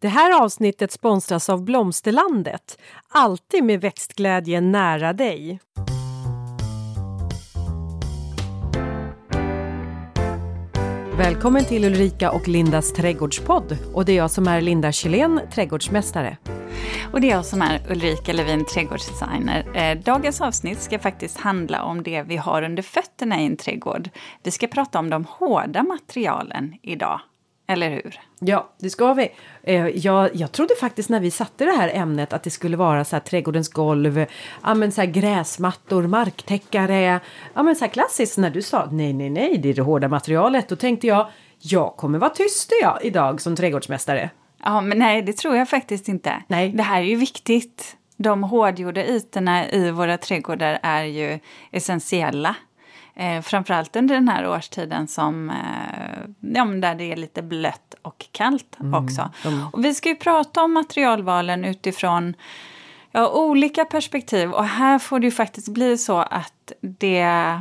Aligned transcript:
Det 0.00 0.08
här 0.08 0.42
avsnittet 0.42 0.92
sponsras 0.92 1.48
av 1.48 1.64
Blomsterlandet. 1.64 2.78
Alltid 3.08 3.64
med 3.64 3.80
växtglädje 3.80 4.60
nära 4.60 5.12
dig. 5.12 5.60
Välkommen 11.16 11.64
till 11.64 11.84
Ulrika 11.84 12.30
och 12.30 12.48
Lindas 12.48 12.92
trädgårdspodd. 12.92 13.78
Och 13.94 14.04
det 14.04 14.12
är 14.12 14.16
jag 14.16 14.30
som 14.30 14.48
är 14.48 14.60
Linda 14.60 14.92
Kjellén, 14.92 15.40
trädgårdsmästare. 15.54 16.36
Och 17.12 17.20
det 17.20 17.30
är 17.30 17.34
jag 17.34 17.46
som 17.46 17.62
är 17.62 17.90
Ulrika 17.90 18.32
Levin, 18.32 18.64
trädgårdsdesigner. 18.64 19.76
Eh, 19.76 19.98
dagens 19.98 20.40
avsnitt 20.40 20.80
ska 20.80 20.98
faktiskt 20.98 21.38
handla 21.38 21.82
om 21.82 22.02
det 22.02 22.22
vi 22.22 22.36
har 22.36 22.62
under 22.62 22.82
fötterna 22.82 23.40
i 23.40 23.46
en 23.46 23.56
trädgård. 23.56 24.10
Vi 24.42 24.50
ska 24.50 24.66
prata 24.66 24.98
om 24.98 25.10
de 25.10 25.24
hårda 25.24 25.82
materialen 25.82 26.74
idag. 26.82 27.20
Eller 27.70 27.90
hur? 27.90 28.20
Ja, 28.38 28.70
det 28.78 28.90
ska 28.90 29.14
vi. 29.14 29.28
Eh, 29.62 29.86
jag, 29.86 30.36
jag 30.36 30.52
trodde 30.52 30.74
faktiskt 30.80 31.08
när 31.08 31.20
vi 31.20 31.30
satte 31.30 31.64
det 31.64 31.72
här 31.72 31.90
ämnet 31.94 32.32
att 32.32 32.42
det 32.42 32.50
skulle 32.50 32.76
vara 32.76 33.04
så 33.04 33.16
här 33.16 33.20
trädgårdens 33.20 33.68
golv, 33.68 34.26
ja 34.62 34.74
men 34.74 34.92
så 34.92 35.00
här 35.00 35.08
gräsmattor, 35.08 36.06
marktäckare, 36.06 37.20
ja 37.54 37.62
men 37.62 37.76
så 37.76 37.84
här 37.84 37.92
klassiskt 37.92 38.38
när 38.38 38.50
du 38.50 38.62
sa 38.62 38.88
nej, 38.92 39.12
nej, 39.12 39.30
nej, 39.30 39.58
det 39.58 39.68
är 39.68 39.74
det 39.74 39.82
hårda 39.82 40.08
materialet. 40.08 40.68
Då 40.68 40.76
tänkte 40.76 41.06
jag, 41.06 41.28
jag 41.58 41.96
kommer 41.96 42.18
vara 42.18 42.30
tyst 42.30 42.72
jag 42.82 42.98
idag 43.02 43.40
som 43.40 43.56
trädgårdsmästare. 43.56 44.30
Ja, 44.64 44.80
men 44.80 44.98
nej, 44.98 45.22
det 45.22 45.32
tror 45.32 45.56
jag 45.56 45.68
faktiskt 45.68 46.08
inte. 46.08 46.42
Nej. 46.48 46.68
Det 46.68 46.82
här 46.82 47.00
är 47.00 47.06
ju 47.06 47.16
viktigt. 47.16 47.96
De 48.16 48.42
hårdgjorda 48.42 49.06
ytorna 49.06 49.70
i 49.70 49.90
våra 49.90 50.18
trädgårdar 50.18 50.78
är 50.82 51.04
ju 51.04 51.38
essentiella. 51.70 52.56
Eh, 53.18 53.42
framförallt 53.42 53.96
under 53.96 54.14
den 54.14 54.28
här 54.28 54.48
årstiden 54.48 55.08
som, 55.08 55.50
eh, 55.50 55.56
ja, 56.40 56.64
där 56.64 56.94
det 56.94 57.12
är 57.12 57.16
lite 57.16 57.42
blött 57.42 57.94
och 58.02 58.26
kallt 58.32 58.76
Mm, 58.80 59.04
också. 59.04 59.30
Och 59.72 59.84
vi 59.84 59.94
ska 59.94 60.08
ju 60.08 60.16
prata 60.16 60.62
om 60.62 60.72
materialvalen 60.72 61.64
utifrån 61.64 62.34
ja, 63.12 63.28
olika 63.28 63.84
perspektiv. 63.84 64.50
Och 64.52 64.64
här 64.64 64.98
får 64.98 65.20
det 65.20 65.24
ju 65.24 65.30
faktiskt 65.30 65.68
bli 65.68 65.98
så 65.98 66.18
att 66.18 66.72
det 66.80 67.60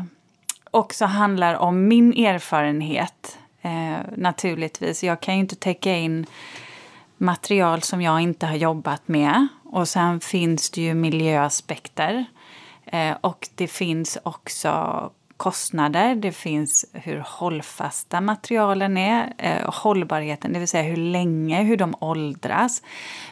också 0.72 1.06
handlar 1.06 1.56
om 1.56 1.88
min 1.88 2.14
erfarenhet. 2.14 3.38
Eh, 3.62 3.98
naturligtvis. 4.18 5.04
Jag 5.04 5.22
kan 5.22 5.34
ju 5.34 5.40
inte 5.40 5.56
täcka 5.56 5.96
in 5.96 6.26
material 7.18 7.82
som 7.82 8.02
jag 8.02 8.22
inte 8.22 8.46
har 8.46 8.56
jobbat 8.56 9.08
med. 9.08 9.48
Och 9.64 9.88
sen 9.88 10.20
finns 10.20 10.70
det 10.70 10.82
ju 10.82 10.94
miljöaspekter. 10.94 12.26
Eh, 12.86 13.16
och 13.22 13.50
det 13.56 13.68
finns 13.68 14.18
också 14.24 15.12
kostnader, 15.38 16.16
det 16.16 16.32
finns 16.32 16.86
hur 16.94 17.24
hållfasta 17.28 18.22
materialen 18.22 18.98
är, 18.98 19.34
eh, 19.38 19.74
hållbarheten, 19.74 20.54
det 20.54 20.60
vill 20.60 20.68
säga 20.68 20.84
hur 20.84 20.98
länge, 20.98 21.64
hur 21.64 21.78
de 21.78 21.96
åldras. 22.00 22.82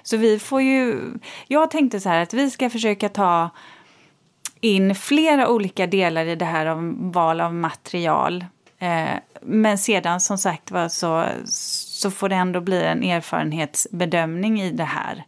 Så 0.04 0.18
vi 0.18 0.40
får 0.40 0.62
ju... 0.62 1.00
Jag 1.48 1.72
tänkte 1.72 2.00
så 2.00 2.10
här 2.10 2.22
att 2.22 2.34
vi 2.34 2.52
ska 2.52 2.70
försöka 2.70 3.10
ta 3.10 3.50
in 4.62 4.96
flera 4.96 5.50
olika 5.50 5.88
delar 5.88 6.26
i 6.26 6.36
det 6.36 6.46
här 6.46 6.66
om 6.66 7.12
val 7.12 7.42
av 7.42 7.54
material. 7.54 8.46
Eh, 8.80 9.20
men 9.42 9.78
sedan 9.78 10.22
som 10.22 10.38
sagt 10.38 10.72
var 10.72 10.88
så, 10.88 11.26
så 11.46 12.12
får 12.12 12.30
det 12.30 12.36
ändå 12.36 12.62
bli 12.62 12.84
en 12.84 13.04
erfarenhetsbedömning 13.04 14.62
i 14.62 14.72
det 14.72 14.84
här. 14.84 15.26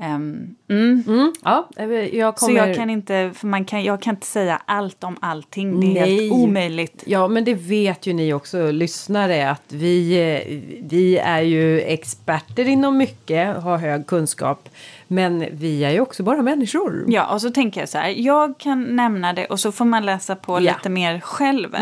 Um, 0.00 0.56
mm. 0.68 1.04
Mm, 1.06 1.32
ja, 1.44 1.68
jag 2.12 2.36
kommer... 2.36 2.62
Så 2.62 2.68
jag 2.68 2.76
kan, 2.76 2.90
inte, 2.90 3.30
för 3.34 3.46
man 3.46 3.64
kan, 3.64 3.84
jag 3.84 4.02
kan 4.02 4.14
inte 4.14 4.26
säga 4.26 4.62
allt 4.64 5.04
om 5.04 5.16
allting, 5.20 5.80
det 5.80 5.86
är 5.86 6.00
Nej. 6.00 6.20
helt 6.20 6.32
omöjligt. 6.32 7.04
Ja, 7.06 7.28
men 7.28 7.44
det 7.44 7.54
vet 7.54 8.06
ju 8.06 8.12
ni 8.12 8.32
också 8.32 8.70
lyssnare 8.70 9.50
att 9.50 9.72
vi, 9.72 10.12
eh, 10.12 10.58
vi 10.88 11.18
är 11.18 11.40
ju 11.40 11.80
experter 11.80 12.68
inom 12.68 12.96
mycket, 12.96 13.56
har 13.56 13.78
hög 13.78 14.06
kunskap. 14.06 14.68
Men 15.08 15.44
vi 15.52 15.84
är 15.84 15.90
ju 15.90 16.00
också 16.00 16.22
bara 16.22 16.42
människor. 16.42 17.04
Ja, 17.08 17.32
och 17.32 17.40
så 17.40 17.50
tänker 17.50 17.80
jag 17.80 17.88
så 17.88 17.98
här, 17.98 18.08
jag 18.16 18.58
kan 18.58 18.96
nämna 18.96 19.32
det 19.32 19.46
och 19.46 19.60
så 19.60 19.72
får 19.72 19.84
man 19.84 20.06
läsa 20.06 20.36
på 20.36 20.52
Ja. 20.52 20.58
lite 20.60 20.88
mer 20.88 21.20
själv. 21.20 21.76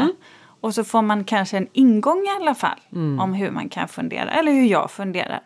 Och 0.61 0.75
så 0.75 0.85
får 0.85 1.03
man 1.03 1.25
kanske 1.25 1.57
en 1.57 1.67
ingång 1.73 2.19
i 2.19 2.41
alla 2.41 2.55
fall 2.55 2.81
om 3.21 3.35
hur 3.35 3.51
man 3.51 3.69
kan 3.69 3.89
fundera, 3.89 4.31
eller 4.31 4.53
hur 4.53 4.67
jag 4.67 4.91
funderar. 4.91 5.41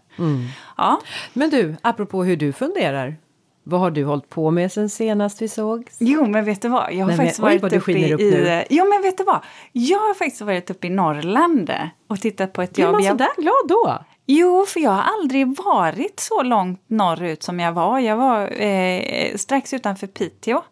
Ja. 0.77 1.01
Men 1.33 1.51
du, 1.51 1.77
apropå 1.83 2.25
hur 2.25 2.37
du 2.37 2.53
funderar. 2.53 3.17
Vad 3.63 3.81
har 3.81 3.91
du 3.91 4.05
hållit 4.05 4.29
på 4.29 4.51
med 4.51 4.73
sen 4.73 4.91
senast 4.91 5.43
vi 5.43 5.49
sågs? 5.49 5.97
Jo, 6.01 6.27
men 6.27 6.45
vet 6.45 6.63
du 6.63 6.69
vad? 6.69 6.93
Jag 6.93 7.01
har 7.01 7.07
Nej, 7.07 7.17
faktiskt 7.17 7.41
men- 7.41 7.49
oj, 7.51 7.59
varit 7.59 7.73
du 7.73 7.79
uppe 7.79 7.93
i... 7.93 8.15
upp 8.15 8.21
nu. 8.21 8.27
i 8.27 8.65
jo, 8.71 8.85
men 8.89 9.03
vet 9.03 9.19
du 9.19 9.25
vad? 9.25 9.41
Jag 9.73 9.99
har 9.99 10.15
faktiskt 10.15 10.41
varit 10.43 10.71
uppe 10.71 10.87
i 10.87 10.91
Norrland 10.91 11.73
och 12.09 12.21
tittat 12.21 12.53
på 12.53 12.63
ett 12.63 12.73
Blir 12.75 12.85
jobb. 12.85 12.93
man 12.93 13.03
Jag- 13.05 13.11
sådär 13.13 13.29
glad 13.37 13.69
då? 13.69 13.99
Jo, 14.27 14.65
för 14.69 14.81
jag 14.81 14.91
har 14.91 15.03
aldrig 15.03 15.57
varit 15.57 16.21
så 16.21 16.43
långt 16.43 16.83
norrut 16.87 17.43
som 17.43 17.61
jag 17.61 17.73
var. 17.73 17.99
Jag 17.99 18.17
var 18.17 18.63
eh, 18.63 19.37
strax 19.37 19.75
utanför 19.75 20.07
Piteå. 20.07 20.63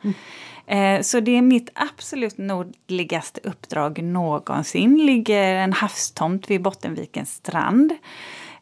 Eh, 0.67 1.01
så 1.01 1.21
det 1.21 1.37
är 1.39 1.43
mitt 1.43 1.71
absolut 1.75 2.39
nordligaste 2.39 3.41
uppdrag 3.45 4.03
någonsin. 4.03 5.07
Ligger 5.07 5.55
en 5.55 5.73
havstomt 5.73 6.51
vid 6.51 6.63
Bottenvikens 6.63 7.35
strand. 7.35 7.93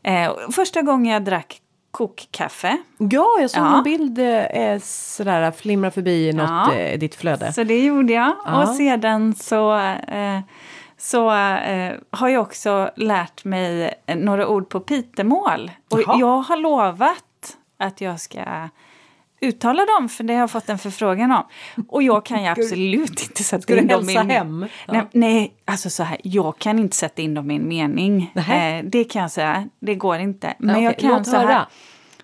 Eh, 0.06 0.32
första 0.52 0.82
gången 0.82 1.12
jag 1.12 1.24
drack 1.24 1.60
kokkaffe. 1.90 2.76
Ja, 2.98 3.26
jag 3.40 3.50
såg 3.50 3.62
Ja. 3.62 3.76
en 3.78 3.82
bild 3.84 4.18
eh, 4.18 4.78
sådär 4.82 5.50
flimra 5.50 5.90
förbi 5.90 6.28
i 6.28 6.32
något, 6.32 6.48
Ja. 6.50 6.74
eh, 6.74 6.98
ditt 6.98 7.14
flöde. 7.14 7.52
Så 7.52 7.64
det 7.64 7.84
gjorde 7.84 8.12
jag. 8.12 8.32
Ja. 8.46 8.62
Och 8.62 8.68
sedan 8.68 9.34
så, 9.34 9.76
eh, 10.08 10.40
så 10.98 11.30
eh, 11.34 11.94
har 12.10 12.28
jag 12.28 12.42
också 12.42 12.90
lärt 12.96 13.44
mig 13.44 13.94
eh, 14.06 14.16
några 14.16 14.48
ord 14.48 14.68
på 14.68 14.80
pitemål. 14.80 15.70
Och 15.90 16.00
Jaha. 16.06 16.16
jag 16.18 16.38
har 16.40 16.56
lovat 16.56 17.56
att 17.78 18.00
jag 18.00 18.20
ska 18.20 18.40
uttala 19.40 19.86
dem, 19.86 20.08
för 20.08 20.24
det 20.24 20.32
har 20.32 20.40
jag 20.40 20.50
fått 20.50 20.68
en 20.68 20.78
förfrågan 20.78 21.32
om. 21.32 21.44
Och 21.88 22.02
jag 22.02 22.24
kan 22.24 22.42
ju 22.42 22.48
absolut 22.48 23.22
inte 23.22 23.44
sätta 23.44 23.62
Ska 23.62 23.78
in 23.78 23.86
dem 23.86 24.10
i... 24.10 24.14
hem? 24.14 24.66
Ja. 24.86 24.92
Nej, 24.92 25.06
nej, 25.12 25.54
alltså 25.64 25.90
så 25.90 26.02
här, 26.02 26.18
jag 26.22 26.58
kan 26.58 26.78
inte 26.78 26.96
sätta 26.96 27.22
in 27.22 27.34
dem 27.34 27.50
i 27.50 27.56
en 27.56 27.68
mening. 27.68 28.32
Eh, 28.34 28.84
det 28.84 29.04
kan 29.04 29.22
jag 29.22 29.30
säga, 29.30 29.68
det 29.80 29.94
går 29.94 30.18
inte. 30.18 30.54
Men 30.58 30.70
Okej, 30.70 30.84
jag 30.84 30.98
kan 30.98 31.10
låt 31.10 31.26
så 31.26 31.36
här. 31.36 31.66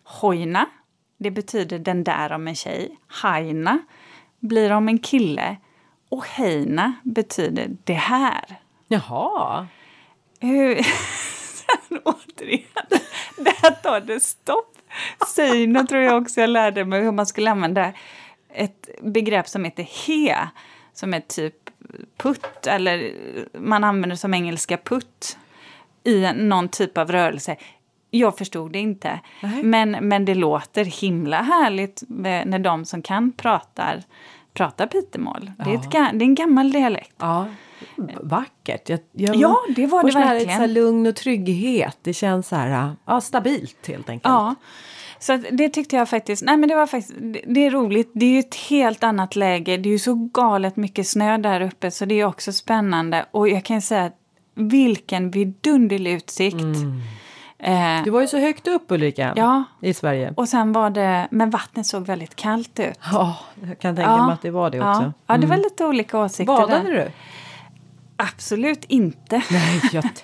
Hojna, 0.04 0.66
det 1.18 1.30
betyder 1.30 1.78
den 1.78 2.04
där 2.04 2.32
om 2.32 2.48
en 2.48 2.54
tjej. 2.54 2.98
Haina 3.06 3.78
blir 4.40 4.72
om 4.72 4.88
en 4.88 4.98
kille. 4.98 5.56
Och 6.08 6.26
heina 6.26 6.92
betyder 7.02 7.76
det 7.84 7.92
här. 7.92 8.44
Jaha. 8.88 9.66
Hur... 10.40 10.78
Återigen, 12.04 13.00
där 13.36 13.70
tar 13.82 14.00
det 14.00 14.20
stopp. 14.20 14.78
Synen 15.26 15.86
tror 15.86 16.02
jag 16.02 16.22
också 16.22 16.40
jag 16.40 16.50
lärde 16.50 16.84
mig 16.84 17.02
hur 17.02 17.12
man 17.12 17.26
skulle 17.26 17.50
använda 17.50 17.92
ett 18.54 18.88
begrepp 19.02 19.48
som 19.48 19.64
heter 19.64 19.82
he. 20.06 20.36
Som 20.94 21.14
är 21.14 21.20
typ 21.20 21.54
putt, 22.16 22.66
eller 22.66 23.12
man 23.58 23.84
använder 23.84 24.16
som 24.16 24.34
engelska 24.34 24.76
putt 24.76 25.38
i 26.04 26.32
någon 26.32 26.68
typ 26.68 26.98
av 26.98 27.12
rörelse. 27.12 27.56
Jag 28.10 28.38
förstod 28.38 28.72
det 28.72 28.78
inte. 28.78 29.20
Nej. 29.40 29.62
Men, 29.62 29.90
men 29.90 30.24
det 30.24 30.34
låter 30.34 30.84
himla 30.84 31.42
härligt 31.42 32.02
när 32.08 32.58
de 32.58 32.84
som 32.84 33.02
kan 33.02 33.32
pratar, 33.32 34.02
pratar 34.54 34.86
pitemål. 34.86 35.52
Det, 35.64 35.70
är 35.70 35.74
ett, 35.74 35.90
det 35.90 35.98
är 35.98 36.22
en 36.22 36.34
gammal 36.34 36.72
dialekt. 36.72 37.16
Ja, 37.18 37.46
vackert. 38.20 38.88
Jag, 38.88 39.00
jag 39.12 39.36
Ja, 39.36 39.56
det 39.76 39.86
var 39.86 40.04
det 40.04 40.12
sån 40.12 40.22
här, 40.22 40.34
verkligen. 40.34 40.56
Så 40.56 40.60
här 40.60 40.68
lugn 40.68 41.06
och 41.06 41.16
trygghet. 41.16 41.98
Det 42.02 42.12
känns 42.12 42.48
så 42.48 42.56
här, 42.56 42.90
ja, 43.04 43.20
stabilt 43.20 43.86
helt 43.86 44.08
enkelt. 44.08 44.32
Ja. 44.32 44.54
Så 45.18 45.36
det 45.50 45.68
tyckte 45.68 45.96
jag 45.96 46.08
faktiskt, 46.08 46.42
nej 46.42 46.56
men 46.56 46.68
det 46.68 46.74
var 46.74 46.86
faktiskt, 46.86 47.14
det, 47.46 47.66
är 47.66 47.70
roligt. 47.70 48.10
Det 48.14 48.26
är 48.26 48.30
ju 48.30 48.38
ett 48.38 48.54
helt 48.54 49.04
annat 49.04 49.36
läge. 49.36 49.76
Det 49.76 49.88
är 49.88 49.92
ju 49.92 49.98
så 49.98 50.14
galet 50.14 50.76
mycket 50.76 51.08
snö 51.08 51.38
där 51.38 51.60
uppe 51.60 51.90
så 51.90 52.04
det 52.04 52.20
är 52.20 52.24
också 52.24 52.52
spännande. 52.52 53.26
Och 53.30 53.48
jag 53.48 53.64
kan 53.64 53.82
säga 53.82 54.04
att 54.04 54.16
vilken 54.54 55.30
vidunderlig 55.30 56.12
utsikt. 56.12 56.56
Eh, 57.62 58.02
Du 58.04 58.10
var 58.10 58.20
ju 58.20 58.26
så 58.26 58.38
högt 58.38 58.68
upp 58.68 58.82
Ulrika, 58.88 59.32
Ja. 59.36 59.64
i 59.80 59.94
Sverige. 59.94 60.32
och 60.36 60.48
sen 60.48 60.72
var 60.72 60.90
det, 60.90 61.28
men 61.30 61.50
vattnet 61.50 61.86
såg 61.86 62.06
väldigt 62.06 62.36
kallt 62.36 62.80
ut. 62.80 62.98
Ja, 63.12 63.36
jag 63.68 63.78
kan 63.78 63.96
tänka 63.96 64.16
mig 64.26 64.32
att 64.34 64.42
det 64.42 64.50
var 64.50 64.70
det 64.70 64.78
också. 64.80 65.00
Mm. 65.02 65.12
Ja, 65.26 65.34
ja 65.34 65.40
det 65.40 65.46
var 65.46 65.56
lite 65.56 65.84
olika 65.84 66.18
åsikter 66.18 66.44
Badade 66.56 66.82
där. 66.82 66.90
du? 66.90 67.10
Absolut 68.16 68.84
inte. 68.84 69.42
Nej, 69.50 69.80
jag 69.92 70.02
tänkte. 70.02 70.22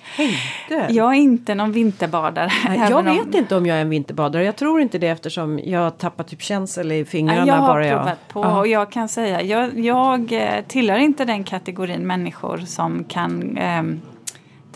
Jag 0.93 1.09
är 1.09 1.17
inte 1.19 1.55
någon 1.55 1.71
vinterbadare. 1.71 2.51
Nej, 2.67 2.77
jag 2.79 2.91
även 2.91 3.07
om- 3.07 3.17
vet 3.25 3.35
inte 3.35 3.55
om 3.55 3.65
jag 3.65 3.77
är 3.77 3.81
en 3.81 3.89
vinterbadare. 3.89 4.43
Jag 4.43 4.55
tror 4.55 4.81
inte 4.81 4.97
det 4.97 5.07
eftersom 5.07 5.59
jag 5.63 5.97
tappar 5.97 6.23
typ 6.23 6.41
känsel 6.41 6.91
i 6.91 7.05
fingrarna. 7.05 7.47
jag 7.47 7.53
har 7.55 7.67
bara 7.67 7.87
jag. 7.87 7.97
provat 7.99 8.27
på 8.27 8.41
Ja. 8.43 8.59
och 8.59 8.67
jag 8.67 8.91
kan 8.91 9.09
säga, 9.09 9.41
jag, 9.41 9.79
jag 9.79 10.31
eh, 10.33 10.61
tillhör 10.67 10.97
inte 10.97 11.25
den 11.25 11.43
kategorin 11.43 12.07
människor 12.07 12.57
som 12.57 13.03
kan 13.03 13.57
ehm, 13.57 14.01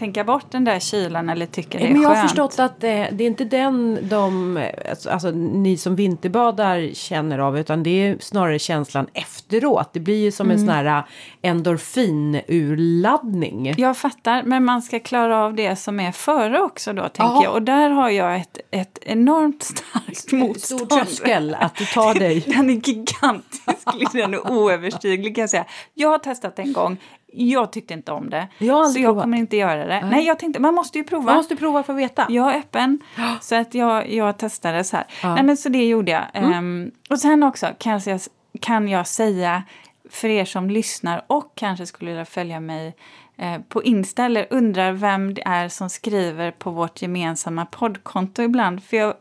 tänka 0.04 0.24
bort 0.24 0.52
den 0.52 0.64
där 0.64 0.80
kylan 0.80 1.30
eller 1.30 1.46
tycker 1.46 1.80
det 1.80 1.86
är 1.86 1.90
Men 1.90 2.02
jag 2.02 2.12
skönt. 2.12 2.22
har 2.22 2.28
förstått 2.28 2.60
att 2.60 2.82
det, 2.82 3.10
det, 3.12 3.24
är 3.24 3.28
inte 3.28 3.46
den 3.46 4.00
de, 4.10 4.60
alltså, 4.90 5.10
alltså 5.10 5.32
ni 5.32 5.78
som 5.78 5.96
vinterbadar 5.96 6.94
känner 6.94 7.40
av 7.40 7.60
utan 7.60 7.84
det 7.84 7.90
är 7.90 8.18
snarare 8.20 8.60
känslan 8.60 9.08
efteråt. 9.14 9.90
Det 9.94 10.00
blir 10.00 10.24
ju 10.24 10.32
som 10.32 10.46
mm. 10.46 10.58
en 10.58 10.60
sån 10.60 10.70
här 10.76 10.98
eh, 10.98 11.04
endorfinurladdning. 11.42 13.74
Jag 13.78 13.98
fattar, 13.98 14.44
men 14.44 14.66
man 14.66 14.82
ska 14.82 15.00
klara 15.00 15.46
av 15.46 15.56
det 15.56 15.76
som 15.76 16.00
är 16.00 16.12
före 16.12 16.62
också 16.62 16.94
då 16.94 17.02
tänker 17.02 17.24
Aha. 17.24 17.44
jag. 17.44 17.54
Och 17.54 17.62
där 17.62 17.90
har 17.90 18.10
jag 18.10 18.36
ett, 18.36 18.58
ett 18.72 19.00
enormt 19.02 19.64
starkt 19.64 20.32
motstånd. 20.32 20.82
Stor 20.82 20.98
tröskel 20.98 21.58
att 21.60 21.76
du 21.76 21.86
tar 21.86 22.14
dig. 22.14 22.40
den 22.48 22.70
är 22.70 22.74
gigantisk, 22.74 23.88
liksom, 23.94 24.20
den 24.20 24.34
är 24.34 24.52
oöverstiglig 24.52 25.36
kan 25.36 25.42
jag 25.42 25.50
säga. 25.50 25.66
Jag 25.94 26.10
har 26.10 26.20
testat 26.20 26.60
en 26.60 26.74
gång 26.74 26.98
jag 27.34 27.72
tyckte 27.72 27.94
inte 27.94 28.12
om 28.12 28.30
det. 28.30 28.48
Jag 28.58 28.90
så 28.90 29.00
jag 29.00 29.06
provat. 29.06 29.24
kommer 29.24 29.38
inte 29.38 29.58
göra 29.58 29.86
det. 29.86 30.02
Nej. 30.02 30.10
Nej. 30.10 30.26
jag 30.26 30.40
tänkte, 30.40 30.60
man 30.60 30.74
måste 30.74 30.98
ju 30.98 31.04
prova. 31.04 31.26
Man 31.26 31.36
måste 31.36 31.56
prova 31.56 31.84
för 31.84 31.94
att 31.94 32.00
veta. 32.00 32.26
Jag 32.30 32.56
är 32.56 32.60
öppen. 32.60 33.00
Så 33.42 33.56
att 33.56 33.74
jag, 33.74 34.12
jag 34.12 34.38
testade 34.38 34.84
så 34.84 34.98
här. 34.98 35.06
Ja. 35.24 35.36
Nej 35.36 35.44
men 35.44 35.58
så 35.58 35.70
det 35.70 35.86
gjorde 35.86 36.12
jag. 36.12 36.24
Mm. 36.34 36.58
Um, 36.58 36.92
och 37.10 37.20
sen 37.20 37.44
också 37.44 37.68
kan 37.78 38.02
jag, 38.06 38.20
kan 38.60 38.88
jag 38.88 39.08
säga 39.08 39.64
för 40.10 40.28
er 40.28 40.46
som 40.46 40.70
lyssnar 40.70 41.26
och 41.28 41.52
kanske 41.56 41.86
skulle 41.86 42.12
vilja 42.12 42.26
följa 42.26 42.60
mig 42.60 42.96
eh, 43.38 43.62
på 43.70 43.84
Insta 43.84 44.26
eller 44.26 44.48
undrar 44.50 44.92
vem 44.92 45.34
det 45.34 45.42
är 45.46 45.70
som 45.70 45.90
skriver 45.90 46.52
på 46.52 46.72
vårt 46.72 47.02
gemensamma 47.02 47.66
poddkonto 47.66 48.42
ibland. 48.42 48.84
För 48.84 48.98
jag, 48.98 49.14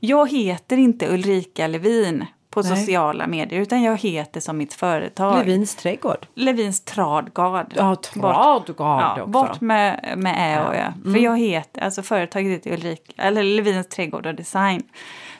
jag 0.00 0.30
heter 0.30 0.76
inte 0.76 1.14
Ulrika 1.14 1.66
Levin 1.66 2.26
på 2.54 2.62
Nej. 2.62 2.76
sociala 2.76 3.26
medier 3.26 3.60
utan 3.60 3.82
jag 3.82 3.96
heter 3.96 4.40
som 4.40 4.56
mitt 4.56 4.74
företag. 4.74 5.38
Levins 5.38 5.74
trädgård. 5.74 6.26
Levins 6.34 6.80
tradgard. 6.80 7.72
Ja, 7.76 7.96
tradgard 7.96 8.76
bort, 8.76 9.16
ja. 9.18 9.26
Bort 9.26 9.60
med, 9.60 10.14
med 10.16 10.34
ä 10.38 10.66
och 10.66 10.74
ö. 10.74 10.78
Ja. 10.78 10.86
Mm. 10.86 11.14
För 11.14 11.20
jag 11.20 11.38
heter, 11.38 11.82
alltså 11.82 12.02
företaget 12.02 12.52
heter 12.52 12.72
Ulrika, 12.72 13.22
eller 13.22 13.42
Levins 13.42 13.88
trädgård 13.88 14.26
och 14.26 14.34
design. 14.34 14.82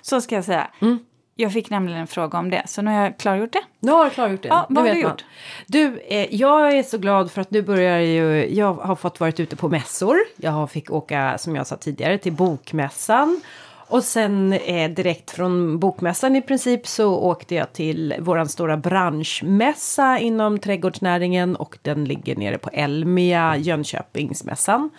Så 0.03 0.21
ska 0.21 0.35
jag 0.35 0.45
säga. 0.45 0.67
Mm. 0.81 0.99
Jag 1.37 1.53
fick 1.53 1.71
nämligen 1.71 2.01
en 2.01 2.07
fråga 2.07 2.39
om 2.39 2.51
det, 2.51 2.63
så 2.67 2.83
nu 2.83 2.91
har 2.91 3.03
jag 3.03 3.19
klargjort 3.19 3.53
det. 3.53 3.63
Nu 3.81 3.93
har 3.93 4.05
du 4.05 4.11
klargjort 4.11 4.43
det. 4.43 4.49
Ja, 4.49 4.67
vad 4.69 4.87
har 4.87 4.95
du 4.95 5.01
gjort? 5.01 5.11
Man. 5.11 5.19
Du, 5.67 6.01
eh, 6.09 6.35
jag 6.35 6.79
är 6.79 6.83
så 6.83 6.99
glad 6.99 7.31
för 7.31 7.41
att 7.41 7.51
nu 7.51 7.63
börjar 7.63 7.99
ju... 7.99 8.55
Jag 8.55 8.75
har 8.75 8.97
fått 8.97 9.21
varit 9.21 9.41
ute 9.41 9.57
på 9.57 9.69
mässor. 9.69 10.17
Jag 10.37 10.71
fick 10.71 10.91
åka, 10.91 11.39
som 11.39 11.57
jag 11.57 11.67
sa 11.67 11.77
tidigare, 11.77 12.19
till 12.19 12.33
Bokmässan 12.33 13.41
och 13.87 14.05
sen 14.05 14.53
eh, 14.53 14.91
direkt 14.91 15.31
från 15.31 15.79
bokmässan 15.79 16.37
i 16.37 16.43
princip 16.43 16.87
så 16.87 17.15
åkte 17.15 17.55
jag 17.55 17.73
till 17.73 18.15
våran 18.19 18.49
stora 18.49 18.77
branschmässa 18.77 20.19
inom 20.19 20.59
trädgårdsnäringen 20.59 21.57
och 21.57 21.79
den 21.83 22.05
ligger 22.05 22.37
nere 22.37 22.59
på 22.59 22.71
Elmia, 22.73 23.57
Jönköpingsmässan. 23.57 24.91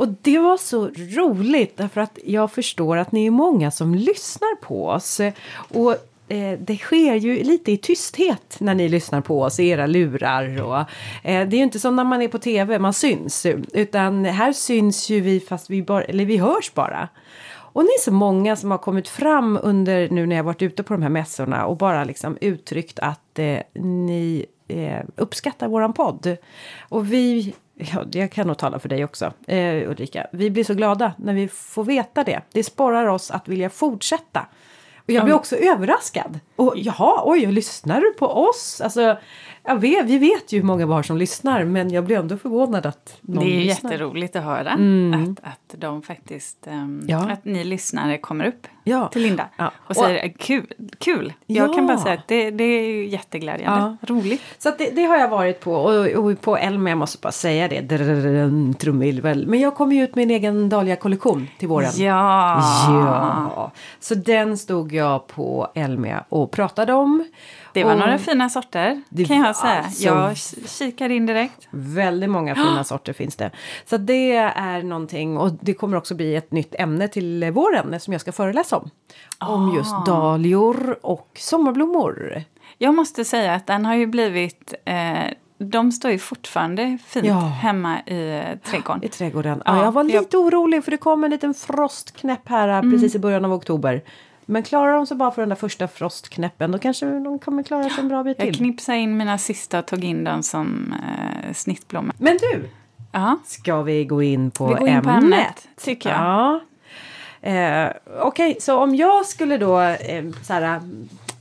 Och 0.00 0.08
det 0.08 0.38
var 0.38 0.56
så 0.56 0.88
roligt 0.88 1.76
därför 1.76 2.00
att 2.00 2.18
jag 2.24 2.52
förstår 2.52 2.96
att 2.96 3.12
ni 3.12 3.26
är 3.26 3.30
många 3.30 3.70
som 3.70 3.94
lyssnar 3.94 4.56
på 4.56 4.86
oss. 4.86 5.20
Och 5.52 5.92
eh, 6.28 6.58
det 6.58 6.76
sker 6.76 7.14
ju 7.14 7.42
lite 7.42 7.72
i 7.72 7.76
tysthet 7.76 8.56
när 8.58 8.74
ni 8.74 8.88
lyssnar 8.88 9.20
på 9.20 9.42
oss 9.42 9.60
i 9.60 9.68
era 9.68 9.86
lurar. 9.86 10.62
Och, 10.62 10.78
eh, 11.22 11.48
det 11.48 11.56
är 11.56 11.58
ju 11.58 11.62
inte 11.62 11.80
som 11.80 11.96
när 11.96 12.04
man 12.04 12.22
är 12.22 12.28
på 12.28 12.38
tv, 12.38 12.78
man 12.78 12.92
syns. 12.92 13.46
Utan 13.72 14.24
här 14.24 14.52
syns 14.52 15.10
ju 15.10 15.20
vi 15.20 15.40
fast 15.40 15.70
vi 15.70 15.82
bara, 15.82 16.04
eller 16.04 16.24
vi 16.24 16.36
hörs 16.36 16.74
bara. 16.74 17.08
Och 17.72 17.84
ni 17.84 17.90
är 17.90 18.00
så 18.00 18.12
många 18.12 18.56
som 18.56 18.70
har 18.70 18.78
kommit 18.78 19.08
fram 19.08 19.58
under 19.62 20.08
nu 20.08 20.26
när 20.26 20.36
jag 20.36 20.44
varit 20.44 20.62
ute 20.62 20.82
på 20.82 20.94
de 20.94 21.02
här 21.02 21.08
mässorna 21.08 21.66
och 21.66 21.76
bara 21.76 22.04
liksom 22.04 22.38
uttryckt 22.40 22.98
att 22.98 23.38
eh, 23.38 23.58
ni 23.82 24.46
eh, 24.68 25.00
uppskattar 25.16 25.68
våran 25.68 25.92
podd. 25.92 26.36
Och 26.88 27.12
vi, 27.12 27.54
ja, 27.74 28.04
jag 28.12 28.32
kan 28.32 28.46
nog 28.46 28.58
tala 28.58 28.78
för 28.78 28.88
dig 28.88 29.04
också 29.04 29.32
eh, 29.46 29.90
Ulrika, 29.90 30.26
vi 30.32 30.50
blir 30.50 30.64
så 30.64 30.74
glada 30.74 31.12
när 31.18 31.34
vi 31.34 31.48
får 31.48 31.84
veta 31.84 32.24
det. 32.24 32.40
Det 32.52 32.64
sporrar 32.64 33.06
oss 33.06 33.30
att 33.30 33.48
vilja 33.48 33.70
fortsätta. 33.70 34.46
Och 35.10 35.10
jag 35.10 35.24
blir 35.24 35.34
också 35.34 35.56
överraskad. 35.56 36.40
Och 36.56 36.72
jaha, 36.76 37.22
oj, 37.24 37.46
lyssnar 37.46 38.00
du 38.00 38.12
på 38.12 38.26
oss? 38.26 38.80
Alltså, 38.80 39.16
jag 39.70 39.80
vet, 39.80 40.06
vi 40.06 40.18
vet 40.18 40.52
ju 40.52 40.58
hur 40.58 40.66
många 40.66 40.86
vi 40.86 40.92
har 40.92 41.02
som 41.02 41.16
lyssnar 41.16 41.64
men 41.64 41.90
jag 41.90 42.04
blir 42.04 42.18
ändå 42.18 42.36
förvånad 42.36 42.86
att 42.86 43.18
någon 43.20 43.44
Det 43.44 43.50
är 43.50 43.64
lyssnar. 43.64 43.90
jätteroligt 43.90 44.36
att 44.36 44.44
höra 44.44 44.70
mm. 44.70 45.22
att, 45.22 45.48
att 45.48 45.80
de 45.80 46.02
faktiskt, 46.02 46.66
um, 46.66 47.04
ja. 47.08 47.30
att 47.30 47.44
ni 47.44 47.64
lyssnare 47.64 48.18
kommer 48.18 48.44
upp 48.44 48.66
ja. 48.84 49.08
till 49.08 49.22
Linda 49.22 49.48
ja. 49.56 49.72
och 49.76 49.96
säger 49.96 50.30
och, 50.30 50.40
kul, 50.40 50.72
kul. 50.98 51.32
Jag 51.46 51.74
kan 51.74 51.86
bara 51.86 51.98
säga 51.98 52.14
att 52.14 52.28
det, 52.28 52.50
det 52.50 52.64
är 52.64 53.04
jätteglädjande, 53.04 53.96
roligt. 54.02 54.42
Så 54.58 54.70
det, 54.78 54.90
det, 54.90 55.04
har 55.04 55.16
jag 55.16 55.28
varit 55.28 55.60
på 55.60 55.74
och, 55.74 56.06
och 56.06 56.40
på 56.40 56.56
Elm, 56.56 56.86
jag 56.86 56.98
måste 56.98 57.18
bara 57.22 57.32
säga 57.32 57.68
det, 57.68 57.98
trumvirvel. 58.78 59.46
Men 59.46 59.60
jag 59.60 59.74
kom 59.74 59.92
ju 59.92 60.04
ut 60.04 60.14
med 60.14 60.22
en 60.22 60.30
egen 60.30 60.68
Dahlia-kollektion 60.68 61.48
till 61.58 61.68
våren. 61.68 61.90
Ja. 61.96 62.62
ja! 62.88 63.72
Så 64.00 64.14
den 64.14 64.58
stod 64.58 64.92
jag 64.92 65.26
på 65.26 65.68
Elmia 65.74 66.24
och 66.28 66.50
pratade 66.50 66.92
om. 66.92 67.24
Det 67.72 67.84
var 67.84 67.92
och 67.92 67.98
några 67.98 68.18
fina 68.18 68.48
sorter 68.50 69.02
Det 69.08 69.24
kan 69.24 69.36
jag 69.36 69.56
säga. 69.56 69.82
alltså- 69.82 70.04
Jag 70.08 70.36
kikar 70.70 71.10
in 71.10 71.26
direkt. 71.26 71.68
Väldigt 71.70 72.30
många 72.30 72.54
fina 72.54 72.84
sorter 72.84 73.12
finns 73.12 73.36
det. 73.36 73.50
Så 73.86 73.96
det 73.96 74.32
är 74.36 74.82
någonting 74.82 75.36
och 75.38 75.50
det 75.60 75.74
kommer 75.74 75.96
också 75.96 76.14
bli 76.14 76.36
ett 76.36 76.52
nytt 76.52 76.74
ämne 76.78 77.08
till 77.08 77.50
våren 77.50 78.00
som 78.00 78.12
jag 78.12 78.20
ska 78.20 78.32
föreläsa 78.32 78.76
om. 78.76 78.90
Om 79.38 79.70
Ah. 79.70 79.76
just 79.76 80.06
dahlior 80.06 80.98
och 81.02 81.30
sommarblommor. 81.38 82.42
Jag 82.78 82.94
måste 82.94 83.24
säga 83.24 83.54
att 83.54 83.66
den 83.66 83.86
har 83.86 83.94
ju 83.94 84.06
blivit... 84.06 84.74
Eh, 84.84 85.18
de 85.62 85.92
står 85.92 86.10
ju 86.10 86.18
fortfarande 86.18 86.98
fint 87.06 87.26
Ja. 87.26 87.34
hemma 87.38 88.00
i 88.06 88.30
eh, 88.30 88.70
trädgården. 88.70 89.04
I 89.04 89.08
trädgården. 89.08 89.62
Ja, 89.66 89.76
Ja, 89.76 89.84
jag 89.84 89.92
var 89.92 90.04
lite 90.04 90.36
orolig 90.36 90.84
för 90.84 90.90
det 90.90 90.96
kom 90.96 91.24
en 91.24 91.30
liten 91.30 91.54
frostknäpp 91.54 92.48
här 92.48 92.68
Mm. 92.68 92.90
precis 92.92 93.14
i 93.14 93.18
början 93.18 93.44
av 93.44 93.52
oktober. 93.52 94.02
Men 94.50 94.62
klarar 94.62 94.92
de 94.92 95.06
sig 95.06 95.16
bara 95.16 95.30
för 95.30 95.42
den 95.42 95.48
där 95.48 95.56
första 95.56 95.88
frostknäppen 95.88 96.72
då 96.72 96.78
kanske 96.78 97.06
de 97.06 97.38
kommer 97.38 97.62
klara 97.62 97.82
sig 97.90 98.00
en 98.00 98.08
bra 98.08 98.22
bit 98.24 98.36
Jag 98.38 98.46
till. 98.46 98.56
knipsade 98.56 98.98
in 98.98 99.16
mina 99.16 99.38
sista 99.38 99.78
och 99.78 99.86
tog 99.86 100.04
in 100.04 100.24
dem 100.24 100.42
som 100.42 100.94
eh, 101.46 101.52
snittblommor. 101.52 102.14
Men 102.18 102.36
du, 102.40 102.68
Ja, 103.12 103.38
ska 103.46 103.82
vi 103.82 104.04
gå 104.04 104.22
in 104.22 104.50
på 104.50 104.66
vi 104.66 104.74
går 104.74 104.88
in 104.88 104.94
ämnet? 104.94 105.04
på 105.04 105.10
ämnet, 105.10 105.68
tycker 105.84 106.10
jag. 106.10 106.18
Ja. 106.20 106.60
Eh, 107.50 107.90
Okej, 108.20 108.56
så 108.60 108.78
om 108.78 108.94
jag 108.94 109.26
skulle 109.26 109.58
då 109.58 109.80
eh, 109.80 110.24
så 110.42 110.52
här, 110.52 110.80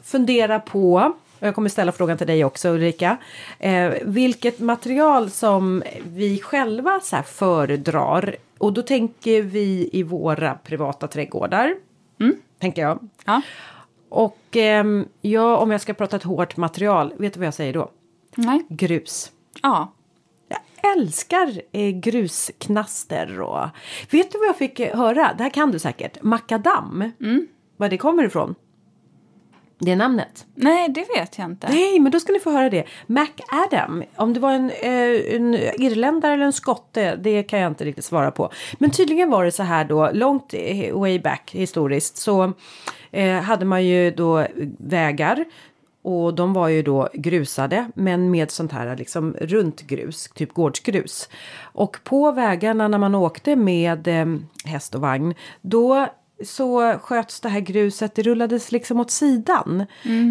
fundera 0.04 0.60
på 0.60 1.14
och 1.40 1.48
jag 1.48 1.56
kommer 1.56 1.70
ställa 1.70 1.92
frågan 1.92 2.18
till 2.18 2.28
dig 2.28 2.46
också 2.46 2.70
Ulrika. 2.70 3.18
Eh, 3.60 3.94
vilket 4.06 4.60
material 4.60 5.30
som 5.30 5.84
vi 6.08 6.40
själva 6.42 7.00
så 7.04 7.18
föredrar. 7.26 8.36
Och 8.58 8.74
då 8.74 8.82
tänker 8.82 9.42
vi 9.42 9.90
i 9.94 10.04
våra 10.04 10.54
privata 10.54 11.08
trädgårdar. 11.08 11.76
Tänker 12.60 12.82
jag. 12.82 13.10
Ja. 13.26 13.42
Och 14.10 14.40
ehm, 14.52 15.08
ja, 15.22 15.58
om 15.58 15.72
jag 15.72 15.82
ska 15.82 15.94
prata 15.94 16.16
ett 16.16 16.24
hårt 16.24 16.58
material, 16.58 17.14
vet 17.18 17.34
du 17.34 17.40
vad 17.40 17.48
jag 17.48 17.54
säger 17.54 17.74
då? 17.74 17.92
Nej. 18.36 18.66
Grus. 18.70 19.32
Ja. 19.62 19.94
Jag 20.48 20.98
älskar 20.98 21.62
eh, 21.72 21.90
grusknaster 21.90 23.42
och 23.42 23.68
vet 24.12 24.32
du 24.32 24.38
vad 24.38 24.48
jag 24.48 24.58
fick 24.58 24.80
eh, 24.80 24.98
höra? 24.98 25.34
Det 25.38 25.44
här 25.44 25.50
kan 25.50 25.72
du 25.72 25.80
säkert. 25.80 26.24
Makadam. 26.24 27.12
Mm. 27.22 27.48
Var 27.78 27.90
det 27.90 27.98
kommer 27.98 28.24
ifrån? 28.24 28.56
Det 29.82 29.96
namnet. 29.96 30.46
Nej, 30.56 30.90
det 30.90 31.06
vet 31.16 31.38
jag 31.38 31.46
inte. 31.46 31.68
Nej, 31.70 32.00
men 32.00 32.12
då 32.12 32.20
ska 32.20 32.34
ni 32.34 32.40
få 32.40 32.52
höra 32.52 32.70
det. 32.70 32.84
MacAdam, 33.08 34.04
om 34.16 34.34
det 34.34 34.40
var 34.40 34.52
en, 34.52 34.70
eh, 34.70 35.36
en 35.36 35.56
irländare 35.56 36.34
eller 36.34 36.46
en 36.46 36.54
skotte, 36.54 37.16
det 37.16 37.44
kan 37.44 37.60
jag 37.60 37.72
inte 37.72 37.86
riktigt 37.86 38.06
svara 38.06 38.32
på. 38.32 38.52
Men 38.78 38.92
tydligen 38.92 39.30
var 39.30 39.46
det 39.46 39.52
så 39.52 39.64
här 39.64 39.86
då, 39.86 40.10
långt 40.14 40.54
eh, 40.54 41.00
way 41.00 41.20
back 41.20 41.52
historiskt 41.54 42.18
så 42.18 42.54
eh, 43.12 43.42
hade 43.42 43.66
man 43.66 43.86
ju 43.86 44.12
då 44.12 44.48
vägar 44.78 45.46
och 46.02 46.34
de 46.34 46.54
var 46.54 46.68
ju 46.68 46.84
då 46.84 47.10
grusade 47.14 47.92
men 47.96 48.32
med 48.32 48.52
sånt 48.52 48.72
här 48.72 48.98
liksom 48.98 49.36
runt 49.42 49.82
grus, 49.82 50.30
typ 50.36 50.54
gårdsgrus. 50.54 51.30
Och 51.62 51.98
på 52.04 52.32
vägarna 52.32 52.88
när 52.88 52.98
man 52.98 53.16
åkte 53.16 53.56
med 53.56 54.08
eh, 54.08 54.26
häst 54.66 54.96
och 54.96 55.02
vagn 55.02 55.34
då 55.62 56.08
så 56.46 57.00
sköts 57.02 57.40
det 57.40 57.50
här 57.50 57.60
gruset, 57.60 58.16
det 58.16 58.22
rullades 58.22 58.72
liksom 58.72 59.00
åt 59.00 59.12
sidan. 59.12 59.86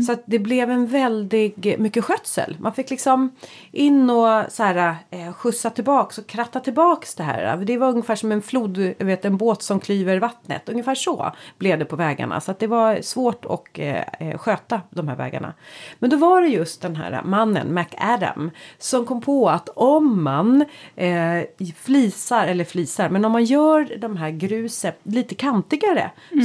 Så 0.07 0.12
att 0.12 0.23
det 0.27 0.38
blev 0.38 0.71
en 0.71 0.87
väldig 0.87 1.77
mycket 1.79 2.05
skötsel. 2.05 2.57
Man 2.61 2.73
fick 2.73 2.91
liksom 2.91 3.31
in 3.73 4.11
och 4.11 4.45
så 4.49 4.62
här, 4.62 4.97
eh, 5.11 5.33
skjutsa 5.33 5.71
tillbaks 5.71 6.19
och 6.19 6.27
kratta 6.27 6.61
tillbaks 6.61 7.15
det 7.15 7.23
här. 7.23 7.57
Det 7.57 7.77
var 7.77 7.88
ungefär 7.88 8.15
som 8.15 8.33
en 8.33 8.43
flod, 8.43 8.79
jag 8.99 9.07
vet 9.07 9.25
en 9.25 9.37
båt 9.37 9.62
som 9.62 9.81
klyver 9.81 10.19
vattnet. 10.19 10.69
Ungefär 10.69 10.95
så 10.95 11.33
blev 11.59 11.79
det 11.79 11.85
på 11.85 11.97
vägarna. 11.97 12.41
Så 12.41 12.50
att 12.50 12.59
det 12.59 12.67
var 12.67 12.99
svårt 13.03 13.45
att 13.45 13.79
eh, 13.79 14.03
eh, 14.21 14.38
sköta 14.38 14.81
de 14.91 15.09
här 15.09 15.17
vägarna. 15.17 15.55
Men 15.99 16.11
då 16.11 16.17
var 16.17 16.43
det 16.43 16.49
just 16.49 16.83
den 16.83 16.97
här 16.97 17.23
mannen, 17.25 17.75
MacAdam, 17.75 18.50
som 18.79 19.07
kom 19.07 19.21
på 19.21 19.49
att 19.49 19.69
om 19.69 20.23
man 20.23 20.65
eh, 20.97 21.43
flisar, 21.77 22.47
eller 22.47 22.65
flisar, 22.65 23.09
men 23.09 23.25
om 23.25 23.33
man 23.33 23.45
gör 23.45 23.99
de 23.99 24.17
här 24.17 24.31
gruset 24.31 24.99
lite 25.03 25.35
kantigare 25.35 25.98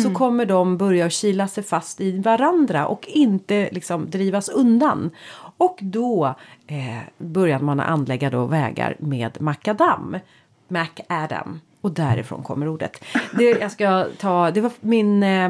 så 0.03 0.13
kommer 0.13 0.45
de 0.45 0.77
börja 0.77 1.09
kila 1.09 1.47
sig 1.47 1.63
fast 1.63 2.01
i 2.01 2.19
varandra 2.19 2.87
och 2.87 3.07
inte 3.07 3.69
liksom 3.71 4.09
drivas 4.09 4.49
undan. 4.49 5.11
Och 5.57 5.79
då 5.81 6.35
eh, 6.67 7.01
började 7.17 7.63
man 7.63 7.79
anlägga 7.79 8.29
då 8.29 8.45
vägar 8.45 8.95
med 8.99 9.41
makadam. 9.41 10.17
MacAdam. 10.67 11.59
Och 11.81 11.91
därifrån 11.91 12.43
kommer 12.43 12.67
ordet. 12.67 13.03
Det, 13.37 13.49
jag 13.49 13.71
ska 13.71 14.05
ta, 14.17 14.51
det 14.51 14.61
var 14.61 14.71
min, 14.79 15.23
eh, 15.23 15.49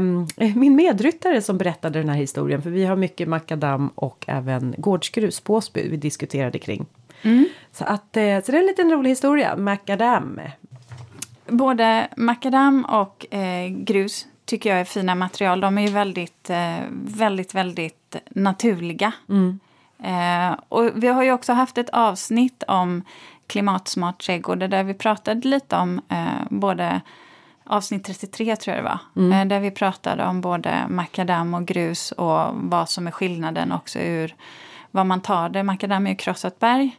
min 0.55 0.75
medryttare 0.75 1.41
som 1.41 1.57
berättade 1.57 1.99
den 1.99 2.09
här 2.09 2.17
historien. 2.17 2.61
För 2.61 2.69
vi 2.69 2.85
har 2.85 2.95
mycket 2.95 3.27
makadam 3.27 3.87
och 3.95 4.25
även 4.27 4.75
gårdsgrus 4.77 5.39
på 5.39 5.53
Åsby 5.53 5.89
vi 5.89 5.97
diskuterade 5.97 6.59
kring. 6.59 6.85
Mm. 7.21 7.45
Så, 7.71 7.83
att, 7.83 8.17
eh, 8.17 8.41
så 8.43 8.51
det 8.51 8.57
är 8.57 8.61
en 8.61 8.65
liten 8.65 8.91
rolig 8.91 9.09
historia. 9.09 9.55
Makadam. 9.55 10.39
Både 11.47 12.07
makadam 12.17 12.85
och 12.85 13.33
eh, 13.33 13.69
grus 13.69 14.27
tycker 14.45 14.69
jag 14.69 14.79
är 14.79 14.85
fina 14.85 15.15
material. 15.15 15.59
De 15.59 15.77
är 15.77 15.81
ju 15.81 15.93
väldigt, 15.93 16.49
eh, 16.49 16.79
väldigt, 17.05 17.55
väldigt 17.55 18.15
naturliga. 18.29 19.11
Mm. 19.29 19.59
Eh, 20.03 20.59
och 20.69 20.89
vi 20.95 21.07
har 21.07 21.23
ju 21.23 21.31
också 21.31 21.53
haft 21.53 21.77
ett 21.77 21.89
avsnitt 21.89 22.63
om 22.67 23.03
klimatsmart 23.47 24.25
trädgård 24.25 24.59
där 24.59 24.83
vi 24.83 24.93
pratade 24.93 25.47
lite 25.47 25.75
om 25.77 26.01
eh, 26.09 26.43
både 26.49 27.01
avsnitt 27.63 28.03
33 28.03 28.55
tror 28.55 28.75
jag 28.75 28.85
det 28.85 28.89
var. 28.89 28.99
Mm. 29.15 29.31
Eh, 29.31 29.45
där 29.45 29.59
vi 29.59 29.71
pratade 29.71 30.25
om 30.25 30.41
både 30.41 30.87
makadam 30.89 31.53
och 31.53 31.65
grus 31.65 32.11
och 32.11 32.49
vad 32.53 32.89
som 32.89 33.07
är 33.07 33.11
skillnaden 33.11 33.71
också 33.71 33.99
ur 33.99 34.35
vad 34.91 35.05
man 35.05 35.21
tar 35.21 35.49
det. 35.49 35.63
Makadam 35.63 36.05
är 36.07 36.11
ju 36.11 36.15
krossat 36.15 36.59
berg. 36.59 36.97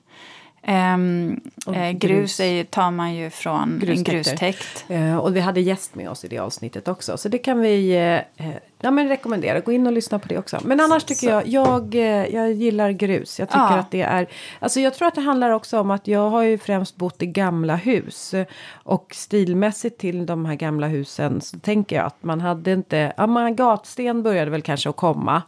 Um, 0.69 1.41
eh, 1.75 1.91
grus 1.91 2.41
är, 2.41 2.65
tar 2.65 2.91
man 2.91 3.15
ju 3.15 3.31
från 3.31 3.83
en 3.89 4.05
grustäkt. 4.05 4.85
Uh, 4.91 5.17
och 5.17 5.37
vi 5.37 5.41
hade 5.41 5.61
gäst 5.61 5.95
med 5.95 6.11
oss 6.11 6.25
i 6.25 6.29
det 6.29 6.39
avsnittet 6.39 6.89
också. 6.89 7.17
Så 7.17 7.29
det 7.29 7.39
kan 7.39 7.61
vi 7.61 7.99
uh, 8.39 8.47
ja, 8.81 8.91
men 8.91 9.09
rekommendera. 9.09 9.61
Gå 9.61 9.73
in 9.73 9.87
och 9.87 9.93
lyssna 9.93 10.19
på 10.19 10.29
det 10.29 10.39
också. 10.39 10.61
Men 10.65 10.81
annars 10.81 11.05
tycker 11.05 11.29
jag, 11.29 11.47
jag, 11.47 11.95
jag 12.35 12.53
gillar 12.53 12.91
grus. 12.91 13.39
Jag 13.39 13.49
tycker 13.49 13.59
ja. 13.61 13.79
att 13.79 13.91
det 13.91 14.03
är, 14.03 14.27
alltså 14.59 14.81
jag 14.81 14.95
tror 14.95 15.09
att 15.09 15.15
det 15.15 15.21
handlar 15.21 15.51
också 15.51 15.81
om 15.81 15.91
att 15.91 16.09
jag 16.09 16.31
har 16.31 16.43
ju 16.43 16.59
främst 16.59 16.97
bott 16.97 17.23
i 17.23 17.27
gamla 17.27 17.77
hus. 17.77 18.35
Och 18.73 19.07
stilmässigt 19.15 19.99
till 19.99 20.27
de 20.27 20.45
här 20.45 20.55
gamla 20.55 20.87
husen 20.87 21.41
så 21.41 21.59
tänker 21.59 21.97
jag 21.97 22.05
att 22.05 22.23
man 22.23 22.41
hade 22.41 22.73
inte, 22.73 23.13
ja 23.17 23.27
man 23.27 23.57
gatsten 23.57 24.23
började 24.23 24.51
väl 24.51 24.63
kanske 24.63 24.89
att 24.89 24.97
komma. 24.97 25.43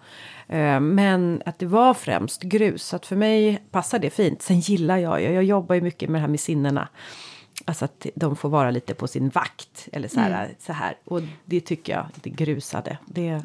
Eh, 0.49 0.81
men 0.81 1.43
att 1.47 1.59
det 1.59 1.67
var 1.67 1.95
främst 1.95 2.43
grus. 2.43 2.83
Så 2.85 2.97
att 2.97 3.07
för 3.07 3.17
mig 3.17 3.63
passar 3.71 3.99
det 3.99 4.11
fint. 4.11 4.43
Sen 4.43 4.61
gillar 4.61 4.97
jag, 4.97 5.23
jag, 5.23 5.33
jag 5.33 5.45
jobbar 5.45 5.75
ju 5.75 5.81
mycket 5.81 6.09
med 6.09 6.19
det 6.19 6.23
här 6.23 6.29
med 6.29 6.41
sinnena. 6.41 6.89
Alltså 7.65 7.85
att 7.85 8.07
de 8.15 8.37
får 8.37 8.49
vara 8.49 8.71
lite 8.71 8.95
på 8.95 9.09
sin 9.09 9.29
vakt. 9.29 9.89
Eller 9.93 10.09
så 10.09 10.21
här. 10.21 10.45
Mm. 10.45 10.57
Så 10.59 10.73
här. 10.73 10.97
Och 11.05 11.21
det 11.45 11.61
tycker 11.61 11.93
jag, 11.93 12.07
det 12.15 12.31
grusade. 12.31 12.99
Det 13.05 13.43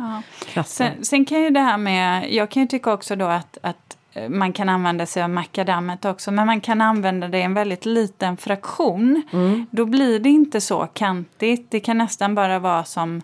ja. 0.54 0.64
sen, 0.64 1.06
sen 1.06 1.26
kan 1.26 1.42
ju 1.42 1.50
det 1.50 1.60
här 1.60 1.78
med, 1.78 2.34
jag 2.34 2.50
kan 2.52 2.62
ju 2.64 2.68
tycka 2.68 2.94
också 2.94 3.16
då 3.16 3.26
att, 3.26 3.58
att 3.62 3.98
eh, 4.14 4.30
man 4.30 4.54
kan 4.54 4.70
använda 4.70 5.06
sig 5.06 5.24
av 5.24 5.30
makadammet 5.30 6.06
också, 6.06 6.32
men 6.32 6.46
man 6.46 6.62
kan 6.62 6.82
använda 6.82 7.28
det 7.28 7.38
i 7.38 7.42
en 7.42 7.54
väldigt 7.54 7.86
liten 7.86 8.38
fraktion. 8.38 9.24
Mm. 9.34 9.66
Då 9.72 9.86
blir 9.86 10.20
det 10.20 10.30
inte 10.30 10.62
så 10.62 10.88
kantigt. 10.94 11.72
Det 11.72 11.80
kan 11.80 11.98
nästan 11.98 12.36
bara 12.36 12.60
vara 12.60 12.84
som 12.84 13.22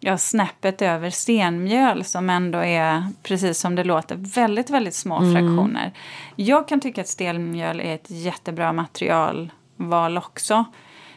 ja, 0.00 0.18
snäppet 0.18 0.82
över 0.82 1.10
stenmjöl 1.10 2.04
som 2.04 2.30
ändå 2.30 2.58
är, 2.58 3.02
precis 3.22 3.58
som 3.58 3.74
det 3.74 3.84
låter, 3.84 4.16
väldigt, 4.16 4.70
väldigt 4.70 4.94
små 4.94 5.18
mm. 5.18 5.32
fraktioner. 5.32 5.92
Jag 6.36 6.68
kan 6.68 6.80
tycka 6.80 7.00
att 7.00 7.08
stenmjöl 7.08 7.80
är 7.80 7.94
ett 7.94 8.10
jättebra 8.10 8.72
materialval 8.72 10.18
också. 10.18 10.64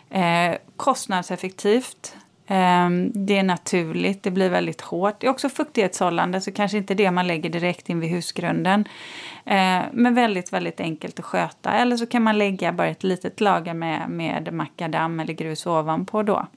Eh, 0.09 0.55
kostnadseffektivt. 0.77 2.15
Eh, 2.47 2.89
det 3.13 3.37
är 3.37 3.43
naturligt, 3.43 4.23
det 4.23 4.31
blir 4.31 4.49
väldigt 4.49 4.81
hårt. 4.81 5.19
Det 5.19 5.27
är 5.27 5.31
också 5.31 5.49
fuktighetshållande, 5.49 6.41
så 6.41 6.51
kanske 6.51 6.77
inte 6.77 6.93
det 6.93 7.11
man 7.11 7.27
lägger 7.27 7.49
direkt 7.49 7.89
in 7.89 7.99
vid 7.99 8.09
husgrunden. 8.09 8.85
Eh, 9.45 9.81
men 9.91 10.15
väldigt, 10.15 10.53
väldigt 10.53 10.79
enkelt 10.79 11.19
att 11.19 11.25
sköta. 11.25 11.71
Eller 11.71 11.97
så 11.97 12.05
kan 12.05 12.23
man 12.23 12.37
lägga 12.37 12.71
bara 12.71 12.87
ett 12.87 13.03
litet 13.03 13.41
lager 13.41 13.73
med, 13.73 14.09
med 14.09 14.53
makadam 14.53 15.19
eller 15.19 15.33
grus 15.33 15.65
ovanpå 15.65 16.23
då. 16.23 16.47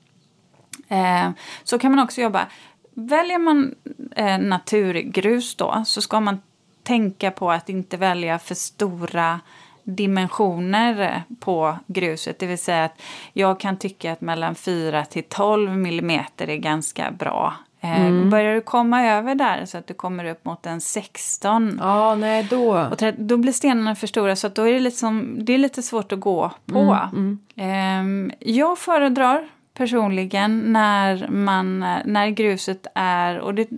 Eh, 0.88 1.30
så 1.64 1.78
kan 1.78 1.90
man 1.90 2.04
också 2.04 2.20
jobba. 2.20 2.46
Väljer 2.94 3.38
man 3.38 3.74
eh, 4.16 4.38
naturgrus 4.38 5.54
då 5.54 5.82
så 5.86 6.00
ska 6.02 6.20
man 6.20 6.40
tänka 6.82 7.30
på 7.30 7.50
att 7.50 7.68
inte 7.68 7.96
välja 7.96 8.38
för 8.38 8.54
stora 8.54 9.40
dimensioner 9.84 11.22
på 11.40 11.76
gruset. 11.86 12.38
Det 12.38 12.46
vill 12.46 12.58
säga 12.58 12.84
att 12.84 13.02
jag 13.32 13.60
kan 13.60 13.76
tycka 13.76 14.12
att 14.12 14.20
mellan 14.20 14.54
4 14.54 15.04
till 15.04 15.24
12 15.24 15.76
millimeter 15.76 16.50
är 16.50 16.56
ganska 16.56 17.10
bra. 17.10 17.54
Eh, 17.80 18.06
mm. 18.06 18.30
Börjar 18.30 18.54
du 18.54 18.60
komma 18.60 19.06
över 19.06 19.34
där 19.34 19.64
så 19.64 19.78
att 19.78 19.86
du 19.86 19.94
kommer 19.94 20.24
upp 20.24 20.44
mot 20.44 20.66
en 20.66 20.80
16. 20.80 21.80
Ja, 21.82 22.14
nej 22.14 22.46
då. 22.50 22.88
Och 22.90 23.02
då 23.16 23.36
blir 23.36 23.52
stenarna 23.52 23.94
för 23.94 24.06
stora 24.06 24.36
så 24.36 24.46
att 24.46 24.54
då 24.54 24.62
är 24.68 24.72
det, 24.72 24.80
liksom, 24.80 25.36
det 25.44 25.54
är 25.54 25.58
lite 25.58 25.82
svårt 25.82 26.12
att 26.12 26.20
gå 26.20 26.50
på. 26.66 26.98
Mm, 27.12 27.38
mm. 27.56 28.32
Jag 28.38 28.78
föredrar 28.78 29.48
personligen 29.74 30.72
när, 30.72 31.28
man, 31.28 31.78
när 32.04 32.30
gruset 32.30 32.86
är, 32.94 33.38
och 33.38 33.54
det 33.54 33.68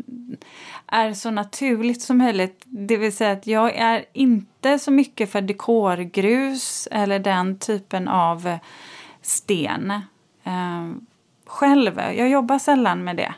är 0.87 1.12
så 1.12 1.31
naturligt 1.31 2.03
som 2.03 2.19
möjligt. 2.19 2.62
Det 2.65 2.97
vill 2.97 3.17
säga 3.17 3.33
att 3.33 3.47
jag 3.47 3.75
är 3.75 4.05
inte 4.12 4.79
så 4.79 4.91
mycket 4.91 5.33
för 5.33 5.41
dekorgrus 5.41 6.88
eller 6.91 7.19
den 7.19 7.59
typen 7.59 8.09
av 8.09 8.59
sten 9.23 9.91
eh, 10.45 10.91
själv. 11.47 11.99
Jag 11.99 12.29
jobbar 12.29 12.59
sällan 12.59 13.05
med 13.05 13.17
det. 13.17 13.35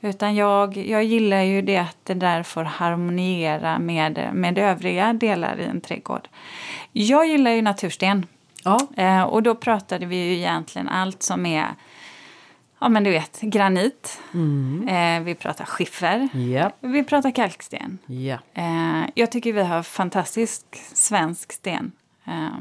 Utan 0.00 0.34
jag, 0.34 0.76
jag 0.76 1.04
gillar 1.04 1.42
ju 1.42 1.62
det 1.62 1.78
att 1.78 1.98
det 2.04 2.14
där 2.14 2.42
får 2.42 2.64
harmoniera 2.64 3.78
med, 3.78 4.30
med 4.34 4.58
övriga 4.58 5.12
delar 5.12 5.60
i 5.60 5.64
en 5.64 5.80
trädgård. 5.80 6.28
Jag 6.92 7.26
gillar 7.26 7.50
ju 7.50 7.62
natursten. 7.62 8.26
Ja. 8.64 8.78
Eh, 8.96 9.22
och 9.22 9.42
då 9.42 9.54
pratade 9.54 10.06
vi 10.06 10.16
ju 10.16 10.36
egentligen 10.36 10.88
allt 10.88 11.22
som 11.22 11.46
är 11.46 11.66
Ja 12.80 12.88
men 12.88 13.04
du 13.04 13.10
vet, 13.10 13.40
granit. 13.40 14.20
Mm. 14.34 14.88
Eh, 14.88 15.24
vi 15.24 15.34
pratar 15.34 15.64
skiffer. 15.64 16.28
Yep. 16.34 16.72
Vi 16.80 17.04
pratar 17.04 17.30
kalksten. 17.30 17.98
Yep. 18.08 18.40
Eh, 18.54 19.02
jag 19.14 19.32
tycker 19.32 19.52
vi 19.52 19.62
har 19.62 19.82
fantastisk 19.82 20.64
svensk 20.94 21.52
sten 21.52 21.92
eh, 22.24 22.58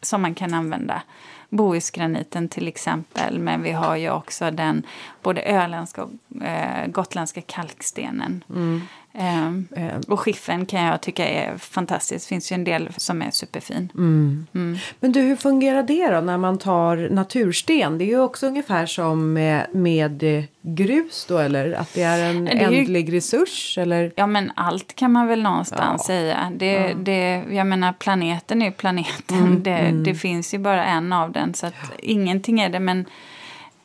som 0.00 0.22
man 0.22 0.34
kan 0.34 0.54
använda. 0.54 1.02
Bohusgraniten 1.48 2.48
till 2.48 2.68
exempel, 2.68 3.38
men 3.38 3.62
vi 3.62 3.72
har 3.72 3.96
ju 3.96 4.10
också 4.10 4.50
den 4.50 4.82
både 5.22 5.42
öländska 5.42 6.02
och 6.04 6.42
eh, 6.42 6.86
gotländska 6.86 7.40
kalkstenen. 7.40 8.44
Mm. 8.50 8.80
Um, 9.12 9.68
och 10.08 10.20
skiffen 10.20 10.66
kan 10.66 10.84
jag 10.84 11.00
tycka 11.00 11.28
är 11.28 11.56
fantastiskt. 11.58 12.26
Det 12.26 12.28
finns 12.28 12.52
ju 12.52 12.54
en 12.54 12.64
del 12.64 12.88
som 12.96 13.22
är 13.22 13.30
superfin. 13.30 13.92
Mm. 13.94 14.46
Mm. 14.54 14.78
Men 15.00 15.12
du, 15.12 15.20
hur 15.20 15.36
fungerar 15.36 15.82
det 15.82 16.10
då 16.10 16.20
när 16.20 16.38
man 16.38 16.58
tar 16.58 17.08
natursten? 17.10 17.98
Det 17.98 18.04
är 18.04 18.06
ju 18.06 18.20
också 18.20 18.46
ungefär 18.46 18.86
som 18.86 19.32
med, 19.32 19.66
med 19.72 20.46
grus 20.62 21.26
då 21.28 21.38
eller? 21.38 21.72
Att 21.72 21.94
det 21.94 22.02
är 22.02 22.30
en 22.30 22.44
det 22.44 22.50
är 22.50 22.72
ändlig 22.72 23.08
ju... 23.08 23.16
resurs 23.16 23.78
eller? 23.78 24.12
Ja 24.16 24.26
men 24.26 24.52
allt 24.54 24.96
kan 24.96 25.12
man 25.12 25.26
väl 25.26 25.42
någonstans 25.42 26.02
ja. 26.02 26.06
säga. 26.06 26.52
Det, 26.56 26.72
ja. 26.72 26.94
det, 26.94 27.44
jag 27.50 27.66
menar 27.66 27.92
planeten 27.92 28.62
är 28.62 28.66
ju 28.66 28.72
planeten. 28.72 29.38
Mm. 29.38 29.62
Det, 29.62 29.70
mm. 29.70 30.04
det 30.04 30.14
finns 30.14 30.54
ju 30.54 30.58
bara 30.58 30.84
en 30.84 31.12
av 31.12 31.32
den 31.32 31.54
så 31.54 31.66
att 31.66 31.92
ingenting 31.98 32.60
är 32.60 32.68
det. 32.68 32.80
Men 32.80 33.04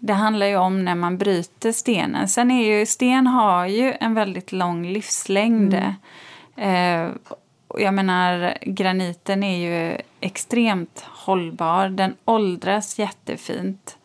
det 0.05 0.13
handlar 0.13 0.45
ju 0.45 0.55
om 0.55 0.85
när 0.85 0.95
man 0.95 1.17
bryter 1.17 1.71
stenen. 1.71 2.27
Sen 2.27 2.51
är 2.51 2.79
ju 2.79 2.85
sten 2.85 3.27
har 3.27 3.65
ju 3.65 3.93
en 3.99 4.13
väldigt 4.13 4.51
lång 4.51 4.87
livslängd. 4.87 5.73
Mm. 5.73 5.95
Eh, 6.55 7.11
jag 7.77 7.93
menar, 7.93 8.57
graniten 8.61 9.43
är 9.43 9.57
ju 9.57 9.97
extremt 10.19 11.05
hållbar. 11.07 11.89
Den 11.89 12.15
åldras 12.25 12.99
jättefint. 12.99 13.97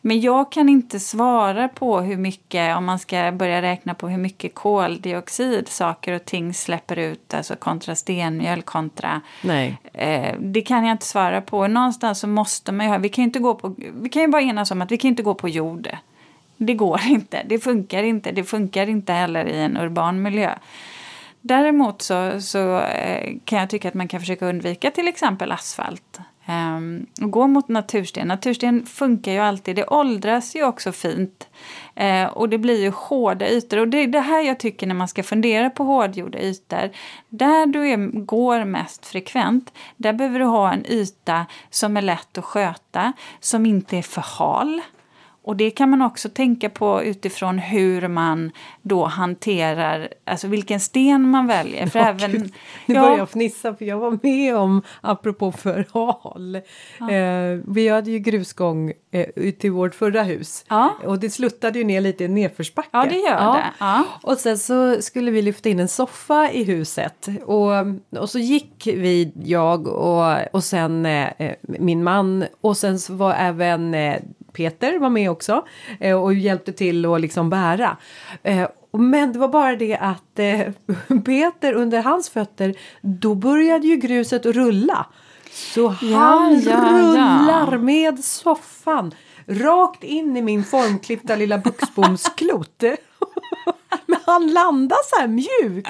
Men 0.00 0.20
jag 0.20 0.52
kan 0.52 0.68
inte 0.68 1.00
svara 1.00 1.68
på 1.68 2.00
hur 2.00 2.16
mycket, 2.16 2.76
om 2.76 2.84
man 2.84 2.98
ska 2.98 3.32
börja 3.32 3.62
räkna 3.62 3.94
på 3.94 4.08
hur 4.08 4.18
mycket 4.18 4.54
koldioxid 4.54 5.68
saker 5.68 6.12
och 6.12 6.24
ting 6.24 6.54
släpper 6.54 6.98
ut, 6.98 7.34
alltså 7.34 7.56
kontra 7.56 7.94
stenmjöl 7.94 8.62
kontra... 8.62 9.20
Nej. 9.42 9.78
Eh, 9.92 10.34
det 10.38 10.62
kan 10.62 10.84
jag 10.84 10.94
inte 10.94 11.06
svara 11.06 11.40
på. 11.40 11.66
Någonstans 11.66 12.20
så 12.20 12.26
måste 12.26 12.72
man 12.72 12.86
ju 12.86 12.92
ha, 12.92 12.98
vi 12.98 13.08
kan 13.08 13.22
ju 13.22 13.26
inte 13.26 13.38
gå 13.38 13.54
på, 13.54 13.74
vi 13.76 14.08
kan 14.08 14.22
ju 14.22 14.28
bara 14.28 14.42
enas 14.42 14.70
om 14.70 14.82
att 14.82 14.92
vi 14.92 14.98
kan 14.98 15.08
inte 15.08 15.22
gå 15.22 15.34
på 15.34 15.48
jord. 15.48 15.88
Det 16.56 16.74
går 16.74 17.00
inte, 17.08 17.42
det 17.46 17.58
funkar 17.58 18.02
inte, 18.02 18.32
det 18.32 18.44
funkar 18.44 18.86
inte 18.88 19.12
heller 19.12 19.44
i 19.44 19.62
en 19.62 19.76
urban 19.76 20.22
miljö. 20.22 20.54
Däremot 21.40 22.02
så, 22.02 22.40
så 22.40 22.80
eh, 22.80 23.32
kan 23.44 23.58
jag 23.58 23.70
tycka 23.70 23.88
att 23.88 23.94
man 23.94 24.08
kan 24.08 24.20
försöka 24.20 24.46
undvika 24.46 24.90
till 24.90 25.08
exempel 25.08 25.52
asfalt. 25.52 26.20
Um, 26.48 27.06
och 27.22 27.30
gå 27.30 27.46
mot 27.46 27.68
natursten. 27.68 28.28
Natursten 28.28 28.86
funkar 28.86 29.32
ju 29.32 29.38
alltid. 29.38 29.76
Det 29.76 29.86
åldras 29.86 30.56
ju 30.56 30.64
också 30.64 30.92
fint. 30.92 31.48
Uh, 32.00 32.24
och 32.24 32.48
det 32.48 32.58
blir 32.58 32.82
ju 32.82 32.90
hårda 32.90 33.48
ytor. 33.48 33.78
Och 33.78 33.88
det 33.88 33.98
är 33.98 34.06
det 34.06 34.20
här 34.20 34.40
jag 34.40 34.58
tycker 34.58 34.86
när 34.86 34.94
man 34.94 35.08
ska 35.08 35.22
fundera 35.22 35.70
på 35.70 35.84
hårdgjorda 35.84 36.38
ytor. 36.38 36.90
Där 37.28 37.66
du 37.66 37.88
är, 37.88 37.96
går 38.24 38.64
mest 38.64 39.06
frekvent, 39.06 39.72
där 39.96 40.12
behöver 40.12 40.38
du 40.38 40.44
ha 40.44 40.72
en 40.72 40.86
yta 40.86 41.46
som 41.70 41.96
är 41.96 42.02
lätt 42.02 42.38
att 42.38 42.44
sköta, 42.44 43.12
som 43.40 43.66
inte 43.66 43.96
är 43.96 44.02
för 44.02 44.20
hal 44.20 44.80
och 45.46 45.56
det 45.56 45.70
kan 45.70 45.90
man 45.90 46.02
också 46.02 46.28
tänka 46.28 46.70
på 46.70 47.02
utifrån 47.02 47.58
hur 47.58 48.08
man 48.08 48.50
då 48.82 49.04
hanterar, 49.04 50.08
alltså 50.24 50.46
vilken 50.46 50.80
sten 50.80 51.30
man 51.30 51.46
väljer. 51.46 51.86
För 51.86 51.98
Ja, 52.06 52.08
även, 52.08 52.32
gud. 52.32 52.52
Nu 52.86 52.94
ja, 52.94 53.02
börjar 53.02 53.18
jag 53.18 53.30
fnissa 53.30 53.74
för 53.74 53.84
jag 53.84 53.98
var 53.98 54.18
med 54.22 54.56
om, 54.56 54.82
apropå 55.00 55.52
förhal, 55.52 56.54
eh, 56.56 57.62
vi 57.68 57.88
hade 57.88 58.10
ju 58.10 58.18
grusgång 58.18 58.92
eh, 59.10 59.52
till 59.52 59.70
vårt 59.70 59.94
förra 59.94 60.22
hus. 60.22 60.64
Ja. 60.68 60.96
Och 61.04 61.18
det 61.18 61.30
sluttade 61.30 61.78
ju 61.78 61.84
ner 61.84 62.00
lite 62.00 62.24
i 62.24 62.28
nedförsbacke. 62.28 62.88
Ja, 62.92 63.06
det 63.10 63.16
gör 63.16 63.52
det. 63.52 63.64
Ja. 63.78 64.04
Och 64.22 64.38
sen 64.38 64.58
så 64.58 65.02
skulle 65.02 65.30
vi 65.30 65.42
lyfta 65.42 65.68
in 65.68 65.80
en 65.80 65.88
soffa 65.88 66.50
i 66.50 66.64
huset. 66.64 67.28
Och, 67.44 67.72
och 68.20 68.30
så 68.30 68.38
gick 68.38 68.86
vi, 68.86 69.32
jag 69.44 69.88
och, 69.88 70.54
och 70.54 70.64
sen 70.64 71.06
eh, 71.06 71.52
min 71.60 72.04
man 72.04 72.44
och 72.60 72.76
sen 72.76 72.98
så 72.98 73.14
var 73.14 73.34
även 73.34 73.94
eh, 73.94 74.20
Peter 74.56 74.98
var 74.98 75.10
med 75.10 75.30
också 75.30 75.66
eh, 76.00 76.22
och 76.22 76.34
hjälpte 76.34 76.72
till 76.72 77.06
att 77.06 77.20
liksom 77.20 77.50
bära. 77.50 77.96
Eh, 78.42 78.68
men 78.92 79.32
det 79.32 79.38
var 79.38 79.48
bara 79.48 79.76
det 79.76 79.96
att 79.96 80.38
eh, 80.38 80.60
Peter 81.24 81.72
under 81.72 82.02
hans 82.02 82.28
fötter 82.28 82.74
då 83.00 83.34
började 83.34 83.86
ju 83.86 83.96
gruset 83.96 84.46
rulla. 84.46 85.06
Så 85.50 85.94
Ja, 86.02 86.18
han 86.18 86.60
ja, 86.60 86.76
rullar 86.76 87.72
ja. 87.72 87.78
med 87.78 88.24
soffan 88.24 89.14
rakt 89.46 90.04
in 90.04 90.36
i 90.36 90.42
min 90.42 90.64
formklippta 90.64 91.36
lilla 91.36 91.58
buxbomsklot. 91.58 92.82
Men 94.06 94.18
han 94.26 94.52
landade 94.52 95.00
så 95.04 95.20
här 95.20 95.28
mjukt. 95.28 95.88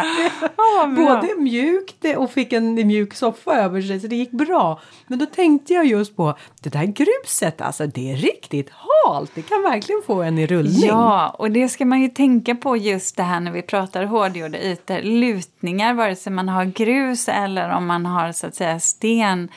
bra. 0.56 0.86
Både 0.96 1.34
mjukt 1.38 2.04
och 2.16 2.30
fick 2.30 2.52
en 2.52 2.74
mjuk 2.74 3.14
soffa 3.14 3.54
över 3.54 3.82
sig 3.82 4.00
så 4.00 4.06
det 4.06 4.16
gick 4.16 4.30
bra. 4.30 4.80
Men 5.06 5.18
då 5.18 5.26
tänkte 5.26 5.74
jag 5.74 5.86
just 5.86 6.16
på 6.16 6.34
det 6.60 6.70
där 6.70 6.84
gruset 6.84 7.60
alltså 7.60 7.86
det 7.86 8.12
är 8.12 8.16
riktigt 8.16 8.70
halt. 8.70 9.30
Det 9.34 9.42
kan 9.42 9.62
verkligen 9.62 10.02
få 10.06 10.22
en 10.22 10.38
i 10.38 10.46
rullning. 10.46 10.88
Ja, 10.88 11.36
och 11.38 11.50
det 11.50 11.68
ska 11.68 11.84
man 11.84 12.00
ju 12.00 12.08
tänka 12.08 12.54
på 12.54 12.76
just 12.76 13.16
det 13.16 13.22
här 13.22 13.40
när 13.40 13.52
vi 13.52 13.62
pratar 13.62 14.04
hårdgjorda 14.04 14.58
ytor. 14.58 15.02
Lutningar, 15.02 15.94
vare 15.94 16.16
sig 16.16 16.32
man 16.32 16.48
har 16.48 16.64
grus 16.64 17.28
eller 17.28 17.70
om 17.70 17.86
man 17.86 18.06
har 18.06 18.32
så 18.32 18.46
att 18.46 18.54
säga 18.54 18.80
sten. 18.80 19.48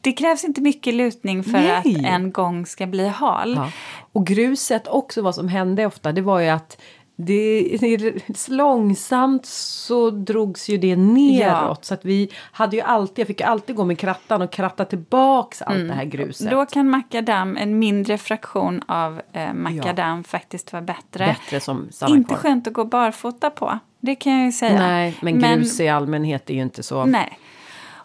Det 0.00 0.12
krävs 0.12 0.44
inte 0.44 0.60
mycket 0.60 0.94
lutning 0.94 1.44
för 1.44 1.52
Nej. 1.52 1.70
att 1.70 1.86
en 1.86 2.32
gång 2.32 2.66
ska 2.66 2.86
bli 2.86 3.08
hal. 3.08 3.54
Ja. 3.56 3.70
Och 4.12 4.26
gruset 4.26 4.88
också 4.88 5.22
vad 5.22 5.34
som 5.34 5.48
hände 5.48 5.86
ofta 5.86 6.12
det 6.12 6.20
var 6.20 6.40
ju 6.40 6.48
att 6.48 6.80
det, 7.20 7.76
det, 7.80 8.48
långsamt 8.48 9.46
så 9.46 10.10
drogs 10.10 10.68
ju 10.68 10.78
det 10.78 10.96
neråt 10.96 11.40
Ja. 11.40 11.76
så 11.80 11.94
att 11.94 12.04
vi 12.04 12.30
hade 12.52 12.76
ju 12.76 12.82
alltid, 12.82 13.18
jag 13.18 13.26
fick 13.26 13.40
alltid 13.40 13.76
gå 13.76 13.84
med 13.84 13.98
krattan 13.98 14.42
och 14.42 14.50
kratta 14.50 14.84
tillbaks 14.84 15.62
allt 15.62 15.88
det 15.88 15.94
här 15.94 16.04
gruset. 16.04 16.40
Mm. 16.46 16.54
Då 16.58 16.66
kan 16.66 16.90
makadam, 16.90 17.56
en 17.56 17.78
mindre 17.78 18.18
fraktion 18.18 18.82
av 18.88 19.20
eh, 19.32 19.52
makadam 19.52 20.24
faktiskt 20.24 20.72
vara 20.72 20.82
bättre. 20.82 21.26
Bättre 21.26 21.60
som 21.60 21.88
Inte 22.08 22.28
kvar. 22.28 22.36
skönt 22.36 22.66
att 22.66 22.72
gå 22.72 22.84
barfota 22.84 23.50
på, 23.50 23.78
det 24.00 24.14
kan 24.14 24.32
jag 24.32 24.44
ju 24.46 24.52
säga. 24.52 24.78
Nej, 24.78 25.16
men 25.22 25.38
grus 25.40 25.80
i 25.80 25.88
allmänhet 25.88 26.50
är 26.50 26.54
ju 26.54 26.62
inte 26.62 26.82
så. 26.82 27.04
Nej. 27.04 27.38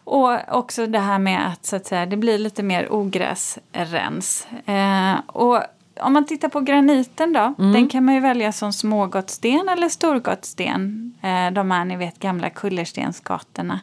Och 0.03 0.39
också 0.51 0.87
det 0.87 0.99
här 0.99 1.19
med 1.19 1.47
att, 1.47 1.65
så 1.65 1.75
att 1.75 1.85
säga, 1.85 2.05
det 2.05 2.17
blir 2.17 2.37
lite 2.37 2.63
mer 2.63 2.93
ogräsrens. 2.93 4.47
Eh, 4.65 5.15
och 5.27 5.59
om 6.01 6.13
man 6.13 6.25
tittar 6.25 6.49
på 6.49 6.59
graniten 6.59 7.33
då, 7.33 7.53
Mm. 7.59 7.71
den 7.73 7.87
kan 7.89 8.05
man 8.05 8.15
ju 8.15 8.21
välja 8.21 8.51
som 8.51 8.73
smågottsten 8.73 9.69
eller 9.69 9.89
storgottsten. 9.89 11.13
Eh, 11.21 11.51
de 11.51 11.71
här 11.71 11.85
ni 11.85 11.95
vet 11.95 12.19
gamla 12.19 12.49
kullerstensgatorna. 12.49 13.79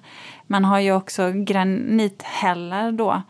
Man 0.47 0.65
har 0.65 0.79
ju 0.81 0.93
också 0.93 1.33
granithällar 1.33 2.93
då. 2.93 3.23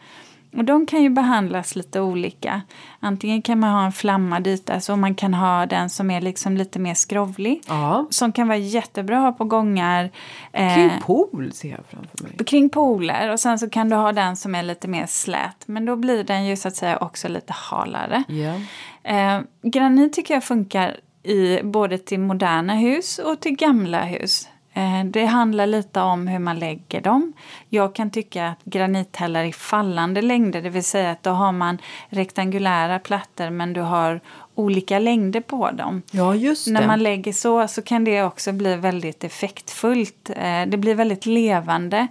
Och 0.57 0.65
de 0.65 0.87
kan 0.87 1.03
ju 1.03 1.11
behandlas 1.11 1.77
lite 1.77 2.01
olika. 2.01 2.63
Antingen 3.01 3.43
kan 3.43 3.61
man 3.61 3.71
ha 3.71 3.85
en 3.85 3.93
flammad 3.93 4.47
yta, 4.47 4.81
så 4.81 4.97
man 4.97 5.15
kan 5.15 5.35
ha 5.35 5.67
den 5.67 5.91
som 5.91 6.11
är 6.11 6.21
liksom 6.21 6.57
lite 6.57 6.79
mer 6.79 6.95
skrovlig. 6.95 7.63
Ja. 7.69 8.07
Som 8.11 8.33
kan 8.33 8.49
vara 8.49 8.59
jättebra 8.59 9.17
att 9.19 9.25
ha 9.25 9.33
på 9.33 9.45
gångar. 9.45 10.11
eh, 10.53 10.75
Kring 10.75 10.91
pool 11.07 11.53
ser 11.53 11.71
jag 11.71 11.81
framför 11.91 12.23
mig. 12.23 12.47
kring 12.47 12.71
pooler 12.71 13.33
och 13.33 13.41
sen 13.41 13.59
så 13.59 13.71
kan 13.71 13.89
du 13.89 13.97
ha 13.97 14.13
den 14.13 14.37
som 14.37 14.55
är 14.55 14.63
lite 14.63 14.89
mer 14.89 15.07
slät. 15.07 15.63
Men 15.67 15.85
då 15.85 15.97
blir 15.97 16.25
den 16.25 16.45
ju 16.47 16.57
så 16.57 16.69
att 16.69 16.77
säga 16.77 16.99
också 16.99 17.29
lite 17.29 17.53
halare. 17.53 18.23
Ja. 18.29 18.55
Eh, 19.03 19.41
granit 19.63 20.13
tycker 20.13 20.35
jag 20.35 20.45
funkar 20.45 20.97
i 21.23 21.63
både 21.63 21.99
till 21.99 22.21
moderna 22.21 22.75
hus 22.75 23.19
och 23.19 23.41
till 23.41 23.53
gamla 23.57 24.03
hus. 24.03 24.49
Eh, 24.81 25.05
det 25.05 25.25
handlar 25.27 25.67
lite 25.67 26.01
om 26.01 26.27
hur 26.27 26.39
man 26.39 26.59
lägger 26.59 27.01
dem. 27.01 27.33
Jag 27.69 27.95
kan 27.95 28.11
tycka 28.11 28.49
att 28.49 28.65
granithällar 28.65 29.45
i 29.45 29.53
fallande 29.53 30.23
längder, 30.23 30.63
det 30.63 30.71
vill 30.71 30.85
säga 30.85 31.11
att 31.11 31.23
då 31.23 31.31
har 31.31 31.53
man 31.53 31.79
rektangulära 32.09 32.99
plattor 32.99 33.51
men 33.51 33.73
du 33.73 33.81
har 33.81 34.21
olika 34.55 34.99
längder 34.99 35.41
på 35.41 35.71
dem. 35.71 36.03
ja, 36.11 36.35
just 36.35 36.67
det. 36.67 36.73
När 36.73 36.87
man 36.87 37.03
lägger 37.03 37.33
så 37.33 37.69
så 37.69 37.83
kan 37.83 38.05
det 38.05 38.23
också 38.23 38.53
bli 38.53 38.77
väldigt 38.77 39.25
effektfullt. 39.25 40.31
Eh, 40.37 40.67
Det 40.67 40.77
blir 40.77 40.95
väldigt 40.95 41.27
levande. 41.27 42.07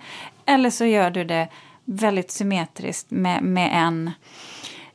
Eller 0.45 0.69
så 0.69 0.85
gör 0.85 1.11
du 1.11 1.23
det 1.23 1.47
väldigt 1.85 2.31
symmetriskt 2.31 3.11
med, 3.11 3.43
med, 3.43 3.69
en, 3.73 4.11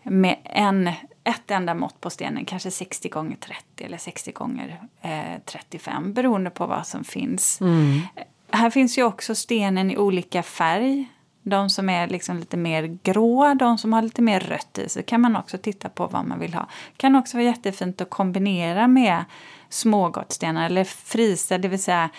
med 0.03 0.37
en, 0.45 0.91
ett 1.25 1.51
enda 1.51 1.75
mått 1.75 2.01
på 2.01 2.11
stenen. 2.11 2.45
Kanske 2.45 2.71
60 2.71 3.09
gånger 3.09 3.37
30 3.37 3.85
eller 3.85 3.99
60 3.99 4.33
gånger 4.33 4.81
eh, 5.03 5.41
35 5.45 6.13
beroende 6.13 6.51
på 6.51 6.67
vad 6.67 6.87
som 6.87 7.05
finns. 7.05 7.61
Mm. 7.61 8.01
Här 8.51 8.71
finns 8.71 8.99
ju 8.99 9.03
också 9.03 9.35
stenen 9.35 9.91
i 9.91 9.97
olika 9.97 10.43
färg. 10.43 11.07
De 11.43 11.71
som 11.71 11.89
är 11.89 12.09
liksom 12.09 12.39
lite 12.39 12.57
mer 12.57 12.99
grå, 13.03 13.55
de 13.55 13.79
som 13.79 13.93
har 13.93 14.03
lite 14.03 14.23
mer 14.23 14.41
rött 14.41 14.79
i 14.79 14.89
sig 14.89 15.03
kan 15.03 15.21
man 15.21 15.37
också 15.37 15.59
titta 15.59 15.89
på 15.89 16.07
vad 16.07 16.27
man 16.27 16.41
vill 16.41 16.55
ha. 16.55 16.69
Kan 16.97 17.17
också 17.17 17.37
vara 17.37 17.45
jättefint 17.45 18.01
att 18.01 18.11
kombinera 18.11 18.89
med 18.89 19.25
smågottstenar 19.69 20.67
eller 20.67 20.85
friser, 20.85 21.59
det 21.59 21.69
vill 21.69 21.83
säga 21.83 22.11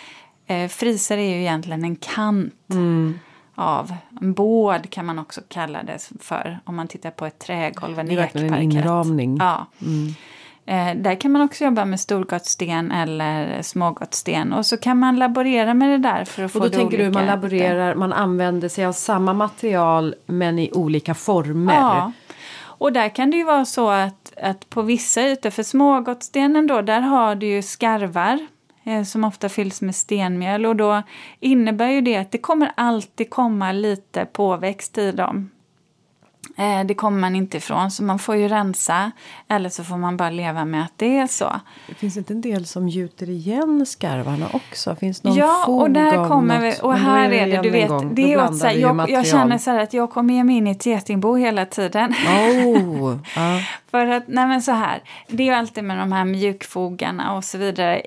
eh, 0.47 0.67
friser 0.67 1.17
är 1.17 1.29
ju 1.29 1.41
egentligen 1.41 1.83
en 1.83 1.95
kant 1.95 2.53
Mm. 2.69 3.19
Av 3.55 3.93
en 4.21 4.33
båd 4.33 4.89
kan 4.89 5.05
man 5.05 5.19
också 5.19 5.41
kalla 5.47 5.83
det 5.83 6.09
för 6.19 6.59
om 6.65 6.75
man 6.75 6.87
tittar 6.87 7.11
på 7.11 7.25
ett 7.25 7.39
trägolv, 7.39 7.99
en 7.99 8.05
Det 8.05 8.13
är 8.13 8.17
en 8.17 8.23
ekparkett. 8.45 8.63
inramning. 8.63 9.37
Ja. 9.39 9.65
Eh, 10.67 10.95
där 10.95 11.21
kan 11.21 11.31
man 11.31 11.41
också 11.41 11.63
jobba 11.63 11.85
med 11.85 11.99
storgottsten 11.99 12.91
eller 12.91 13.61
smågottsten 13.61 14.53
och 14.53 14.65
så 14.65 14.77
kan 14.77 14.99
man 14.99 15.15
laborera 15.15 15.73
med 15.73 15.89
det 15.89 15.97
där 15.97 16.25
för 16.25 16.43
att 16.43 16.51
få 16.51 16.59
Och 16.59 16.65
då 16.65 16.69
det 16.69 16.77
tänker 16.77 16.97
du 16.97 17.09
man 17.11 17.25
laborerar, 17.25 17.95
man 17.95 18.13
använder 18.13 18.69
sig 18.69 18.85
av 18.85 18.93
samma 18.93 19.33
material 19.33 20.15
men 20.25 20.59
i 20.59 20.71
olika 20.73 21.13
former. 21.13 21.73
Ja. 21.73 22.11
Och 22.77 22.93
där 22.93 23.09
kan 23.09 23.31
det 23.31 23.37
ju 23.37 23.43
vara 23.43 23.65
så 23.65 23.89
att, 23.89 24.33
att 24.41 24.69
på 24.69 24.81
vissa 24.81 25.21
ytor, 25.21 25.49
för 25.49 25.63
smågottstenen 25.63 26.67
då, 26.67 26.81
där 26.81 27.01
har 27.01 27.35
du 27.35 27.47
ju 27.47 27.61
skarvar 27.61 28.47
som 29.05 29.23
ofta 29.23 29.49
fylls 29.49 29.81
med 29.81 29.95
stenmjöl 29.95 30.65
och 30.65 30.75
då 30.75 31.03
innebär 31.39 31.89
ju 31.89 32.01
det 32.01 32.15
att 32.15 32.31
det 32.31 32.37
kommer 32.37 32.71
alltid 32.77 33.29
komma 33.29 33.71
lite 33.71 34.25
påväxt 34.25 34.97
i 34.97 35.11
dem. 35.11 35.49
Eh, 36.57 36.85
det 36.85 36.93
kommer 36.93 37.19
man 37.19 37.35
inte 37.35 37.57
ifrån, 37.57 37.91
så 37.91 38.03
man 38.03 38.19
får 38.19 38.35
ju 38.35 38.47
rensa 38.47 39.11
eller 39.47 39.69
så 39.69 39.83
får 39.83 39.97
man 39.97 40.17
bara 40.17 40.29
leva 40.29 40.65
med 40.65 40.83
att 40.83 40.93
det 40.95 41.17
är 41.17 41.27
så. 41.27 41.51
Det 41.87 41.93
finns 41.93 42.17
inte 42.17 42.33
en 42.33 42.41
del 42.41 42.65
som 42.65 42.89
gjuter 42.89 43.29
igen 43.29 43.85
skarvarna 43.85 44.47
också? 44.53 44.95
Finns 44.95 45.23
någon 45.23 45.35
Ja, 45.35 45.65
och 45.65 45.91
där 45.91 46.27
kommer 46.27 46.59
vi. 46.59 46.73
Och 46.81 46.93
här 46.93 47.31
är 47.31 47.47
det, 47.47 47.61
du 47.61 47.69
vet, 47.69 47.89
gång. 47.89 48.15
det 48.15 48.33
är 48.33 48.51
så 48.51 48.67
här, 48.67 48.73
jag, 48.73 49.09
jag 49.09 49.27
känner 49.27 49.57
så 49.57 49.71
här 49.71 49.83
att 49.83 49.93
jag 49.93 50.11
kommer 50.11 50.33
ge 50.33 50.43
mig 50.43 50.55
in 50.55 50.67
i 50.67 50.71
ett 50.71 50.85
getingbo 50.85 51.35
hela 51.35 51.65
tiden. 51.65 52.13
Oh, 52.25 53.17
ja. 53.35 53.59
För 53.91 54.07
att, 54.07 54.23
nej 54.27 54.47
men 54.47 54.61
så 54.61 54.71
här, 54.71 55.03
det 55.27 55.43
är 55.43 55.47
ju 55.47 55.53
alltid 55.53 55.83
med 55.83 55.97
de 55.97 56.11
här 56.11 56.25
mjukfogarna 56.25 57.35
och 57.35 57.43
så 57.43 57.57
vidare. 57.57 58.01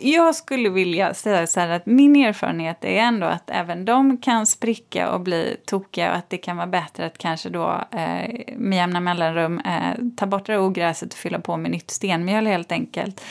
Jag 0.00 0.34
skulle 0.34 0.68
vilja 0.68 1.14
säga 1.14 1.46
så 1.46 1.60
här 1.60 1.68
att 1.68 1.86
min 1.86 2.16
erfarenhet 2.16 2.84
är 2.84 2.98
ändå 2.98 3.26
att 3.26 3.50
även 3.50 3.84
de 3.84 4.16
kan 4.16 4.46
spricka 4.46 5.10
och 5.10 5.20
bli 5.20 5.56
tokiga 5.66 6.10
och 6.10 6.16
att 6.16 6.30
det 6.30 6.38
kan 6.38 6.56
vara 6.56 6.66
bättre 6.66 7.06
att 7.06 7.18
kanske 7.18 7.48
då 7.48 7.84
eh, 7.90 8.56
med 8.56 8.76
jämna 8.76 9.00
mellanrum 9.00 9.58
eh, 9.58 10.04
ta 10.16 10.26
bort 10.26 10.46
det 10.46 10.58
ogräset 10.58 11.12
och 11.12 11.18
fylla 11.18 11.40
på 11.40 11.56
med 11.56 11.70
nytt 11.70 11.90
stenmjöl 11.90 12.46
helt 12.46 12.72
enkelt. 12.72 13.24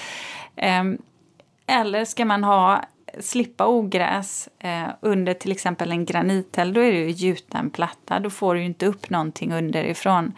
Eh, 0.56 0.84
eller 1.67 2.06
ska 2.06 2.25
man 2.25 2.43
ha 2.43 2.82
slippa 3.19 3.67
ogräs 3.67 4.49
eh, 4.60 4.88
under 5.01 5.34
till 5.34 5.51
exempel 5.51 5.91
en 5.91 6.06
granithäll, 6.06 6.73
då 6.73 6.82
är 6.82 6.91
det 6.91 6.97
ju 6.97 7.10
gjuten 7.10 7.69
platta. 7.69 8.19
Då 8.19 8.30
får 8.30 8.54
du 8.54 8.60
ju 8.60 8.65
inte 8.65 8.86
upp 8.86 9.10
någonting 9.10 9.54
underifrån. 9.54 10.34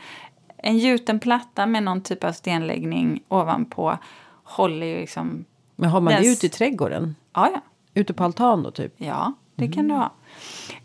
En 0.58 0.78
gjuten 0.78 1.20
platta 1.20 1.66
med 1.66 1.84
någon 1.84 2.02
typ 2.02 2.24
av 2.24 2.32
stenläggning 2.32 3.24
ovanpå 3.28 3.98
håller 4.44 4.88
ju 4.88 5.00
liksom... 5.00 5.46
Men 5.80 5.90
har 5.90 6.02
man 6.02 6.14
det 6.14 6.20
Den- 6.20 6.32
ute 6.32 6.46
i 6.46 6.50
trädgården? 6.50 7.16
Ja, 7.34 7.50
ja. 7.54 7.62
Ute 7.94 8.14
på 8.14 8.24
altan 8.24 8.64
då 8.64 8.72
typ? 8.72 8.94
Ja, 8.98 9.34
det 9.56 9.68
kan 9.68 9.88
du 9.88 9.94
ha. 9.94 10.12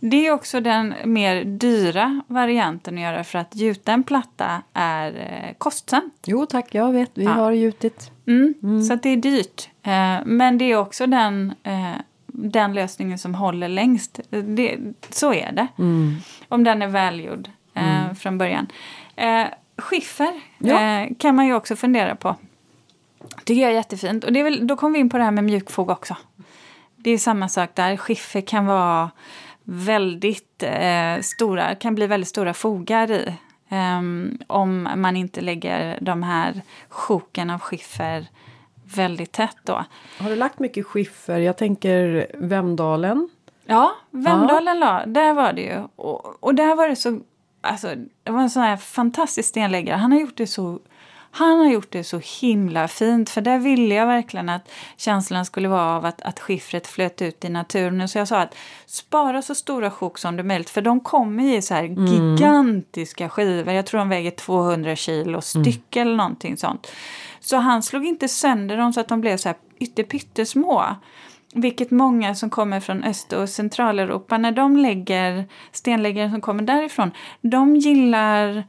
Det 0.01 0.27
är 0.27 0.33
också 0.33 0.61
den 0.61 0.95
mer 1.05 1.45
dyra 1.45 2.21
varianten 2.27 2.95
att 2.95 3.01
göra 3.01 3.25
för 3.25 3.39
att 3.39 3.57
gjuten 3.57 4.03
platta 4.03 4.63
är 4.73 5.09
eh, 5.17 5.55
kostsam. 5.59 6.11
Jo 6.27 6.47
tack, 6.47 6.75
jag 6.75 6.93
vet. 6.93 7.11
Vi 7.15 7.25
Ja. 7.25 7.31
har 7.33 7.53
gjutit. 7.53 8.11
Mm, 8.27 8.83
Så 8.83 8.93
att 8.95 9.03
det 9.03 9.09
är 9.09 9.17
dyrt. 9.17 9.69
Eh, 9.83 10.17
men 10.27 10.59
det 10.59 10.65
är 10.65 10.77
också 10.77 11.07
den, 11.07 11.55
eh, 11.63 11.93
den 12.27 12.75
lösningen 12.75 13.19
som 13.19 13.35
håller 13.35 13.69
längst. 13.69 14.21
Det, 14.31 14.79
så 15.11 15.33
är 15.35 15.53
det. 15.53 15.67
Om 16.49 16.65
den 16.65 16.83
är 16.83 16.89
välgjord 16.89 17.49
eh, 17.75 18.13
från 18.15 18.39
början. 18.39 18.67
Skiffer 19.79 20.41
Ja. 20.59 21.07
kan 21.19 21.37
man 21.37 21.47
ju 21.47 21.55
också 21.55 21.77
fundera 21.77 22.17
på. 22.17 22.37
Tycker 23.45 23.63
jag 23.63 23.71
är 23.71 23.75
jättefint. 23.75 24.25
Och 24.25 24.33
det 24.33 24.41
är 24.41 24.45
väl, 24.45 24.67
då 24.67 24.77
kommer 24.77 24.95
vi 24.95 25.01
in 25.01 25.11
på 25.11 25.19
det 25.19 25.25
här 25.25 25.31
med 25.31 25.45
mjukfog 25.45 25.91
också. 25.91 26.17
Det 26.97 27.11
är 27.11 27.19
samma 27.19 27.49
sak 27.49 27.71
där. 27.75 27.97
Skiffer 27.97 28.41
kan 28.41 28.67
vara 28.67 29.11
väldigt 29.65 30.63
eh, 30.63 31.21
stora, 31.21 31.75
kan 31.75 31.95
bli 31.95 32.07
väldigt 32.07 32.29
stora 32.29 32.55
fogar 32.55 33.11
i. 33.11 33.35
Ehm, 33.69 34.39
om 34.47 34.89
man 34.97 35.17
inte 35.17 35.41
lägger 35.41 35.99
de 36.01 36.23
här 36.23 36.63
sjoken 36.89 37.51
av 37.51 37.61
skiffer 37.61 38.27
väldigt 38.95 39.33
tätt 39.33 39.57
då. 39.63 39.85
Har 40.19 40.31
du 40.31 40.37
lagt 40.37 40.59
mycket 40.59 40.87
skiffer? 40.87 41.39
Jag 41.39 41.57
tänker 41.57 42.27
Vemdalen. 42.39 43.29
Ja, 43.67 43.93
Vemdalen 44.11 44.81
la, 44.81 45.07
där 45.07 45.35
var 45.35 45.53
det 45.53 45.63
ju. 45.63 45.83
Och, 45.97 46.45
och 46.45 46.55
där 46.55 46.75
var 46.75 46.89
det 46.89 46.97
så, 46.97 47.21
alltså 47.61 47.89
det 48.23 48.33
var 48.33 48.41
en 48.41 48.51
sån 48.51 48.63
här 48.63 48.77
fantastisk 48.77 49.49
stenläggare. 49.49 49.97
Han 49.97 50.13
har 50.13 50.21
gjort 50.21 50.37
det 50.37 50.47
så 50.47 50.79
han 51.35 51.59
har 51.59 51.71
gjort 51.71 51.93
det 51.93 52.05
så 52.05 52.21
himla 52.41 52.89
fint 52.89 53.31
för 53.31 53.41
där 53.41 53.59
ville 53.59 53.95
jag 53.95 54.07
verkligen 54.07 54.49
att 54.49 54.71
känslan 54.97 55.45
skulle 55.45 55.69
vara 55.69 55.97
av 55.97 56.05
att, 56.05 56.23
att 56.23 56.41
skiffret 56.41 56.87
flöt 56.87 57.23
ut 57.23 57.45
i 57.45 57.49
naturen. 57.49 58.09
Så 58.09 58.19
jag 58.19 58.29
sa 58.29 58.39
att 58.41 58.55
spara 58.87 59.43
så 59.43 59.55
stora 59.55 59.91
sjok 59.91 60.19
som 60.19 60.37
det 60.37 60.43
är 60.43 60.45
möjligt 60.45 60.71
för 60.71 60.83
de 60.83 61.01
kommer 61.01 61.57
i 61.57 61.63
så 61.63 61.75
här 61.75 61.85
gigantiska 61.85 63.29
skivor. 63.29 63.75
Jag 63.75 63.87
tror 63.87 63.99
de 63.99 64.09
väger 64.09 64.31
200 64.31 64.97
kilo 64.97 65.41
styck 65.41 65.97
eller 65.97 66.17
någonting 66.17 66.57
sånt. 66.57 66.93
Så 67.41 67.57
han 67.57 67.83
slog 67.83 68.07
inte 68.07 68.29
sönder 68.29 68.77
dem 68.77 68.93
så 68.93 69.01
att 69.01 69.09
de 69.09 69.21
blev 69.21 69.37
så 69.37 69.49
här 69.49 69.59
ytterpyttesmå. 69.79 70.85
Vilket 71.55 71.91
många 71.91 72.35
som 72.35 72.51
kommer 72.51 72.81
från 72.81 73.05
Öst 73.05 73.33
och 73.33 73.49
Centraleuropa, 73.49 74.39
när 74.39 74.53
de 74.53 74.77
lägger 74.77 75.45
stenläggare 75.73 76.31
som 76.31 76.41
kommer 76.41 76.63
därifrån, 76.63 77.11
de 77.41 77.77
gillar 77.77 78.65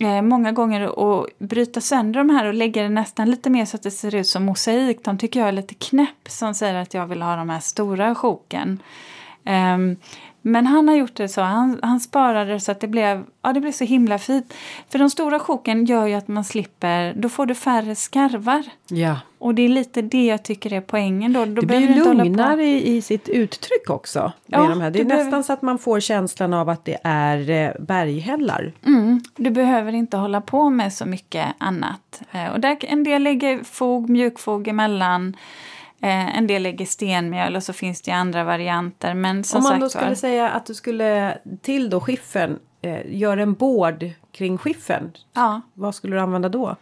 eh, 0.00 0.22
många 0.22 0.52
gånger 0.52 0.80
att 0.82 1.38
bryta 1.38 1.80
sönder 1.80 2.20
de 2.20 2.30
här 2.30 2.46
och 2.46 2.54
lägga 2.54 2.82
det 2.82 2.88
nästan 2.88 3.30
lite 3.30 3.50
mer 3.50 3.64
så 3.64 3.76
att 3.76 3.82
det 3.82 3.90
ser 3.90 4.14
ut 4.14 4.26
som 4.26 4.44
mosaik. 4.44 5.04
De 5.04 5.18
tycker 5.18 5.40
jag 5.40 5.48
är 5.48 5.52
lite 5.52 5.74
knäpp 5.74 6.28
som 6.28 6.54
säger 6.54 6.74
att 6.74 6.94
jag 6.94 7.06
vill 7.06 7.22
ha 7.22 7.36
de 7.36 7.50
här 7.50 7.60
stora 7.60 8.14
sjoken. 8.14 8.82
Ehm, 9.44 9.96
men 10.42 10.66
han 10.66 10.88
har 10.88 10.94
gjort 10.96 11.14
det 11.16 11.28
så, 11.28 11.40
han, 11.40 11.78
han 11.82 12.00
sparade 12.00 12.60
så 12.60 12.72
att 12.72 12.80
det 12.80 12.88
blev, 12.88 13.24
ja, 13.42 13.52
det 13.52 13.60
blev 13.60 13.72
så 13.72 13.84
himla 13.84 14.18
fint. 14.18 14.54
För 14.88 14.98
de 14.98 15.10
stora 15.10 15.38
sjoken 15.38 15.84
gör 15.84 16.06
ju 16.06 16.14
att 16.14 16.28
man 16.28 16.44
slipper, 16.44 17.14
då 17.16 17.28
får 17.28 17.46
du 17.46 17.54
färre 17.54 17.94
skarvar. 17.94 18.62
Ja. 18.88 19.16
Och 19.38 19.54
det 19.54 19.62
är 19.62 19.68
lite 19.68 20.02
det 20.02 20.26
jag 20.26 20.42
tycker 20.42 20.72
är 20.72 20.80
poängen 20.80 21.32
då. 21.32 21.44
då 21.44 21.60
Det 21.60 21.66
blir 21.66 21.80
ju 21.80 22.04
lugnare 22.04 22.64
i, 22.66 22.96
i 22.96 23.02
sitt 23.02 23.28
uttryck 23.28 23.90
också. 23.90 24.32
Med 24.46 24.60
Ja, 24.60 24.68
de 24.68 24.80
här. 24.80 24.90
Det 24.90 24.98
är 24.98 25.02
du 25.02 25.08
behöver- 25.08 25.24
nästan 25.24 25.44
så 25.44 25.52
att 25.52 25.62
man 25.62 25.78
får 25.78 26.00
känslan 26.00 26.54
av 26.54 26.68
att 26.68 26.84
det 26.84 26.96
är 27.04 27.50
eh, 27.50 27.70
berghällar. 27.80 28.72
Mm, 28.86 29.20
du 29.36 29.50
behöver 29.50 29.92
inte 29.92 30.16
hålla 30.16 30.40
på 30.40 30.70
med 30.70 30.92
så 30.92 31.06
mycket 31.06 31.46
annat. 31.58 32.22
Eh, 32.32 32.52
och 32.52 32.60
där, 32.60 32.76
en 32.80 33.04
del 33.04 33.22
lägger 33.22 33.64
fog, 33.64 34.08
mjukfog 34.10 34.68
emellan. 34.68 35.36
Eh, 36.02 36.36
en 36.38 36.46
del 36.46 36.62
lägger 36.62 36.86
stenmjöl 36.86 37.56
och 37.56 37.62
så 37.62 37.72
finns 37.72 38.02
det 38.02 38.10
andra 38.10 38.44
varianter. 38.44 39.14
Men 39.14 39.44
som 39.44 39.58
Om 39.58 39.62
man 39.62 39.70
sagt 39.70 39.80
då 39.80 39.84
var- 39.84 39.88
skulle 40.04 40.16
säga 40.16 40.50
att 40.50 40.66
du 40.66 40.74
skulle 40.74 41.38
till 41.62 41.90
då 41.90 42.00
skiffern, 42.00 42.58
eh, 42.82 43.16
göra 43.16 43.42
en 43.42 43.54
bård 43.54 44.10
kring 44.32 44.58
skiffern. 44.58 45.10
Ja, 45.34 45.60
Vad 45.74 45.94
skulle 45.94 46.16
du 46.16 46.20
använda 46.20 46.48
då? 46.48 46.76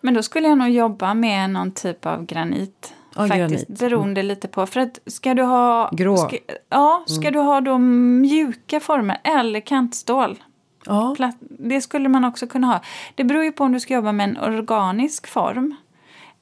men 0.00 0.14
då 0.14 0.22
skulle 0.22 0.48
jag 0.48 0.58
nog 0.58 0.68
jobba 0.68 1.14
med 1.14 1.50
någon 1.50 1.72
typ 1.72 2.06
av 2.06 2.26
granit. 2.26 2.94
Ja, 3.14 3.20
faktiskt, 3.28 3.38
granit. 3.38 3.68
Mm. 3.68 3.78
beroende 3.90 4.22
lite 4.22 4.48
på. 4.48 4.66
För 4.66 4.80
att 4.80 4.98
ska 5.06 5.34
du 5.34 5.42
ha... 5.42 5.90
Grå. 5.92 6.16
Mm. 6.16 6.28
Ska, 6.28 6.38
ja, 6.68 7.04
ska 7.06 7.30
du 7.30 7.38
ha 7.38 7.60
då 7.60 7.78
mjuka 7.78 8.80
former 8.80 9.18
eller 9.24 9.60
kantstål. 9.60 10.42
Ja. 10.86 11.14
Platt, 11.16 11.36
det 11.40 11.80
skulle 11.80 12.08
man 12.08 12.24
också 12.24 12.46
kunna 12.46 12.66
ha. 12.66 12.80
Det 13.14 13.24
beror 13.24 13.44
ju 13.44 13.52
på 13.52 13.64
om 13.64 13.72
du 13.72 13.80
ska 13.80 13.94
jobba 13.94 14.12
med 14.12 14.28
en 14.28 14.38
organisk 14.38 15.26
form 15.26 15.76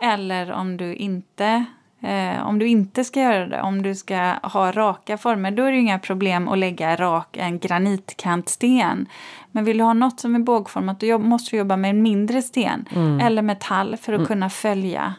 eller 0.02 0.52
om 0.52 0.76
du 0.76 0.94
inte 0.94 1.64
eh, 2.01 2.47
om 2.47 2.59
du 2.59 2.69
inte 2.69 3.05
ska 3.05 3.21
göra 3.21 3.47
det, 3.47 3.63
om 3.63 3.83
du 3.83 3.95
ska 3.95 4.35
ha 4.43 4.73
raka 4.73 5.19
former, 5.19 5.51
då 5.51 5.63
är 5.63 5.71
det 5.71 5.77
ju 5.77 5.83
inga 5.83 5.99
problem 5.99 6.49
att 6.49 6.59
lägga 6.59 6.97
rak 6.97 7.37
en 7.37 7.59
granitkantsten. 7.59 9.07
Men 9.53 9.65
vill 9.65 9.79
du 9.79 9.85
ha 9.85 9.93
något 9.93 10.21
som 10.21 10.35
är 10.35 10.39
bågformat, 10.39 11.01
då 11.01 11.19
måste 11.19 11.51
du 11.51 11.57
jobba 11.57 11.77
med 11.77 11.91
en 11.91 12.03
mindre 12.03 12.43
sten 12.43 12.85
eller 13.23 13.43
metall 13.43 13.97
för 13.97 14.13
att 14.13 14.27
kunna 14.27 14.51
följa 14.51 15.15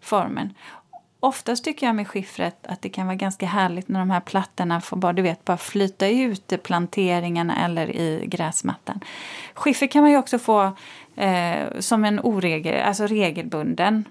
formen. 0.00 0.54
Oftast 1.20 1.64
tycker 1.64 1.86
jag 1.86 1.96
med 1.96 2.08
skiffret 2.08 2.66
att 2.66 2.82
det 2.82 2.88
kan 2.88 3.06
vara 3.06 3.16
ganska 3.16 3.46
härligt 3.46 3.88
när 3.88 4.00
de 4.00 4.10
här 4.10 4.20
plattorna 4.20 4.80
får 4.80 4.96
bara, 4.96 5.12
du 5.12 5.22
vet, 5.22 5.44
bara 5.44 5.56
flyta 5.56 6.08
ut 6.08 6.52
i 6.52 6.58
planteringarna 6.58 7.64
eller 7.64 7.96
i 7.96 8.24
gräsmattan. 8.26 9.00
Skiffer 9.54 9.86
kan 9.86 10.02
man 10.02 10.10
ju 10.10 10.16
också 10.18 10.38
få 10.38 10.72
eh, 11.16 11.78
som 11.78 12.04
en 12.04 12.20
oregel, 12.20 12.82
alltså 12.82 13.06
regelbunden. 13.06 14.04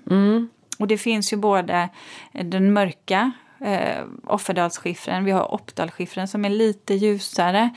Och 0.78 0.88
det 0.88 0.98
finns 0.98 1.34
ju 1.34 1.38
både 1.38 1.90
eh, 2.34 2.46
den 2.46 2.74
mörka 2.74 3.32
eh, 3.60 4.04
Offerdalsskiffern, 4.24 5.26
vi 5.26 5.32
har 5.32 5.54
Oppdalsskiffern 5.54 6.28
som 6.28 6.46
är 6.46 6.50
lite 6.50 6.94
ljusare. 6.94 7.70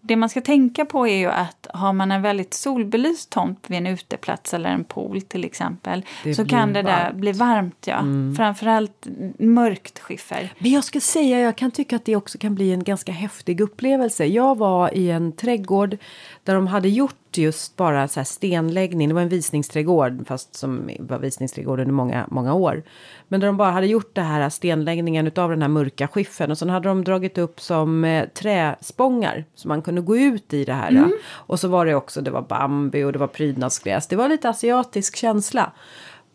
Det 0.00 0.16
man 0.16 0.28
ska 0.28 0.40
tänka 0.40 0.84
på 0.84 1.06
är 1.06 1.16
ju 1.16 1.26
att 1.26 1.66
har 1.74 1.92
man 1.92 2.12
en 2.12 2.22
väldigt 2.22 2.54
solbelyst 2.54 3.30
tomt 3.30 3.64
vid 3.66 3.78
en 3.78 3.86
uteplats 3.86 4.54
eller 4.54 4.70
en 4.70 4.84
pool 4.84 5.22
till 5.22 5.44
exempel 5.44 6.04
Det 6.24 6.34
så 6.34 6.44
kan 6.44 6.72
det 6.72 6.82
där 6.82 6.92
varmt. 6.92 7.08
Mm. 7.10 7.20
bli 7.20 7.32
varmt. 7.32 7.86
Ja. 7.86 8.04
Framförallt 8.36 9.06
mörkt 9.38 9.98
skiffer. 9.98 10.52
Men 10.58 10.70
jag 10.70 10.84
ska 10.84 11.00
säga, 11.00 11.40
jag 11.40 11.56
kan 11.56 11.70
tycka 11.70 11.96
att 11.96 12.04
det 12.04 12.16
också 12.16 12.38
kan 12.38 12.54
bli 12.54 12.72
en 12.72 12.84
ganska 12.84 13.12
häftig 13.12 13.60
upplevelse. 13.60 14.24
Jag 14.24 14.58
var 14.58 14.94
i 14.94 15.10
en 15.10 15.32
trädgård 15.32 15.96
där 16.44 16.54
de 16.54 16.66
hade 16.66 16.88
gjort 16.88 17.38
just 17.38 17.76
bara 17.76 18.08
så 18.08 18.24
stenläggning. 18.24 19.08
Det 19.08 19.14
var 19.14 19.22
en 19.22 19.28
visningsträdgård, 19.28 20.26
fast 20.26 20.54
som 20.54 20.90
var 20.98 21.18
visningsträdgård 21.18 21.80
under 21.80 21.92
många, 21.92 22.26
många 22.30 22.54
år. 22.54 22.82
Men 23.30 23.40
där 23.40 23.46
de 23.46 23.56
bara 23.56 23.70
hade 23.70 23.86
gjort 23.86 24.14
det 24.14 24.20
här 24.20 24.48
stenläggningen 24.48 25.26
utav 25.26 25.50
den 25.50 25.62
här 25.62 25.68
mörka 25.68 26.08
skiffern. 26.08 26.50
Och 26.50 26.58
sen 26.58 26.70
hade 26.70 26.88
de 26.88 27.04
dragit 27.04 27.38
upp 27.38 27.60
som 27.60 28.04
eh, 28.04 28.28
träspångar. 28.28 29.44
Så 29.54 29.68
man 29.68 29.82
kunde 29.82 30.00
gå 30.00 30.16
ut 30.16 30.54
i 30.54 30.64
det 30.64 30.72
här. 30.72 30.90
Och 31.30 31.60
så 31.60 31.68
var 31.68 31.86
det 31.86 31.94
också, 31.94 32.20
det 32.20 32.30
var 32.30 32.42
bambu 32.42 33.04
och 33.04 33.12
det 33.12 33.18
var 33.18 33.26
prydnadsgräs. 33.26 34.06
Det 34.06 34.16
var 34.16 34.28
lite 34.28 34.48
asiatisk 34.48 35.16
känsla. 35.16 35.72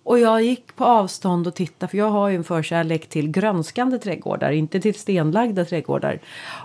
Och 0.03 0.19
jag 0.19 0.43
gick 0.43 0.75
på 0.75 0.85
avstånd 0.85 1.47
och 1.47 1.55
tittade 1.55 1.89
för 1.89 1.97
jag 1.97 2.09
har 2.09 2.29
ju 2.29 2.35
en 2.35 2.43
förkärlek 2.43 3.09
till 3.09 3.31
grönskande 3.31 3.97
trädgårdar, 3.97 4.51
inte 4.51 4.79
till 4.79 4.95
stenlagda 4.95 5.65
trädgårdar. 5.65 6.19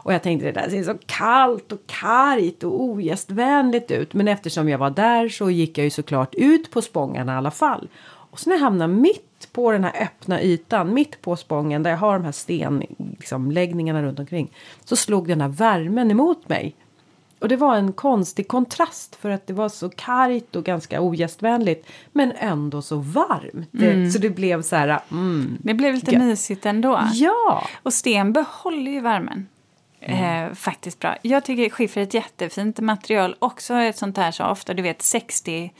Och 0.04 0.14
jag 0.14 0.22
tänkte 0.22 0.46
det 0.46 0.60
där 0.60 0.70
ser 0.70 0.82
så 0.82 0.94
kallt 1.06 1.72
och 1.72 1.80
kargt 1.86 2.64
och 2.64 2.82
ogästvänligt 2.82 3.90
ut. 3.90 4.14
Men 4.14 4.28
eftersom 4.28 4.68
jag 4.68 4.78
var 4.78 4.90
där 4.90 5.28
så 5.28 5.50
gick 5.50 5.78
jag 5.78 5.84
ju 5.84 5.90
såklart 5.90 6.34
ut 6.34 6.70
på 6.70 6.82
spångarna 6.82 7.34
i 7.34 7.36
alla 7.36 7.50
fall. 7.50 7.88
Och 8.30 8.40
så 8.40 8.50
när 8.50 8.56
jag 8.56 8.62
hamnade 8.62 8.94
mitt 8.94 9.29
på 9.52 9.72
den 9.72 9.84
här 9.84 10.02
öppna 10.02 10.42
ytan, 10.42 10.94
mitt 10.94 11.22
på 11.22 11.36
spången 11.36 11.82
där 11.82 11.90
jag 11.90 11.98
har 11.98 12.14
de 12.18 12.24
här 12.24 12.32
stenläggningarna 12.32 13.98
liksom, 13.98 14.06
runt 14.08 14.18
omkring. 14.18 14.50
Så 14.84 14.96
slog 14.96 15.28
den 15.28 15.40
här 15.40 15.48
värmen 15.48 16.10
emot 16.10 16.48
mig. 16.48 16.74
Och 17.38 17.48
det 17.48 17.56
var 17.56 17.76
en 17.76 17.92
konstig 17.92 18.48
kontrast 18.48 19.16
för 19.16 19.30
att 19.30 19.46
det 19.46 19.52
var 19.52 19.68
så 19.68 19.88
kargt 19.90 20.56
och 20.56 20.64
ganska 20.64 21.00
ogästvänligt 21.00 21.86
men 22.12 22.32
ändå 22.32 22.82
så 22.82 22.96
varmt. 22.96 23.68
Det, 23.70 24.10
så 24.10 24.18
det 24.18 24.30
blev 24.30 24.62
så 24.62 24.76
här, 24.76 25.00
mm. 25.10 25.58
Det 25.62 25.74
blev 25.74 25.94
lite 25.94 26.12
Ja. 26.14 26.18
mysigt 26.18 26.66
ändå. 26.66 27.00
Ja! 27.12 27.68
Och 27.82 27.92
sten 27.92 28.32
behåller 28.32 28.90
ju 28.92 29.00
värmen. 29.00 29.46
Eh, 30.00 30.52
faktiskt 30.54 30.98
bra. 30.98 31.16
Jag 31.22 31.44
tycker 31.44 31.70
skiffer 31.70 32.00
är 32.00 32.04
ett 32.04 32.14
jättefint 32.14 32.80
material. 32.80 33.36
Också 33.38 33.74
ett 33.74 33.98
sånt 33.98 34.16
här 34.16 34.30
så 34.30 34.44
ofta, 34.44 34.74
du 34.74 34.82
vet 34.82 35.02
60 35.02 35.72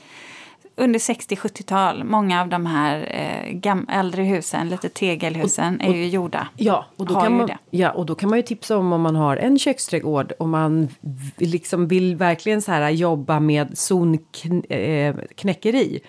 under 0.75 0.99
60-70-tal, 0.99 2.03
många 2.03 2.41
av 2.41 2.47
de 2.47 2.65
här 2.65 3.07
eh, 3.09 3.51
gam- 3.53 3.91
äldre 3.91 4.23
husen, 4.23 4.69
lite 4.69 4.89
tegelhusen, 4.89 5.81
är 5.81 5.93
ju 5.93 6.07
gjorda. 6.07 6.47
Ja 6.57 6.85
och, 6.97 7.05
då 7.05 7.21
kan 7.21 7.37
man, 7.37 7.47
det. 7.47 7.57
ja, 7.69 7.91
och 7.91 8.05
då 8.05 8.15
kan 8.15 8.29
man 8.29 8.39
ju 8.39 8.43
tipsa 8.43 8.77
om 8.77 8.93
om 8.93 9.01
man 9.01 9.15
har 9.15 9.37
en 9.37 9.59
köksträdgård 9.59 10.31
och 10.39 10.49
man 10.49 10.87
liksom 11.37 11.87
vill 11.87 12.15
verkligen 12.15 12.61
så 12.61 12.71
här 12.71 12.89
jobba 12.89 13.39
med 13.39 13.77
zonknäckeri. 13.77 15.99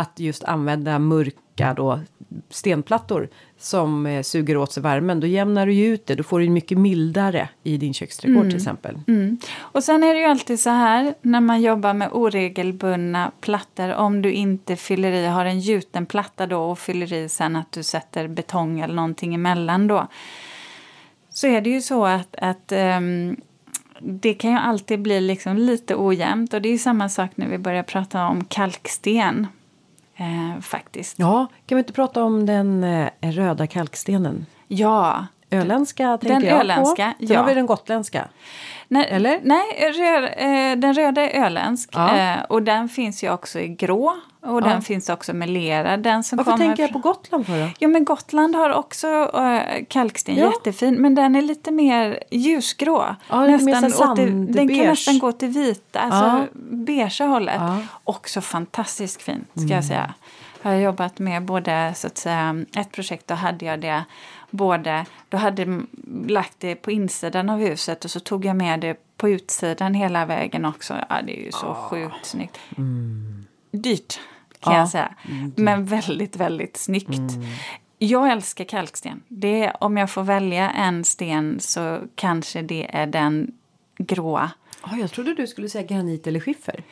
Att 0.00 0.20
just 0.20 0.44
använda 0.44 0.98
mörka 0.98 1.74
då, 1.74 2.00
stenplattor 2.50 3.28
som 3.58 4.06
eh, 4.06 4.22
suger 4.22 4.56
åt 4.56 4.72
sig 4.72 4.82
värmen. 4.82 5.20
Då 5.20 5.26
jämnar 5.26 5.66
du 5.66 5.72
ju 5.72 5.86
ut 5.86 6.06
det. 6.06 6.14
Då 6.14 6.22
får 6.22 6.40
du 6.40 6.48
mycket 6.48 6.78
mildare 6.78 7.48
i 7.62 7.76
din 7.76 7.94
köksträdgård 7.94 8.44
till 8.44 8.56
exempel. 8.56 8.98
Mm. 9.08 9.38
Och 9.58 9.84
sen 9.84 10.04
är 10.04 10.14
det 10.14 10.20
ju 10.20 10.26
alltid 10.26 10.60
så 10.60 10.70
här 10.70 11.14
när 11.22 11.40
man 11.40 11.62
jobbar 11.62 11.94
med 11.94 12.08
oregelbundna 12.12 13.30
plattor 13.40 13.92
om 13.94 14.22
du 14.22 14.32
inte 14.32 14.76
fyller 14.76 15.12
i, 15.12 15.26
har 15.26 15.44
en 15.44 15.60
gjuten 15.60 16.06
platta 16.06 16.46
då 16.46 16.62
och 16.62 16.78
fyller 16.78 17.12
i 17.12 17.28
sen 17.28 17.56
att 17.56 17.72
du 17.72 17.82
sätter 17.82 18.28
betong 18.28 18.80
eller 18.80 18.94
någonting 18.94 19.34
emellan 19.34 19.86
då. 19.86 20.06
Så 21.30 21.46
är 21.46 21.60
det 21.60 21.70
ju 21.70 21.80
så 21.80 22.04
att, 22.04 22.36
att 22.36 22.72
ehm, 22.72 23.36
det 24.00 24.34
kan 24.34 24.50
ju 24.50 24.56
alltid 24.56 25.00
bli 25.00 25.20
liksom 25.20 25.56
lite 25.56 25.94
ojämnt 25.96 26.54
och 26.54 26.62
det 26.62 26.68
är 26.68 26.72
ju 26.72 26.78
samma 26.78 27.08
sak 27.08 27.30
när 27.34 27.48
vi 27.48 27.58
börjar 27.58 27.82
prata 27.82 28.26
om 28.26 28.44
kalksten. 28.44 29.46
Eh, 30.20 30.60
faktiskt. 30.60 31.18
Ja, 31.18 31.46
kan 31.66 31.76
vi 31.76 31.80
inte 31.80 31.92
prata 31.92 32.22
om 32.22 32.46
den 32.46 32.84
eh, 32.84 33.08
röda 33.20 33.66
kalkstenen? 33.66 34.46
Ja, 34.68 35.26
öländska 35.50 36.18
tänker 36.18 36.40
Den 36.40 36.48
jag 36.48 36.60
öländska, 36.60 37.12
på. 37.18 37.26
Sen 37.26 37.34
ja. 37.34 37.40
har 37.40 37.46
vi 37.48 37.54
den 37.54 37.66
gotländska. 37.66 38.28
Nej, 38.88 39.06
Eller? 39.10 39.40
Nej, 39.42 39.92
rö, 39.92 40.26
eh, 40.26 40.76
den 40.76 40.94
röda 40.94 41.30
är 41.30 41.44
öländsk 41.44 41.88
Ja. 41.92 42.16
eh, 42.16 42.42
och 42.48 42.62
den 42.62 42.88
finns 42.88 43.24
ju 43.24 43.32
också 43.32 43.60
i 43.60 43.68
grå 43.68 44.16
och 44.42 44.62
den 44.62 44.82
finns 44.82 45.08
också 45.08 45.32
melerad. 45.32 46.00
Den 46.02 46.24
som 46.24 46.36
Varför 46.36 46.50
kommer 46.52 46.66
tänker 46.66 46.82
jag 46.82 46.92
på 46.92 46.98
Gotland 46.98 47.46
för 47.46 47.60
då? 47.60 47.68
Ja 47.78 47.88
men 47.88 48.04
Gotland 48.04 48.56
har 48.56 48.72
också 48.74 49.30
äh, 49.34 49.84
kalksten, 49.88 50.36
Ja. 50.36 50.44
jättefin, 50.46 50.94
men 50.94 51.14
den 51.14 51.36
är 51.36 51.42
lite 51.42 51.70
mer 51.70 52.22
ljusgrå. 52.30 53.16
Ja, 53.30 53.36
den 53.36 53.90
så 53.92 54.10
åt 54.10 54.16
det- 54.16 54.24
den 54.52 54.68
kan 54.68 54.78
nästan 54.78 55.18
gå 55.18 55.32
till 55.32 55.48
vita, 55.48 56.00
alltså 56.00 56.24
Ja. 56.24 56.40
beigea 56.70 57.26
hållet. 57.26 57.54
Ja. 57.58 57.68
Mm. 57.72 57.86
Också 58.04 58.40
fantastiskt 58.40 59.22
fin, 59.22 59.44
ska 59.54 59.74
jag 59.74 59.84
säga. 59.84 60.14
Jag 60.62 60.70
har 60.70 60.76
jobbat 60.78 61.18
med 61.18 61.42
både, 61.44 61.92
så 61.96 62.06
att 62.06 62.18
säga, 62.18 62.64
ett 62.76 62.92
projekt 62.92 63.26
då 63.28 63.34
hade 63.34 63.64
jag 63.64 63.80
det 63.80 64.04
både, 64.50 65.04
då 65.28 65.36
hade 65.36 65.62
jag 65.62 65.86
lagt 66.30 66.54
det 66.58 66.74
på 66.74 66.90
insidan 66.90 67.50
av 67.50 67.58
huset 67.58 68.04
och 68.04 68.10
så 68.10 68.20
tog 68.20 68.44
jag 68.44 68.56
med 68.56 68.80
det 68.80 68.96
på 69.16 69.28
utsidan 69.28 69.94
hela 69.94 70.26
vägen 70.26 70.64
också. 70.64 70.94
Ja, 71.08 71.22
det 71.26 71.40
är 71.40 71.44
ju 71.44 71.52
så 71.52 71.74
sjukt 71.74 72.26
snyggt. 72.26 72.58
Dyrt 73.70 74.20
kan 74.60 74.72
Ja. 74.72 74.78
jag 74.78 74.88
säga. 74.88 75.14
Men 75.56 75.84
väldigt, 75.84 76.36
väldigt 76.36 76.76
snyggt. 76.76 77.32
Jag 77.98 78.32
älskar 78.32 78.64
kalksten. 78.64 79.22
Det 79.28 79.72
om 79.80 79.96
jag 79.96 80.10
får 80.10 80.22
välja 80.22 80.70
en 80.70 81.04
sten 81.04 81.60
så 81.60 81.98
kanske 82.14 82.62
det 82.62 82.96
är 82.96 83.06
den 83.06 83.52
gråa. 83.98 84.50
Ja, 84.84 84.96
jag 84.96 85.10
trodde 85.10 85.34
du 85.34 85.46
skulle 85.46 85.68
säga 85.68 85.86
granit 85.86 86.26
eller 86.26 86.40
skiffer. 86.40 86.82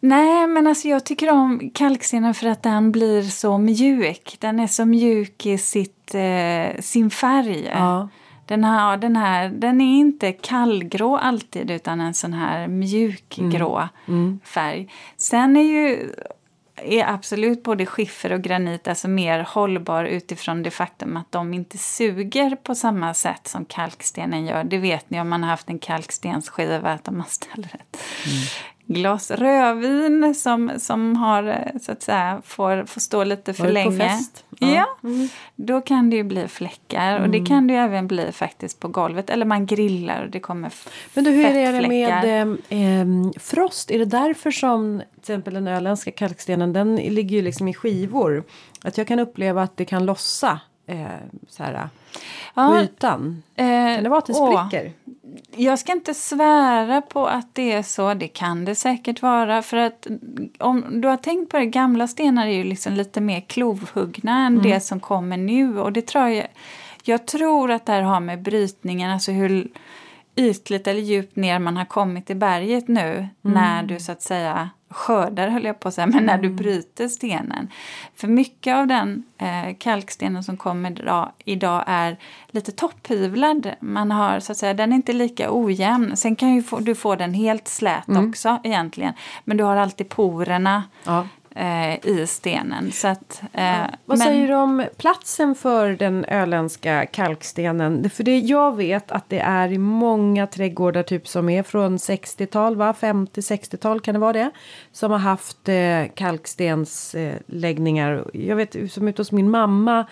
Nej, 0.00 0.46
men 0.46 0.66
alltså 0.66 0.88
jag 0.88 1.04
tycker 1.04 1.30
om 1.30 1.70
kalkstenen 1.74 2.34
för 2.34 2.46
att 2.46 2.62
den 2.62 2.92
blir 2.92 3.22
så 3.22 3.58
mjuk. 3.58 4.36
Den 4.40 4.60
är 4.60 4.66
så 4.66 4.84
mjuk 4.84 5.46
i 5.46 5.58
sitt, 5.58 6.14
eh, 6.14 6.80
sin 6.80 7.10
färg. 7.10 7.70
Ja. 7.74 8.08
Den, 8.46 8.64
här, 8.64 8.96
den, 8.96 9.16
här, 9.16 9.48
den 9.48 9.80
är 9.80 9.98
inte 9.98 10.32
kallgrå 10.32 11.16
alltid 11.16 11.70
utan 11.70 12.00
en 12.00 12.14
sån 12.14 12.32
här 12.32 12.68
mjukgrå 12.68 13.88
färg. 14.44 14.88
Sen 15.16 15.56
är 15.56 15.62
ju 15.62 16.12
är 16.82 17.06
absolut 17.06 17.62
både 17.62 17.86
skiffer 17.86 18.32
och 18.32 18.40
granit 18.40 18.88
alltså 18.88 19.08
mer 19.08 19.40
hållbar 19.40 20.04
utifrån 20.04 20.62
det 20.62 20.70
faktum 20.70 21.16
att 21.16 21.32
de 21.32 21.54
inte 21.54 21.78
suger 21.78 22.56
på 22.56 22.74
samma 22.74 23.14
sätt 23.14 23.48
som 23.48 23.64
kalkstenen 23.64 24.46
gör. 24.46 24.64
Det 24.64 24.78
vet 24.78 25.10
ni 25.10 25.20
om 25.20 25.28
man 25.28 25.42
har 25.42 25.50
haft 25.50 25.68
en 25.68 25.78
kalkstensskiva 25.78 26.90
att 26.90 27.08
om 27.08 27.18
man 27.18 27.26
ställer 27.26 27.74
ett 27.74 28.02
glas 28.90 29.30
rödvin 29.30 30.34
som, 30.34 30.70
som 30.78 31.16
har, 31.16 31.42
eh, 31.44 31.80
så 31.80 31.92
att 31.92 32.02
säga, 32.02 32.42
får, 32.44 32.84
får 32.84 33.00
stå 33.00 33.24
lite 33.24 33.54
för 33.54 33.68
länge. 33.72 34.18
Ja, 34.58 34.68
Ja. 34.74 34.86
Mm. 35.08 35.28
då 35.56 35.80
kan 35.80 36.10
det 36.10 36.16
ju 36.16 36.22
bli 36.24 36.48
fläckar 36.48 37.20
och 37.20 37.28
det 37.28 37.46
kan 37.46 37.66
det 37.66 37.72
ju 37.72 37.78
även 37.80 38.06
bli 38.08 38.32
faktiskt 38.32 38.80
på 38.80 38.88
golvet. 38.88 39.30
Eller 39.30 39.46
man 39.46 39.66
grillar 39.66 40.24
och 40.24 40.30
det 40.30 40.40
kommer 40.40 40.72
Men 41.14 41.24
du, 41.24 41.30
hur 41.30 41.44
är 41.56 41.72
det 41.72 41.88
med 41.88 42.52
eh, 42.68 43.30
frost? 43.40 43.90
Är 43.90 43.98
det 43.98 44.04
därför 44.04 44.50
som 44.50 44.98
till 45.14 45.18
exempel 45.20 45.54
den 45.54 45.68
öländska 45.68 46.10
kalkstenen 46.10 46.72
den 46.72 46.96
ligger 46.96 47.36
ju 47.36 47.42
liksom 47.42 47.68
i 47.68 47.74
skivor? 47.74 48.44
Att 48.84 48.98
jag 48.98 49.06
kan 49.06 49.18
uppleva 49.18 49.62
att 49.62 49.76
det 49.76 49.84
kan 49.84 50.06
lossa 50.06 50.60
eh, 50.86 51.06
så 51.48 51.62
här, 51.62 51.72
på 51.72 51.88
Ja, 52.54 52.82
ytan. 52.82 53.42
eh, 53.56 53.64
Kan 53.94 54.02
det 54.04 54.08
vara 54.10 54.18
att 54.18 54.26
det 54.26 54.32
åh. 54.36 54.68
Jag 55.56 55.78
ska 55.78 55.92
inte 55.92 56.14
svära 56.14 57.00
på 57.00 57.26
att 57.26 57.54
det 57.54 57.72
är 57.72 57.82
så, 57.82 58.14
det 58.14 58.28
kan 58.28 58.64
det 58.64 58.74
säkert 58.74 59.22
vara. 59.22 59.62
För 59.62 59.76
att 59.76 60.06
om 60.58 61.00
du 61.00 61.08
har 61.08 61.16
tänkt 61.16 61.50
på 61.50 61.58
det, 61.58 61.66
gamla 61.66 62.08
stenar 62.08 62.46
är 62.46 62.52
ju 62.52 62.64
liksom 62.64 62.92
lite 62.92 63.20
mer 63.20 63.40
klovhuggna 63.40 64.46
än 64.46 64.62
det 64.62 64.80
som 64.80 65.00
kommer 65.00 65.36
nu. 65.36 65.80
Och 65.80 65.92
det 65.92 66.06
tror 66.06 66.28
jag, 66.28 66.46
jag 67.02 67.26
tror 67.26 67.70
att 67.70 67.86
det 67.86 67.92
här 67.92 68.02
har 68.02 68.20
med 68.20 68.42
brytningen, 68.42 69.10
alltså 69.10 69.32
hur 69.32 69.68
ytligt 70.38 70.86
eller 70.86 71.00
djupt 71.00 71.36
ner 71.36 71.58
man 71.58 71.76
har 71.76 71.84
kommit 71.84 72.30
i 72.30 72.34
berget 72.34 72.88
nu 72.88 73.28
när 73.42 73.82
du 73.82 74.00
så 74.00 74.12
att 74.12 74.22
säga 74.22 74.70
skördar 74.90 75.48
höll 75.48 75.64
jag 75.64 75.80
på 75.80 75.88
att 75.88 75.94
säga, 75.94 76.06
men 76.06 76.24
när 76.24 76.38
du 76.38 76.50
bryter 76.50 77.08
stenen. 77.08 77.68
För 78.14 78.28
mycket 78.28 78.76
av 78.76 78.86
den 78.86 79.24
eh, 79.38 79.76
kalkstenen 79.78 80.44
som 80.44 80.56
kommer 80.56 80.90
idag, 80.90 81.32
idag 81.44 81.84
är 81.86 82.16
lite 82.46 82.72
topphyvlad. 82.72 83.70
Man 83.80 84.10
har 84.10 84.40
så 84.40 84.52
att 84.52 84.58
säga, 84.58 84.74
den 84.74 84.92
är 84.92 84.96
inte 84.96 85.12
lika 85.12 85.48
ojämn. 85.50 86.16
Sen 86.16 86.36
kan 86.36 86.54
ju 86.54 86.62
få, 86.62 86.78
du 86.78 86.94
få 86.94 87.16
den 87.16 87.34
helt 87.34 87.68
slät 87.68 88.08
också 88.08 88.58
egentligen. 88.64 89.12
Men 89.44 89.56
du 89.56 89.64
har 89.64 89.76
alltid 89.76 90.08
porerna 90.08 90.82
Ja. 91.04 91.26
Eh, 91.54 92.06
i 92.06 92.26
stenen. 92.28 92.92
Så 92.92 93.08
att, 93.08 93.42
eh, 93.52 93.80
Vad 94.04 94.18
men- 94.18 94.26
säger 94.26 94.48
du 94.48 94.54
om 94.54 94.84
platsen 94.96 95.54
för 95.54 95.88
den 95.90 96.24
öländska 96.24 97.06
kalkstenen? 97.06 98.10
För 98.10 98.24
det 98.24 98.38
jag 98.38 98.76
vet 98.76 99.10
att 99.10 99.28
det 99.28 99.40
är 99.40 99.72
i 99.72 99.78
många 99.78 100.46
trädgårdar 100.46 101.02
typ 101.02 101.28
som 101.28 101.48
är 101.48 101.62
från 101.62 101.98
60-tal, 101.98 102.76
va? 102.76 102.94
50-60-tal 103.00 104.00
kan 104.00 104.14
det 104.14 104.20
vara 104.20 104.32
det? 104.32 104.50
Som 104.92 105.10
har 105.12 105.18
haft 105.18 105.68
eh, 105.68 106.04
kalkstensläggningar. 106.14 108.24
jag 108.32 108.56
vet 108.56 108.92
som 108.92 109.08
ute 109.08 109.20
hos 109.22 109.32
min 109.32 109.50
mamma 109.50 110.04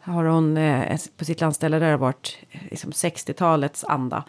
har 0.00 0.24
hon 0.24 0.56
eh, 0.56 0.98
på 1.16 1.24
sitt 1.24 1.40
landställe 1.40 1.78
där 1.78 1.86
det 1.86 1.92
har 1.92 1.98
varit 1.98 2.38
eh, 2.50 2.60
liksom 2.70 2.90
60-talets 2.90 3.84
anda. 3.84 4.24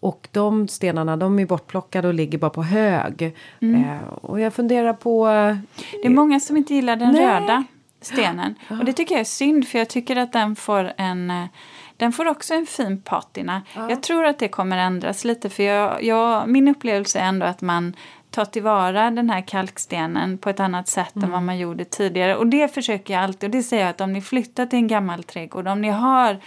Och 0.00 0.28
de 0.32 0.68
stenarna 0.68 1.16
de 1.16 1.38
är 1.38 1.46
bortplockade 1.46 2.08
och 2.08 2.14
ligger 2.14 2.38
bara 2.38 2.50
på 2.50 2.62
hög. 2.62 3.36
Mm. 3.60 3.84
Eh, 3.84 4.08
och 4.08 4.40
jag 4.40 4.54
funderar 4.54 4.92
på... 4.92 5.28
eh, 5.28 5.56
Det 6.02 6.06
är 6.06 6.10
många 6.10 6.40
som 6.40 6.56
inte 6.56 6.74
gillar 6.74 6.96
den 6.96 7.12
Nej. 7.12 7.26
röda 7.26 7.64
stenen. 8.00 8.54
Och 8.68 8.84
det 8.84 8.92
tycker 8.92 9.14
jag 9.14 9.20
är 9.20 9.24
synd 9.24 9.68
för 9.68 9.78
jag 9.78 9.88
tycker 9.88 10.16
att 10.16 10.32
den 10.32 10.56
får 10.56 10.92
en 10.96 11.30
eh, 11.30 11.44
den 11.96 12.12
får 12.12 12.26
också 12.26 12.54
en 12.54 12.66
fin 12.66 13.00
patina. 13.02 13.62
Jag 13.74 14.02
tror 14.02 14.24
att 14.24 14.38
det 14.38 14.48
kommer 14.48 14.76
ändras 14.78 15.24
lite 15.24 15.50
för 15.50 15.62
jag, 15.62 16.04
jag, 16.04 16.48
min 16.48 16.68
upplevelse 16.68 17.18
är 17.18 17.24
ändå 17.24 17.46
att 17.46 17.60
man 17.60 17.96
tar 18.30 18.44
tillvara 18.44 19.10
den 19.10 19.30
här 19.30 19.40
kalkstenen 19.40 20.38
på 20.38 20.50
ett 20.50 20.60
annat 20.60 20.88
sätt 20.88 21.16
än 21.16 21.30
vad 21.30 21.42
man 21.42 21.58
gjorde 21.58 21.84
tidigare. 21.84 22.36
Och 22.36 22.46
det 22.46 22.74
försöker 22.74 23.14
jag 23.14 23.22
alltid 23.22 23.48
och 23.48 23.50
det 23.50 23.62
säger 23.62 23.82
jag 23.82 23.90
att 23.90 24.00
om 24.00 24.12
ni 24.12 24.20
flyttar 24.20 24.66
till 24.66 24.78
en 24.78 24.88
gammal 24.88 25.22
trädgård, 25.22 25.68
om 25.68 25.80
ni 25.80 25.88
har 25.88 26.38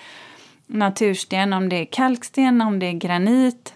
natursten, 0.71 1.53
om 1.53 1.69
det 1.69 1.75
är 1.75 1.85
kalksten, 1.85 2.61
om 2.61 2.79
det 2.79 2.85
är 2.85 2.93
granit, 2.93 3.73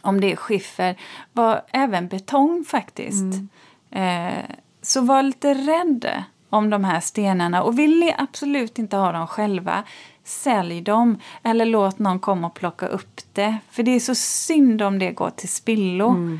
om 0.00 0.20
det 0.20 0.32
är 0.32 0.36
skiffer, 0.36 0.96
var 1.32 1.62
även 1.72 2.08
betong 2.08 2.64
faktiskt. 2.68 3.34
Eh, 3.90 4.44
så 4.82 5.00
var 5.00 5.22
lite 5.22 5.54
rädd 5.54 6.24
om 6.50 6.70
de 6.70 6.84
här 6.84 7.00
stenarna 7.00 7.62
och 7.62 7.78
vill 7.78 8.12
absolut 8.18 8.78
inte 8.78 8.96
ha 8.96 9.12
dem 9.12 9.26
själva, 9.26 9.84
sälj 10.26 10.80
dem 10.80 11.18
eller 11.42 11.66
låt 11.66 11.98
någon 11.98 12.18
komma 12.18 12.46
och 12.46 12.54
plocka 12.54 12.86
upp 12.86 13.20
det. 13.32 13.56
För 13.70 13.82
det 13.82 13.90
är 13.90 14.00
så 14.00 14.14
synd 14.14 14.82
om 14.82 14.98
det 14.98 15.10
går 15.10 15.30
till 15.30 15.48
spillo. 15.48 16.38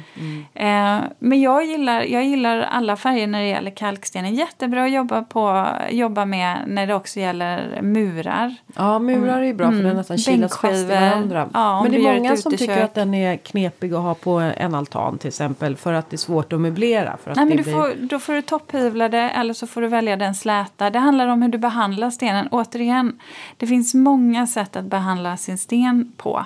Eh, 0.54 0.98
men 1.18 1.40
jag 1.40 1.64
gillar, 1.64 2.02
jag 2.02 2.24
gillar 2.24 2.58
alla 2.58 2.96
färger 2.96 3.26
när 3.26 3.40
det 3.40 3.48
gäller 3.48 3.70
kalkstenen. 3.70 4.34
Jättebra 4.34 4.84
att 4.84 4.92
jobba, 4.92 5.22
på, 5.22 5.66
jobba 5.90 6.24
med 6.24 6.64
när 6.66 6.86
det 6.86 6.94
också 6.94 7.20
gäller 7.20 7.82
murar. 7.82 8.54
Ja, 8.76 8.98
murar 8.98 9.42
är 9.42 9.54
bra 9.54 9.70
för 9.70 9.82
den 9.82 9.96
nästan 9.96 10.18
kilas 10.18 10.58
fast 10.58 10.74
i 10.74 10.84
varandra. 10.84 11.48
Ja, 11.54 11.82
Men 11.82 11.92
det 11.92 11.98
är 11.98 12.14
många 12.14 12.36
som 12.36 12.52
tycker 12.52 12.84
att 12.84 12.94
den 12.94 13.14
är 13.14 13.36
knepig 13.36 13.94
att 13.94 14.02
ha 14.02 14.14
på 14.14 14.38
en 14.38 14.74
altan 14.74 15.18
till 15.18 15.28
exempel. 15.28 15.76
För 15.76 15.92
att 15.92 16.10
det 16.10 16.16
är 16.16 16.18
svårt 16.18 16.52
att 16.52 16.60
möblera. 16.60 17.16
För 17.24 17.30
att 17.30 17.36
Nej, 17.36 17.46
men 17.46 17.56
du 17.56 17.62
blir... 17.62 17.72
får, 17.72 18.06
då 18.06 18.18
får 18.18 18.32
du 18.32 18.42
topphyvla 18.42 19.08
det 19.08 19.30
eller 19.30 19.54
så 19.54 19.66
får 19.66 19.80
du 19.80 19.88
välja 19.88 20.16
den 20.16 20.34
släta. 20.34 20.90
Det 20.90 20.98
handlar 20.98 21.28
om 21.28 21.42
hur 21.42 21.48
du 21.48 21.58
behandlar 21.58 22.10
stenen. 22.10 22.48
Återigen, 22.50 23.18
det 23.56 23.66
finns 23.66 23.75
många 23.94 24.46
sätt 24.46 24.76
att 24.76 24.84
behandla 24.84 25.36
sin 25.36 25.58
sten 25.58 26.12
på. 26.16 26.44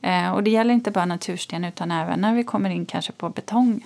Eh, 0.00 0.32
och 0.32 0.42
det 0.42 0.50
gäller 0.50 0.74
inte 0.74 0.90
bara 0.90 1.04
natursten 1.04 1.64
utan 1.64 1.90
även 1.90 2.20
när 2.20 2.34
vi 2.34 2.44
kommer 2.44 2.70
in 2.70 2.86
kanske 2.86 3.12
på 3.12 3.28
betong. 3.28 3.84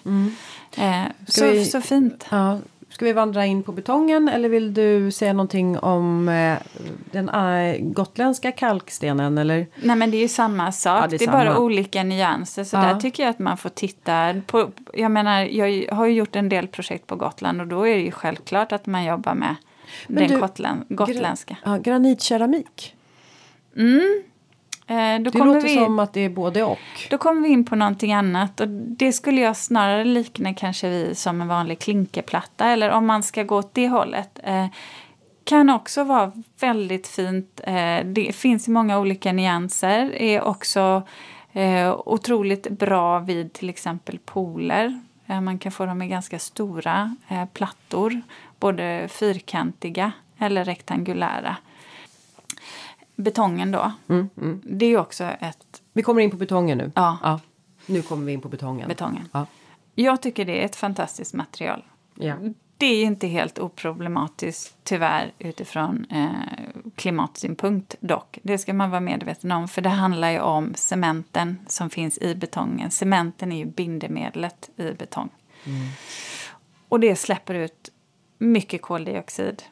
Eh, 0.76 1.02
så, 1.26 1.44
Mm. 1.44 1.56
vi- 1.56 1.64
så 1.64 1.80
fint. 1.80 2.26
Ja. 2.30 2.58
Ska 2.88 3.04
vi 3.04 3.12
vandra 3.12 3.46
in 3.46 3.62
på 3.62 3.72
betongen 3.72 4.28
eller 4.28 4.48
vill 4.48 4.74
du 4.74 5.10
säga 5.10 5.32
någonting 5.32 5.78
om 5.78 6.28
eh, 6.28 6.56
den 7.12 7.28
eh, 7.28 7.76
gotländska 7.80 8.52
kalkstenen? 8.52 9.38
Eller? 9.38 9.66
Nej 9.82 9.96
men 9.96 10.10
det 10.10 10.16
är 10.16 10.20
ju 10.20 10.28
samma 10.28 10.72
sak. 10.72 11.04
Ja, 11.04 11.06
det, 11.06 11.16
det 11.16 11.24
är 11.24 11.28
är 11.28 11.32
bara 11.32 11.44
samma. 11.52 11.58
olika 11.64 12.02
nyanser. 12.02 12.64
Så 12.64 12.76
Ja. 12.76 12.80
där 12.80 13.00
tycker 13.00 13.22
jag 13.22 13.30
att 13.30 13.38
man 13.38 13.56
får 13.56 13.68
titta 13.68 14.34
på. 14.46 14.70
Jag 14.94 15.10
menar, 15.10 15.40
jag 15.44 15.94
har 15.96 16.06
ju 16.06 16.12
gjort 16.14 16.36
en 16.36 16.48
del 16.48 16.66
projekt 16.68 17.06
på 17.06 17.16
Gotland 17.16 17.60
och 17.60 17.66
då 17.66 17.86
är 17.88 17.94
det 17.94 18.02
ju 18.02 18.10
självklart 18.10 18.72
att 18.72 18.86
man 18.86 19.04
jobbar 19.04 19.34
med 19.34 19.54
Men 20.06 20.28
den 20.28 20.40
gotland, 20.40 20.84
gotländska. 20.88 21.56
Ja, 21.64 21.76
granitkeramik. 21.76 22.94
Eh, 24.88 25.18
då 25.18 25.30
Det 25.30 25.30
kommer 25.30 25.54
låter 25.54 25.68
vi... 25.68 25.74
som 25.74 25.98
att 25.98 26.12
det 26.12 26.20
är 26.20 26.28
både 26.28 26.62
och. 26.62 26.78
Då 27.10 27.18
kommer 27.18 27.42
vi 27.42 27.48
in 27.48 27.64
på 27.64 27.76
någonting 27.76 28.12
annat 28.12 28.60
och 28.60 28.68
det 28.68 29.12
skulle 29.12 29.40
jag 29.40 29.56
snarare 29.56 30.04
likna 30.04 30.54
kanske 30.54 30.88
vi 30.88 31.14
som 31.14 31.40
en 31.40 31.48
vanlig 31.48 31.78
klinkerplatta 31.78 32.66
eller 32.70 32.90
om 32.90 33.06
man 33.06 33.22
ska 33.22 33.42
gå 33.42 33.56
åt 33.56 33.74
det 33.74 33.88
hållet. 33.88 34.40
Eh, 34.42 34.66
kan 35.44 35.70
också 35.70 36.04
vara 36.04 36.32
väldigt 36.60 37.06
fint. 37.08 37.60
Eh, 37.64 38.04
det 38.04 38.34
finns 38.34 38.68
i 38.68 38.70
många 38.70 38.98
olika 38.98 39.32
nyanser. 39.32 40.14
Är 40.14 40.42
också 40.42 41.02
eh, 41.52 42.00
otroligt 42.06 42.70
bra 42.70 43.18
vid 43.18 43.52
till 43.52 43.70
exempel 43.70 44.18
pooler. 44.18 45.00
Eh, 45.26 45.40
man 45.40 45.58
kan 45.58 45.72
få 45.72 45.86
dem 45.86 46.02
i 46.02 46.08
ganska 46.08 46.38
stora 46.38 47.16
eh, 47.28 47.44
plattor. 47.52 48.22
Både 48.60 49.08
fyrkantiga 49.08 50.12
eller 50.38 50.64
rektangulära. 50.64 51.56
betongen 53.16 53.70
då. 53.70 53.92
Mm, 54.08 54.28
mm. 54.36 54.62
Det 54.64 54.86
är 54.86 54.90
ju 54.90 54.98
också 54.98 55.24
ett 55.24 55.82
Vi 55.92 56.02
kommer 56.02 56.22
in 56.22 56.30
på 56.30 56.36
betongen 56.36 56.78
nu. 56.78 56.92
Ja. 56.94 57.40
Nu 57.86 58.02
kommer 58.02 58.26
vi 58.26 58.32
in 58.32 58.40
på 58.40 58.48
betongen. 58.48 58.88
betongen. 58.88 59.28
Ja. 59.32 59.46
Jag 59.94 60.22
tycker 60.22 60.44
det 60.44 60.60
är 60.62 60.64
ett 60.64 60.76
fantastiskt 60.76 61.34
material. 61.34 61.84
Ja. 62.14 62.34
Det 62.78 62.86
är 62.86 63.04
inte 63.04 63.26
helt 63.26 63.58
oproblematiskt 63.58 64.76
tyvärr 64.84 65.32
utifrån 65.38 66.06
eh, 66.10 66.30
klimatsynpunkt 66.96 67.94
dock. 68.00 68.38
Det 68.42 68.58
ska 68.58 68.74
man 68.74 68.90
vara 68.90 69.00
medveten 69.00 69.52
om 69.52 69.68
för 69.68 69.82
det 69.82 69.88
handlar 69.88 70.30
ju 70.30 70.40
om 70.40 70.74
cementen 70.74 71.58
som 71.66 71.90
finns 71.90 72.18
i 72.18 72.34
betongen. 72.34 72.90
Cementen 72.90 73.52
är 73.52 73.58
ju 73.58 73.64
bindemedlet 73.64 74.70
i 74.76 74.92
betong. 74.92 75.30
Och 76.88 77.00
det 77.00 77.16
släpper 77.16 77.54
ut 77.54 77.90
mycket 78.38 78.82
koldioxid. 78.82 79.62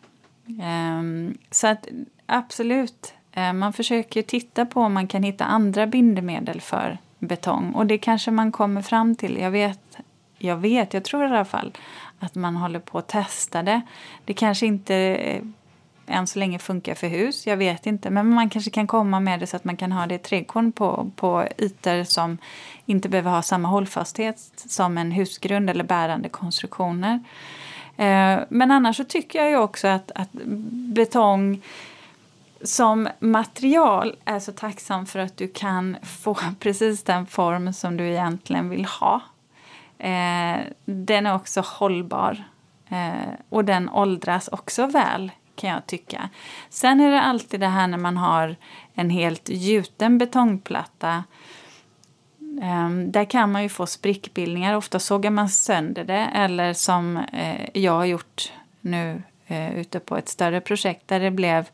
Ehm, 0.62 1.38
så 1.50 1.66
att 1.66 1.88
absolut, 2.26 3.14
ehm, 3.32 3.58
man 3.58 3.72
försöker 3.72 4.22
titta 4.22 4.66
på 4.66 4.80
om 4.80 4.94
man 4.94 5.06
kan 5.06 5.22
hitta 5.22 5.44
andra 5.44 5.86
bindemedel 5.86 6.60
för 6.60 6.98
betong. 7.18 7.72
Och 7.72 7.86
det 7.86 7.98
kanske 7.98 8.30
man 8.30 8.52
kommer 8.52 8.82
fram 8.82 9.16
till. 9.16 9.36
Jag 9.36 9.50
vet, 9.50 9.96
jag 10.38 10.56
vet, 10.56 10.94
jag 10.94 11.04
tror 11.04 11.22
i 11.22 11.26
alla 11.26 11.44
fall 11.44 11.72
att 12.18 12.34
man 12.34 12.56
håller 12.56 12.80
på 12.80 12.98
att 12.98 13.08
testa 13.08 13.62
det. 13.62 13.80
Det 14.24 14.34
kanske 14.34 14.66
inte 14.66 14.94
eh, 14.94 15.42
än 16.06 16.26
så 16.26 16.38
länge 16.38 16.58
funkar 16.58 16.94
för 16.94 17.08
hus, 17.08 17.46
jag 17.46 17.56
vet 17.56 17.86
inte. 17.86 18.10
Men 18.10 18.28
man 18.28 18.50
kanske 18.50 18.70
kan 18.70 18.86
komma 18.86 19.20
med 19.20 19.40
det 19.40 19.46
så 19.46 19.56
att 19.56 19.64
man 19.64 19.76
kan 19.76 19.92
ha 19.92 20.06
det 20.06 20.14
i 20.14 20.18
trädgården 20.18 20.72
på, 20.72 21.10
på 21.16 21.48
ytor 21.58 22.04
som 22.04 22.38
inte 22.86 23.08
behöver 23.08 23.30
ha 23.30 23.42
samma 23.42 23.68
hållfasthet 23.68 24.38
som 24.56 24.98
en 24.98 25.12
husgrund 25.12 25.70
eller 25.70 25.84
bärande 25.84 26.28
konstruktioner. 26.28 27.20
Eh, 27.96 28.40
men 28.48 28.70
annars 28.70 28.96
så 28.96 29.04
tycker 29.04 29.38
jag 29.38 29.50
ju 29.50 29.56
också 29.56 29.88
att, 29.88 30.10
att 30.14 30.28
betong 30.94 31.62
som 32.62 33.08
material 33.18 34.16
är 34.24 34.38
så 34.38 34.52
tacksam 34.52 35.06
för 35.06 35.18
att 35.18 35.36
du 35.36 35.48
kan 35.48 35.96
få 36.02 36.36
precis 36.60 37.02
den 37.02 37.26
form 37.26 37.72
som 37.72 37.96
du 37.96 38.08
egentligen 38.08 38.68
vill 38.68 38.84
ha. 38.84 39.20
Eh, 39.98 40.60
den 40.84 41.26
är 41.26 41.34
också 41.34 41.60
hållbar 41.60 42.44
eh, 42.88 43.32
och 43.48 43.64
den 43.64 43.88
åldras 43.88 44.48
också 44.48 44.86
väl 44.86 45.30
kan 45.54 45.70
jag 45.70 45.86
tycka. 45.86 46.28
Sen 46.68 47.00
är 47.00 47.10
det 47.10 47.22
alltid 47.22 47.60
det 47.60 47.66
här 47.66 47.86
när 47.86 47.98
man 47.98 48.16
har 48.16 48.56
en 48.94 49.10
helt 49.10 49.48
gjuten 49.48 50.18
betongplatta 50.18 51.24
Ehm, 52.62 53.12
där 53.12 53.24
kan 53.24 53.52
man 53.52 53.62
ju 53.62 53.68
få 53.68 53.86
sprickbildningar. 53.86 54.76
Ofta 54.76 54.98
sågar 54.98 55.30
man 55.30 55.48
sönder 55.48 56.04
det 56.04 56.30
eller 56.34 56.72
som 56.72 57.16
eh, 57.16 57.68
jag 57.74 57.92
har 57.92 58.04
gjort 58.04 58.52
nu 58.80 59.22
eh, 59.46 59.78
ute 59.78 60.00
på 60.00 60.16
ett 60.16 60.28
större 60.28 60.60
projekt 60.60 61.08
där 61.08 61.20
det 61.20 61.30
blev 61.30 61.68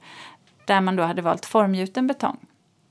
där 0.64 0.80
man 0.80 0.96
då 0.96 1.02
hade 1.02 1.22
valt 1.22 1.46
formgjuten 1.46 2.06
betong. 2.06 2.38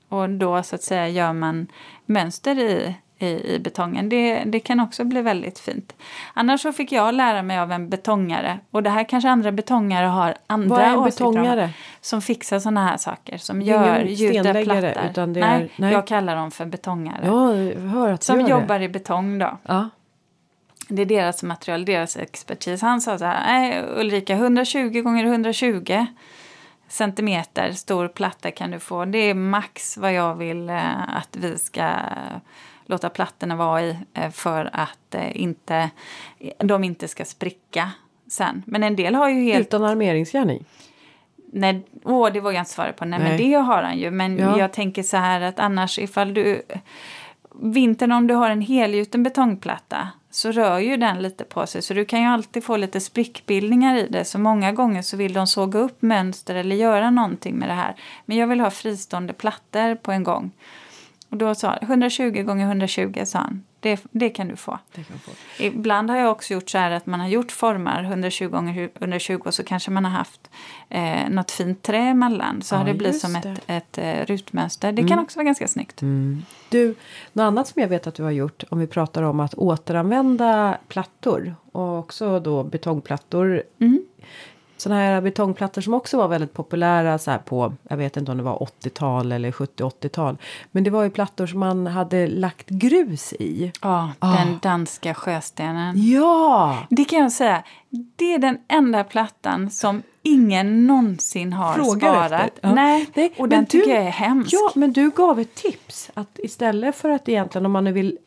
Och 0.08 0.30
då 0.30 0.62
så 0.62 0.74
att 0.74 0.82
säga 0.82 1.08
gör 1.08 1.32
man 1.32 1.66
mönster 2.06 2.58
i, 2.58 2.94
i, 3.22 3.54
i 3.54 3.58
betongen. 3.58 4.08
Det, 4.08 4.44
det 4.44 4.60
kan 4.60 4.80
också 4.80 5.04
bli 5.04 5.22
väldigt 5.22 5.58
fint. 5.58 5.92
Annars 6.34 6.60
så 6.60 6.72
fick 6.72 6.92
jag 6.92 7.14
lära 7.14 7.42
mig 7.42 7.58
av 7.58 7.72
en 7.72 7.88
betongare 7.88 8.58
och 8.70 8.82
det 8.82 8.90
här 8.90 9.04
kanske 9.04 9.30
andra 9.30 9.52
betongare 9.52 10.06
har 10.06 10.34
andra 10.46 10.68
Vad 10.76 10.80
är 10.80 10.86
en 10.86 10.98
om, 10.98 11.04
betongare? 11.04 11.70
Som 12.00 12.22
fixar 12.22 12.58
sådana 12.58 12.86
här 12.86 12.96
saker. 12.96 13.38
Som 13.38 13.60
Det 13.60 13.70
är 13.72 14.04
gör 14.04 14.16
stenläggare, 14.16 14.92
plattor. 14.92 15.10
utan 15.10 15.32
det 15.32 15.40
nej, 15.40 15.62
är- 15.62 15.68
nej. 15.76 15.92
jag 15.92 16.06
kallar 16.06 16.36
dem 16.36 16.50
för 16.50 16.66
betongare. 16.66 17.20
Ja, 17.24 17.54
jag 17.56 17.80
hör 17.90 18.12
att 18.12 18.22
Som 18.22 18.40
jobbar 18.40 18.78
det. 18.78 18.84
i 18.84 18.88
betong 18.88 19.38
då. 19.38 19.58
Ja. 19.62 19.88
Det 20.88 21.02
är 21.02 21.06
deras 21.06 21.42
material, 21.42 21.84
deras 21.84 22.16
expertis. 22.16 22.82
Han 22.82 23.00
sa 23.00 23.18
så 23.18 23.24
här, 23.24 23.46
nej 23.46 23.84
Ulrika 23.96 24.34
120 24.34 25.00
gånger 25.00 25.24
120 25.24 26.06
centimeter 26.88 27.72
stor 27.72 28.08
platta 28.08 28.50
kan 28.50 28.70
du 28.70 28.78
få. 28.78 29.04
Det 29.04 29.18
är 29.18 29.34
max 29.34 29.96
vad 29.96 30.12
jag 30.12 30.34
vill 30.34 30.70
eh, 30.70 31.16
att 31.16 31.36
vi 31.36 31.58
ska 31.58 31.90
låta 32.90 33.08
plattorna 33.10 33.56
vara 33.56 33.82
i 33.82 33.96
eh, 34.14 34.30
för 34.30 34.70
att 34.72 35.14
eh, 35.14 35.42
inte, 35.42 35.90
de 36.58 36.84
inte 36.84 37.08
ska 37.08 37.24
spricka 37.24 37.90
sen. 38.28 38.62
Men 38.66 38.82
en 38.82 38.96
del 38.96 39.14
har 39.14 39.28
ju 39.28 39.42
helt... 39.42 39.66
Utan 39.66 39.84
armeringsjärn 39.84 40.50
i. 40.50 40.64
Nej, 41.52 41.82
åh, 42.04 42.32
det 42.32 42.40
vågar 42.40 42.54
jag 42.54 42.60
inte 42.60 42.70
svara 42.72 42.92
på. 42.92 43.04
Nej, 43.04 43.18
men 43.18 43.28
Nej. 43.28 43.38
det 43.38 43.54
har 43.54 43.82
han 43.82 43.98
ju. 43.98 44.10
Men 44.10 44.38
Ja. 44.38 44.58
jag 44.58 44.72
tänker 44.72 45.02
så 45.02 45.16
här 45.16 45.40
att 45.40 45.58
annars 45.58 45.98
ifall 45.98 46.34
du... 46.34 46.62
Vintern 47.62 48.12
om 48.12 48.26
du 48.26 48.34
har 48.34 48.50
en 48.50 48.60
helgjuten 48.60 49.22
betongplatta 49.22 50.08
så 50.30 50.52
rör 50.52 50.78
ju 50.78 50.96
den 50.96 51.22
lite 51.22 51.44
på 51.44 51.66
sig. 51.66 51.82
Så 51.82 51.94
du 51.94 52.04
kan 52.04 52.20
ju 52.20 52.26
alltid 52.26 52.64
få 52.64 52.76
lite 52.76 53.00
sprickbildningar 53.00 53.96
i 53.96 54.06
det. 54.10 54.24
Så 54.24 54.38
många 54.38 54.72
gånger 54.72 55.02
så 55.02 55.16
vill 55.16 55.32
de 55.32 55.46
såga 55.46 55.78
upp 55.78 56.02
mönster 56.02 56.54
eller 56.54 56.76
göra 56.76 57.10
någonting 57.10 57.54
med 57.56 57.68
det 57.68 57.74
här. 57.74 57.94
Men 58.24 58.36
jag 58.36 58.46
vill 58.46 58.60
ha 58.60 58.70
fristående 58.70 59.32
plattor 59.32 59.94
på 59.94 60.12
en 60.12 60.24
gång. 60.24 60.50
Och 61.30 61.36
då 61.36 61.54
sa 61.54 61.76
120 61.82 62.42
gånger 62.42 62.66
120 62.66 63.22
sa 63.24 63.38
han. 63.38 63.64
Det, 63.80 64.04
det 64.10 64.30
kan 64.30 64.48
du 64.48 64.56
få. 64.56 64.78
Det 64.94 65.02
kan 65.02 65.18
få. 65.18 65.30
Ibland 65.62 66.10
har 66.10 66.16
jag 66.16 66.30
också 66.30 66.54
gjort 66.54 66.70
så 66.70 66.78
här 66.78 66.90
att 66.90 67.06
man 67.06 67.20
har 67.20 67.28
gjort 67.28 67.52
formar 67.52 68.02
120 68.04 68.48
gånger 68.48 68.90
120 69.00 69.40
och 69.44 69.54
så 69.54 69.64
kanske 69.64 69.90
man 69.90 70.04
har 70.04 70.12
haft 70.12 70.50
eh, 70.88 71.28
något 71.30 71.50
fint 71.50 71.82
trä 71.82 71.98
emellan. 71.98 72.62
Så 72.62 72.74
Ja, 72.74 72.78
har 72.78 72.86
det 72.86 72.94
blivit 72.94 73.20
som 73.20 73.32
det. 73.32 73.38
ett, 73.48 73.62
ett 73.66 73.98
eh, 73.98 74.26
rutmönster. 74.26 74.92
Det 74.92 75.08
kan 75.08 75.18
också 75.18 75.38
vara 75.38 75.44
ganska 75.44 75.68
snyggt. 75.68 76.00
Du, 76.68 76.94
något 77.32 77.42
annat 77.42 77.68
som 77.68 77.82
jag 77.82 77.88
vet 77.88 78.06
att 78.06 78.14
du 78.14 78.22
har 78.22 78.30
gjort 78.30 78.64
om 78.68 78.78
vi 78.78 78.86
pratar 78.86 79.22
om 79.22 79.40
att 79.40 79.54
återanvända 79.54 80.78
plattor 80.88 81.54
och 81.72 81.98
också 81.98 82.40
då 82.40 82.62
betongplattor. 82.64 83.62
Mm. 83.80 84.02
Sådana 84.80 85.00
här 85.00 85.20
betongplattor 85.20 85.82
som 85.82 85.94
också 85.94 86.16
var 86.16 86.28
väldigt 86.28 86.52
populära 86.52 87.18
så 87.18 87.36
på, 87.44 87.72
jag 87.88 87.96
vet 87.96 88.16
inte 88.16 88.30
om 88.30 88.36
det 88.36 88.42
var 88.44 88.56
80-tal 88.58 89.32
eller 89.32 89.50
70-80-tal. 89.50 90.36
Men 90.72 90.84
det 90.84 90.90
var 90.90 91.02
ju 91.02 91.10
plattor 91.10 91.46
som 91.46 91.60
man 91.60 91.86
hade 91.86 92.26
lagt 92.26 92.68
grus 92.68 93.32
i. 93.32 93.72
Ja, 93.82 94.10
Ah. 94.18 94.36
den 94.36 94.58
danska 94.62 95.14
sjöstenen. 95.14 96.10
Ja! 96.12 96.78
Det 96.90 97.04
kan 97.04 97.18
jag 97.18 97.32
säga. 97.32 97.62
Det 98.16 98.34
är 98.34 98.38
den 98.38 98.58
enda 98.68 99.04
plattan 99.04 99.70
som 99.70 100.02
ingen 100.22 100.86
någonsin 100.86 101.52
har 101.52 101.74
Frågar 101.74 102.14
sparat. 102.14 102.32
efter. 102.32 102.68
Ja. 102.68 102.74
Nej, 102.74 103.06
Nej, 103.14 103.32
och 103.38 103.48
den 103.48 103.60
du- 103.64 103.66
tycker 103.70 103.94
jag 103.94 104.04
är 104.04 104.10
hemsk. 104.10 104.52
Ja, 104.52 104.70
men 104.74 104.92
du 104.92 105.10
gav 105.10 105.40
ett 105.40 105.54
tips 105.54 106.10
att 106.14 106.38
istället 106.38 106.96
för 106.96 107.10
att 107.10 107.28
egentligen 107.28 107.66
om 107.66 107.72
man 107.72 107.84
nu 107.84 107.92
vill 107.92 108.18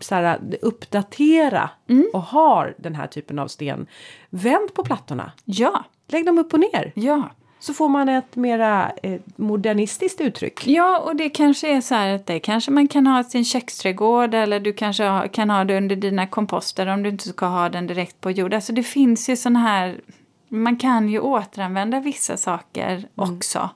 så 0.00 0.14
här, 0.14 0.38
uppdatera 0.62 1.70
Mm. 1.88 2.06
och 2.12 2.22
har 2.22 2.74
den 2.78 2.94
här 2.94 3.06
typen 3.06 3.38
av 3.38 3.48
sten. 3.48 3.86
Vänd 4.30 4.74
på 4.74 4.84
plattorna. 4.84 5.32
ja, 5.44 5.84
Lägg 6.08 6.26
dem 6.26 6.38
upp 6.38 6.52
och 6.54 6.60
ner. 6.60 6.92
ja. 6.94 7.30
Så 7.60 7.74
får 7.74 7.88
man 7.88 8.08
ett 8.08 8.36
mera 8.36 8.92
eh, 9.02 9.20
modernistiskt 9.36 10.20
uttryck. 10.20 10.66
Ja, 10.66 10.98
och 10.98 11.16
det 11.16 11.28
kanske 11.30 11.68
är 11.76 11.80
så 11.80 11.94
här 11.94 12.14
att 12.14 12.26
det 12.26 12.40
kanske 12.40 12.70
man 12.70 12.88
kan 12.88 13.06
ha 13.06 13.20
i 13.20 13.24
sin 13.24 13.44
köksträdgård 13.44 14.34
eller 14.34 14.60
du 14.60 14.72
kanske 14.72 15.04
ha, 15.04 15.28
kan 15.28 15.50
ha 15.50 15.64
det 15.64 15.76
under 15.76 15.96
dina 15.96 16.26
komposter 16.26 16.86
om 16.86 17.02
du 17.02 17.08
inte 17.08 17.28
ska 17.28 17.46
ha 17.46 17.68
den 17.68 17.86
direkt 17.86 18.20
på 18.20 18.30
jord. 18.30 18.54
Alltså 18.54 18.72
det 18.72 18.82
finns 18.82 19.28
ju 19.28 19.36
såna 19.36 19.58
här... 19.58 20.00
Man 20.48 20.76
kan 20.76 21.08
ju 21.08 21.20
återanvända 21.20 22.00
vissa 22.00 22.36
saker 22.36 23.08
också 23.14 23.70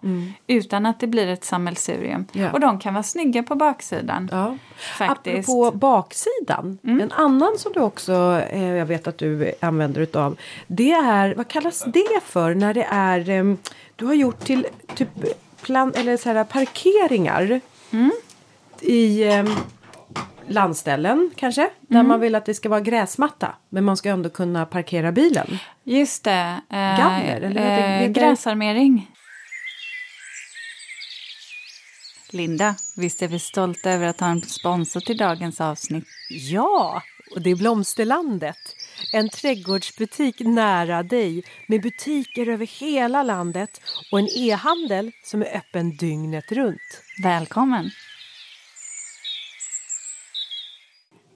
utan 0.46 0.86
att 0.86 1.00
det 1.00 1.06
blir 1.06 1.26
ett 1.26 1.44
sammelsurium. 1.44 2.26
Ja. 2.32 2.52
Och 2.52 2.60
de 2.60 2.78
kan 2.78 2.94
vara 2.94 3.02
snygga 3.02 3.42
på 3.42 3.54
baksidan. 3.54 4.28
Ja. 4.32 4.56
Faktiskt. 4.98 5.48
Apropå 5.48 5.76
baksidan. 5.76 6.78
En 6.82 7.12
annan 7.12 7.58
som 7.58 7.72
du 7.72 7.80
också, 7.80 8.42
eh, 8.50 8.68
jag 8.68 8.86
vet 8.86 9.06
att 9.06 9.18
du 9.18 9.52
använder 9.60 10.00
utav. 10.00 10.36
Det 10.66 10.92
är, 10.92 11.34
vad 11.34 11.48
kallas 11.48 11.84
det 11.86 12.20
för 12.24 12.54
när 12.54 12.74
det 12.74 12.86
är, 12.90 13.30
eh, 13.30 13.54
du 13.96 14.06
har 14.06 14.14
gjort 14.14 14.44
till 14.44 14.66
typ 14.94 15.08
plan, 15.62 15.92
eller 15.96 16.16
så 16.16 16.28
här 16.28 16.44
parkeringar. 16.44 17.60
I 18.80 19.28
eh, 19.28 19.44
landställen 20.52 21.30
kanske. 21.36 21.70
Där 21.80 22.02
man 22.02 22.20
vill 22.20 22.34
att 22.34 22.44
det 22.44 22.54
ska 22.54 22.68
vara 22.68 22.80
gräsmatta. 22.80 23.54
Men 23.68 23.84
man 23.84 23.96
ska 23.96 24.10
ändå 24.10 24.30
kunna 24.30 24.66
parkera 24.66 25.12
bilen. 25.12 25.58
Just 25.84 26.24
det. 26.24 26.60
Eh, 26.70 26.98
Galler, 26.98 27.40
eller 27.40 28.02
eh, 28.02 28.08
gräsarmering. 28.08 29.08
Linda, 32.32 32.74
visst 32.96 33.22
är 33.22 33.28
vi 33.28 33.38
stolta 33.38 33.90
över 33.90 34.06
att 34.06 34.20
ha 34.20 34.28
en 34.28 34.40
sponsor 34.40 35.00
till 35.00 35.16
dagens 35.16 35.60
avsnitt? 35.60 36.04
Ja, 36.30 37.02
och 37.34 37.42
det 37.42 37.50
är 37.50 37.56
Blomsterlandet. 37.56 38.56
En 39.12 39.28
trädgårdsbutik 39.28 40.40
nära 40.40 41.02
dig 41.02 41.44
med 41.68 41.82
butiker 41.82 42.48
över 42.48 42.66
hela 42.66 43.22
landet 43.22 43.80
och 44.12 44.18
en 44.18 44.28
e-handel 44.36 45.12
som 45.24 45.42
är 45.42 45.56
öppen 45.56 45.96
dygnet 45.96 46.52
runt. 46.52 47.02
Välkommen! 47.22 47.90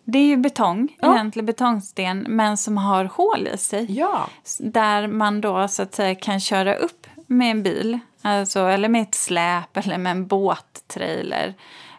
Det 0.09 0.19
är 0.19 0.27
ju 0.27 0.37
betong, 0.37 0.97
Ja. 1.01 1.15
egentlig 1.17 1.45
betongsten, 1.45 2.27
men 2.29 2.57
som 2.57 2.77
har 2.79 3.05
hål 3.05 3.49
i 3.55 3.59
sig. 3.59 3.87
Ja. 3.89 4.29
Där 4.59 5.07
man 5.07 5.41
då 5.41 5.69
så 5.69 5.83
att 5.83 5.95
säga 5.95 6.15
kan 6.15 6.41
köra 6.41 6.75
upp 6.75 7.07
med 7.27 7.51
en 7.51 7.63
bil, 7.63 7.99
alltså, 8.23 8.61
eller 8.61 8.89
med 8.89 9.03
ett 9.03 9.15
släp 9.15 9.77
eller 9.87 9.99
med 9.99 10.11
en 10.11 10.27
båttrailer. 10.27 11.55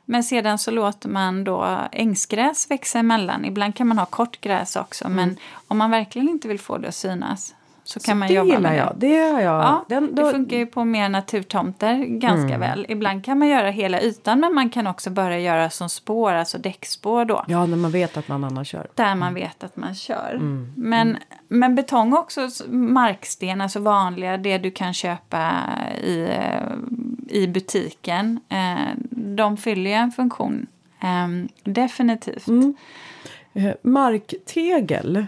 Men 0.06 0.24
sedan 0.24 0.58
så 0.58 0.72
låter 0.72 1.10
man 1.10 1.44
då 1.44 1.78
ängsgräs 1.92 2.72
växa 2.72 3.00
emellan. 3.00 3.46
Ibland 3.46 3.76
kan 3.76 3.88
man 3.88 3.98
ha 3.98 4.06
kortgräs 4.06 4.76
också, 4.76 5.10
men 5.10 5.38
om 5.68 5.78
man 5.78 5.92
verkligen 5.92 6.30
inte 6.30 6.48
vill 6.48 6.60
få 6.60 6.78
det 6.78 6.88
att 6.88 6.96
synas 6.96 7.56
Så 7.88 8.00
kan 8.00 8.18
man 8.20 8.28
det 8.28 8.34
jobba 8.34 8.48
gillar 8.48 8.70
med 8.70 8.78
jag. 8.80 8.94
det. 8.98 9.08
Det 9.08 9.32
har 9.34 9.42
jag. 9.42 9.64
Ja, 9.64 9.86
Den, 9.90 10.16
det 10.16 10.22
då, 10.22 10.32
funkar 10.32 10.58
ju 10.58 10.66
på 10.66 10.86
mer 10.86 11.10
naturtomter 11.10 11.96
ganska 12.06 12.56
Mm. 12.56 12.60
väl. 12.60 12.86
Ibland 12.90 13.26
kan 13.26 13.40
man 13.40 13.48
göra 13.48 13.70
hela 13.70 14.02
ytan 14.02 14.40
men 14.40 14.54
man 14.54 14.70
kan 14.70 14.88
också 14.88 15.10
börja 15.10 15.40
göra 15.40 15.70
som 15.70 15.90
spår, 15.90 16.32
alltså 16.34 16.58
däckspår 16.58 17.26
då. 17.26 17.46
ja, 17.48 17.66
när 17.66 17.78
man 17.78 17.92
vet 17.92 18.18
att 18.18 18.28
någon 18.28 18.44
annan 18.44 18.66
kör. 18.66 18.88
Där 18.96 19.16
man 19.16 19.34
vet 19.34 19.64
att 19.64 19.76
man 19.78 19.96
kör. 19.96 20.32
Mm. 20.36 20.74
Men, 20.78 21.18
men 21.48 21.76
betong 21.76 22.14
också, 22.14 22.50
marksten, 22.70 23.62
alltså 23.62 23.80
vanliga, 23.80 24.38
det 24.38 24.58
du 24.58 24.72
kan 24.72 24.94
köpa 24.94 25.52
i, 26.04 26.22
eh, 26.22 26.62
i 27.30 27.48
butiken. 27.48 28.40
Eh, 28.50 28.94
de 29.10 29.58
fyller 29.58 29.90
ju 29.90 29.96
en 29.96 30.12
funktion. 30.12 30.68
Eh, 31.02 31.28
definitivt. 31.64 32.48
Mm. 32.48 32.76
Eh, 33.54 33.72
marktegel. 33.82 35.26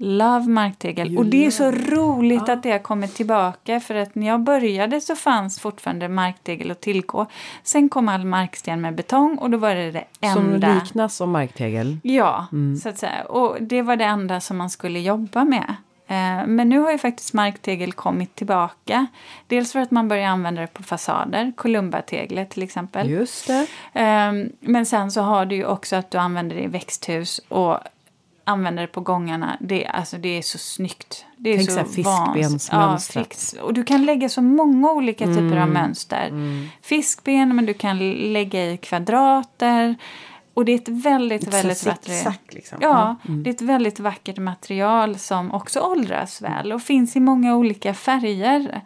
Love 0.00 0.46
marktegel. 0.48 1.08
You 1.08 1.18
Och 1.18 1.26
det 1.26 1.46
är 1.46 1.50
så 1.50 1.70
roligt 1.70 2.42
Ja. 2.46 2.52
att 2.52 2.62
det 2.62 2.70
har 2.70 2.78
kommit 2.78 3.14
tillbaka. 3.14 3.80
För 3.80 3.94
att 3.94 4.14
när 4.14 4.26
jag 4.26 4.40
började 4.40 5.00
så 5.00 5.16
fanns 5.16 5.60
fortfarande 5.60 6.08
marktegel 6.08 6.70
att 6.70 6.80
tillgå. 6.80 7.26
Sen 7.62 7.88
kom 7.88 8.08
all 8.08 8.24
marksten 8.24 8.80
med 8.80 8.94
betong 8.94 9.38
och 9.38 9.50
då 9.50 9.58
var 9.58 9.74
det 9.74 9.90
det 9.90 10.04
Som 10.32 10.52
enda. 10.54 10.74
liknas 10.74 11.16
som 11.16 11.30
marktegel. 11.30 11.98
Ja, 12.02 12.46
Mm. 12.52 12.76
så 12.76 12.88
att 12.88 12.98
säga. 12.98 13.22
Och 13.24 13.56
det 13.60 13.82
var 13.82 13.96
det 13.96 14.04
enda 14.04 14.40
som 14.40 14.56
man 14.56 14.70
skulle 14.70 14.98
jobba 15.00 15.44
med. 15.44 15.74
Eh, 16.10 16.46
Men 16.46 16.68
nu 16.68 16.78
har 16.78 16.92
ju 16.92 16.98
faktiskt 16.98 17.32
marktegel 17.34 17.92
kommit 17.92 18.34
tillbaka. 18.34 19.06
Dels 19.46 19.72
för 19.72 19.80
att 19.80 19.90
man 19.90 20.08
börjar 20.08 20.28
använda 20.28 20.60
det 20.60 20.66
på 20.66 20.82
fasader, 20.82 21.52
Columbateglet 21.56 22.50
till 22.50 22.62
exempel. 22.62 23.10
Just 23.10 23.46
det. 23.46 23.66
Ehm, 23.92 24.52
Men 24.60 24.86
sen 24.86 25.10
så 25.10 25.20
har 25.20 25.46
du 25.46 25.56
ju 25.56 25.66
också 25.66 25.96
att 25.96 26.10
du 26.10 26.18
använder 26.18 26.56
det 26.56 26.62
i 26.62 26.66
växthus 26.66 27.40
och 27.48 27.78
använder 28.48 28.82
det 28.82 28.88
på 28.88 29.00
gångarna. 29.00 29.56
Det, 29.60 29.86
alltså 29.86 30.16
det 30.18 30.38
är 30.38 30.42
så 30.42 30.58
snyggt. 30.58 31.24
Det 31.36 31.50
är 31.50 31.56
Tänk 31.56 31.68
så 31.70 31.74
så 31.74 31.80
här 31.80 31.86
fiskbensmönstrat. 31.86 33.54
Ja. 33.56 33.62
Och 33.62 33.74
du 33.74 33.84
kan 33.84 34.04
lägga 34.04 34.28
så 34.28 34.42
många 34.42 34.90
olika 34.92 35.24
typer 35.26 35.40
Mm. 35.42 35.62
av 35.62 35.68
mönster. 35.68 36.32
Fiskben, 36.82 37.56
men 37.56 37.66
du 37.66 37.74
kan 37.74 37.98
lägga 38.32 38.70
i 38.72 38.76
kvadrater. 38.76 39.94
Och 40.54 40.64
det 40.64 40.72
är 40.72 40.76
ett 40.76 40.88
väldigt, 40.88 41.44
här 41.44 41.52
väldigt 41.52 41.86
vackert... 41.86 42.54
liksom. 42.54 42.78
Ja, 42.80 43.16
det 43.22 43.50
är 43.50 43.54
ett 43.54 43.60
väldigt 43.60 44.00
vackert 44.00 44.38
material 44.38 45.18
som 45.18 45.52
också 45.52 45.80
åldras 45.80 46.42
väl 46.42 46.72
och 46.72 46.82
finns 46.82 47.16
i 47.16 47.20
många 47.20 47.56
olika 47.56 47.94
färger. 47.94 48.80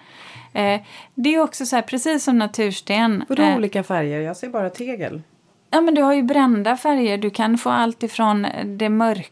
Eh, 0.52 0.80
det 1.14 1.34
är 1.34 1.40
också 1.40 1.66
så 1.66 1.76
här, 1.76 1.82
precis 1.82 2.24
som 2.24 2.38
natursten. 2.38 3.24
Vadå 3.28 3.42
eh, 3.42 3.56
olika 3.56 3.82
färger? 3.82 4.20
Jag 4.20 4.36
ser 4.36 4.48
bara 4.48 4.70
tegel. 4.70 5.22
Ja, 5.70 5.80
men 5.80 5.94
du 5.94 6.02
har 6.02 6.12
ju 6.12 6.22
brända 6.22 6.76
färger. 6.76 7.18
Du 7.18 7.30
kan 7.30 7.58
få 7.58 7.70
allt 7.70 8.02
ifrån 8.02 8.46
det 8.64 8.88
mörka, 8.88 9.28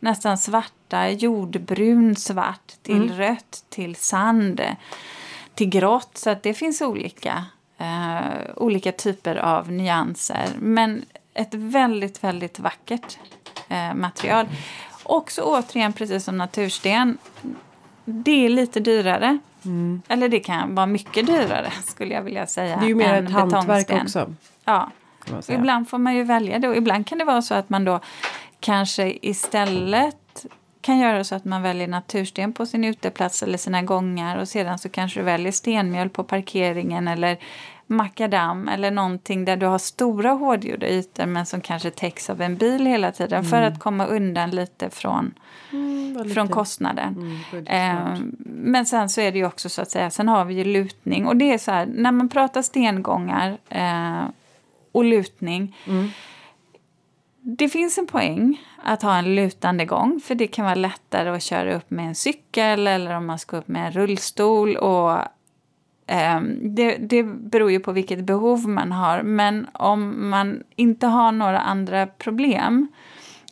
nästan 0.00 0.38
svarta, 0.38 1.10
jordbrun 1.10 2.16
svart 2.16 2.72
till 2.82 3.16
rött, 3.16 3.64
till 3.68 3.96
sand, 3.96 4.60
till 5.54 5.68
grått. 5.68 6.18
Så 6.18 6.30
att 6.30 6.42
det 6.42 6.54
finns 6.54 6.82
olika, 6.82 7.44
eh, 7.78 8.20
olika 8.56 8.92
typer 8.92 9.36
av 9.36 9.72
nyanser. 9.72 10.48
Men 10.58 11.04
ett 11.34 11.54
väldigt, 11.54 12.24
väldigt 12.24 12.58
vackert 12.58 13.18
eh, 13.68 13.94
material. 13.94 14.46
Också 15.02 15.42
återigen, 15.42 15.92
precis 15.92 16.24
som 16.24 16.38
natursten, 16.38 17.18
det 18.04 18.44
är 18.44 18.48
lite 18.48 18.80
dyrare. 18.80 19.38
Eller 20.08 20.28
det 20.28 20.40
kan 20.40 20.74
vara 20.74 20.86
mycket 20.86 21.26
dyrare, 21.26 21.70
skulle 21.84 22.14
jag 22.14 22.22
vilja 22.22 22.46
säga. 22.46 22.76
Det 22.76 22.84
är 22.84 22.88
ju 22.88 22.94
mer 22.94 23.22
ett 23.22 23.30
hantverk 23.30 24.02
också. 24.02 24.34
Ja. 24.64 24.90
Ibland 25.48 25.88
får 25.88 25.98
man 25.98 26.14
ju 26.14 26.24
välja 26.24 26.58
det 26.58 26.68
och 26.68 26.76
ibland 26.76 27.06
kan 27.06 27.18
det 27.18 27.24
vara 27.24 27.42
så 27.42 27.54
att 27.54 27.70
man 27.70 27.84
då 27.84 28.00
kanske 28.62 29.18
istället 29.22 30.46
kan 30.80 30.98
göra 30.98 31.24
så 31.24 31.34
att 31.34 31.44
man 31.44 31.62
väljer 31.62 31.88
natursten 31.88 32.52
på 32.52 32.66
sin 32.66 32.84
uteplats 32.84 33.42
eller 33.42 33.58
sina 33.58 33.82
gångar 33.82 34.38
och 34.38 34.48
sedan 34.48 34.78
så 34.78 34.88
kanske 34.88 35.20
du 35.20 35.24
väljer 35.24 35.52
stenmjöl 35.52 36.08
på 36.08 36.24
parkeringen 36.24 37.08
eller 37.08 37.38
makadam 37.86 38.68
eller 38.68 38.90
någonting 38.90 39.44
där 39.44 39.56
du 39.56 39.66
har 39.66 39.78
stora 39.78 40.30
hårdgjorda 40.30 40.86
ytor 40.88 41.26
men 41.26 41.46
som 41.46 41.60
kanske 41.60 41.90
täcks 41.90 42.30
av 42.30 42.40
en 42.40 42.56
bil 42.56 42.86
hela 42.86 43.12
tiden 43.12 43.44
för 43.44 43.62
att 43.62 43.78
komma 43.78 44.06
undan 44.06 44.50
lite 44.50 44.90
från, 44.90 45.34
Mm, 45.72 46.14
från 46.14 46.46
lite- 46.46 46.52
kostnaden. 46.54 47.40
Mm. 47.52 47.66
Eh, 47.66 48.18
men 48.44 48.86
sen 48.86 49.08
så 49.08 49.20
är 49.20 49.32
det 49.32 49.38
ju 49.38 49.46
också 49.46 49.68
så 49.68 49.82
att 49.82 49.90
säga, 49.90 50.10
sen 50.10 50.28
har 50.28 50.44
vi 50.44 50.54
ju 50.54 50.64
lutning 50.64 51.26
och 51.26 51.36
det 51.36 51.52
är 51.54 51.58
så 51.58 51.70
här, 51.70 51.86
när 51.86 52.12
man 52.12 52.28
pratar 52.28 52.62
stengångar 52.62 53.58
eh, 53.68 54.22
och 54.92 55.04
lutning. 55.04 55.76
Mm. 55.86 56.08
Det 57.44 57.68
finns 57.68 57.98
en 57.98 58.06
poäng 58.06 58.60
att 58.82 59.02
ha 59.02 59.16
en 59.16 59.34
lutande 59.34 59.84
gång 59.84 60.20
för 60.24 60.34
det 60.34 60.46
kan 60.46 60.64
vara 60.64 60.74
lättare 60.74 61.28
att 61.30 61.42
köra 61.42 61.74
upp 61.74 61.90
med 61.90 62.06
en 62.06 62.14
cykel 62.14 62.86
eller 62.86 63.16
om 63.16 63.26
man 63.26 63.38
ska 63.38 63.56
upp 63.56 63.68
med 63.68 63.86
en 63.86 63.92
rullstol. 63.92 64.76
Och, 64.76 65.18
ehm, 66.06 66.74
det, 66.74 66.96
det 66.96 67.22
beror 67.22 67.70
ju 67.70 67.80
på 67.80 67.92
vilket 67.92 68.24
behov 68.24 68.68
man 68.68 68.92
har 68.92 69.22
men 69.22 69.66
om 69.72 70.30
man 70.30 70.62
inte 70.76 71.06
har 71.06 71.32
några 71.32 71.60
andra 71.60 72.06
problem 72.06 72.88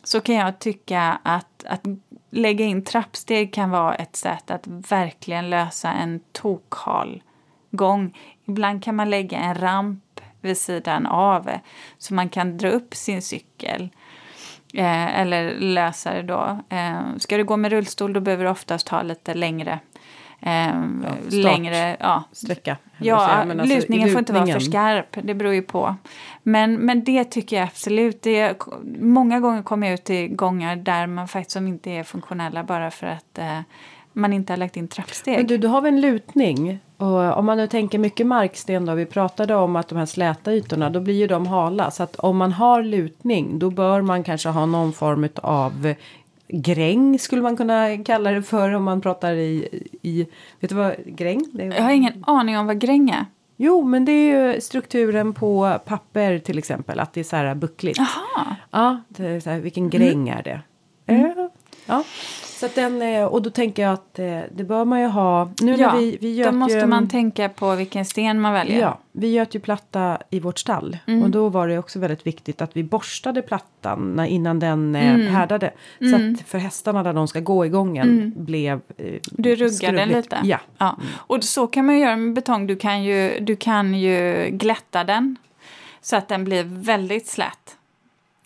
så 0.03 0.21
kan 0.21 0.35
jag 0.35 0.59
tycka 0.59 1.19
att, 1.23 1.65
att 1.67 1.85
lägga 2.29 2.65
in 2.65 2.83
trappsteg 2.83 3.53
kan 3.53 3.69
vara 3.69 3.95
ett 3.95 4.15
sätt 4.15 4.51
att 4.51 4.67
verkligen 4.67 5.49
lösa 5.49 5.91
en 5.91 6.19
tokhal 6.31 7.23
gång. 7.71 8.17
Ibland 8.45 8.83
kan 8.83 8.95
man 8.95 9.09
lägga 9.09 9.37
en 9.37 9.55
ramp 9.55 10.10
vid 10.41 10.57
sidan 10.57 11.05
av 11.05 11.49
så 11.97 12.13
man 12.13 12.29
kan 12.29 12.57
dra 12.57 12.69
upp 12.69 12.95
sin 12.95 13.21
cykel. 13.21 13.89
Eh, 14.73 15.19
eller 15.19 15.59
lösa 15.59 16.13
det 16.13 16.21
då. 16.21 16.59
Eh, 16.69 16.99
ska 17.17 17.37
du 17.37 17.43
gå 17.43 17.57
med 17.57 17.71
rullstol 17.71 18.13
då 18.13 18.19
behöver 18.19 18.43
du 18.43 18.49
oftast 18.49 18.89
ha 18.89 19.01
lite 19.01 19.33
längre. 19.33 19.79
Eh, 20.41 20.83
start. 21.21 21.33
längre 21.33 21.97
ja, 21.99 22.23
Sträcka. 22.31 22.77
Ja, 22.97 23.17
alltså, 23.17 23.65
lutningen 23.65 24.09
får 24.09 24.19
inte 24.19 24.33
vara 24.33 24.47
för 24.47 24.59
skarp. 24.59 25.17
Det 25.23 25.33
beror 25.33 25.53
ju 25.53 25.61
på. 25.61 25.95
Men, 26.43 26.73
men 26.73 27.03
det 27.03 27.23
tycker 27.23 27.55
jag 27.55 27.63
absolut. 27.67 28.21
Det 28.21 28.39
är, 28.39 28.55
många 28.99 29.39
gånger 29.39 29.63
kommer 29.63 29.87
jag 29.87 29.93
ut 29.93 30.09
i 30.09 30.27
gångar 30.27 30.75
där 30.75 31.07
man 31.07 31.27
faktiskt 31.27 31.51
som 31.51 31.67
inte 31.67 31.91
är 31.91 32.03
funktionella 32.03 32.63
bara 32.63 32.91
för 32.91 33.07
att 33.07 33.37
eh, 33.37 33.59
man 34.13 34.33
inte 34.33 34.53
har 34.53 34.57
lagt 34.57 34.77
in 34.77 34.87
trappsteg. 34.87 35.37
Men 35.37 35.47
du, 35.47 35.57
du 35.57 35.67
har 35.67 35.81
vi 35.81 35.89
en 35.89 36.01
lutning. 36.01 36.79
Och 37.01 37.37
om 37.37 37.45
man 37.45 37.57
nu 37.57 37.67
tänker 37.67 37.97
mycket 37.99 38.27
marksten 38.27 38.85
då. 38.85 38.93
Vi 38.93 39.05
pratade 39.05 39.55
om 39.55 39.75
att 39.75 39.87
de 39.87 39.97
här 39.97 40.05
släta 40.05 40.53
ytorna. 40.53 40.89
Då 40.89 40.99
blir 40.99 41.13
ju 41.13 41.27
de 41.27 41.47
hala. 41.47 41.91
Så 41.91 42.03
att 42.03 42.15
om 42.15 42.37
man 42.37 42.51
har 42.51 42.83
lutning. 42.83 43.59
Då 43.59 43.69
bör 43.69 44.01
man 44.01 44.23
kanske 44.23 44.49
ha 44.49 44.65
någon 44.65 44.93
form 44.93 45.27
av 45.35 45.93
gräng. 46.47 47.19
Skulle 47.19 47.41
man 47.41 47.57
kunna 47.57 48.03
kalla 48.03 48.31
det 48.31 48.43
för. 48.43 48.71
Om 48.73 48.83
man 48.83 49.01
pratar 49.01 49.33
i. 49.33 49.79
i 50.01 50.27
vet 50.59 50.69
du 50.69 50.75
vad 50.75 50.95
gräng? 51.05 51.45
Är? 51.59 51.65
Jag 51.75 51.83
har 51.83 51.91
ingen 51.91 52.23
aning 52.27 52.57
om 52.57 52.67
vad 52.67 52.79
gräng 52.79 53.09
är. 53.09 53.25
Jo 53.57 53.83
men 53.83 54.05
det 54.05 54.11
är 54.11 54.53
ju 54.53 54.61
strukturen 54.61 55.33
på 55.33 55.79
papper 55.85 56.39
till 56.39 56.57
exempel. 56.57 56.99
Att 56.99 57.13
det 57.13 57.19
är 57.19 57.23
så 57.23 57.35
här 57.35 57.55
buckligt. 57.55 57.97
Jaha. 57.97 58.55
Ja, 58.71 59.01
det 59.07 59.25
är 59.27 59.39
så 59.39 59.49
här, 59.49 59.59
vilken 59.59 59.83
Mm. 59.83 59.99
gräng 59.99 60.29
är 60.29 60.43
det? 60.43 60.61
Eh, 61.05 61.47
Ja, 61.85 62.03
så 62.61 62.67
den, 62.75 63.01
eh, 63.01 63.23
och 63.23 63.41
då 63.41 63.49
tänker 63.49 63.83
jag 63.83 63.93
att 63.93 64.19
eh, 64.19 64.39
det 64.51 64.63
bör 64.63 64.85
man 64.85 65.01
ju 65.01 65.07
ha. 65.07 65.51
Nu 65.61 65.71
Ja, 65.75 65.77
när 65.93 65.99
vi, 65.99 66.17
vi 66.21 66.43
då 66.43 66.51
måste 66.51 66.77
ju, 66.77 66.85
man 66.85 67.07
tänka 67.09 67.49
på 67.49 67.75
vilken 67.75 68.05
sten 68.05 68.41
man 68.41 68.53
väljer. 68.53 68.79
Ja, 68.81 68.97
vi 69.11 69.31
göt 69.33 69.55
ju 69.55 69.59
platta 69.59 70.17
i 70.29 70.39
vårt 70.39 70.59
stall. 70.59 70.97
Mm. 71.07 71.23
Och 71.23 71.29
då 71.29 71.49
var 71.49 71.67
det 71.67 71.77
också 71.77 71.99
väldigt 71.99 72.27
viktigt 72.27 72.61
att 72.61 72.77
vi 72.77 72.83
borstade 72.83 73.41
plattan 73.41 74.13
när, 74.15 74.25
innan 74.25 74.59
den 74.59 74.95
eh, 74.95 75.01
Mm. 75.15 75.27
härdade. 75.27 75.71
Så 75.99 76.15
att 76.15 76.41
för 76.47 76.57
hästarna 76.57 77.03
där 77.03 77.13
de 77.13 77.27
ska 77.27 77.39
gå 77.39 77.65
i 77.65 77.69
gången 77.69 78.33
blev 78.35 78.81
eh, 78.97 79.05
Du 79.31 79.55
ruggar 79.55 79.57
den 79.67 79.71
skrubbligt. 79.73 80.15
lite? 80.15 80.39
Ja. 80.43 80.59
ja. 80.77 80.97
Och 81.13 81.43
så 81.43 81.67
kan 81.67 81.85
man 81.85 81.95
ju 81.95 82.01
göra 82.01 82.15
med 82.15 82.33
betong. 82.33 82.67
Du 82.67 82.75
kan 82.75 83.03
ju, 83.03 83.39
du 83.39 83.55
kan 83.55 83.93
ju 83.93 84.47
glätta 84.51 85.03
den 85.03 85.35
så 86.01 86.15
att 86.15 86.27
den 86.27 86.43
blir 86.43 86.63
väldigt 86.63 87.27
slät. 87.27 87.77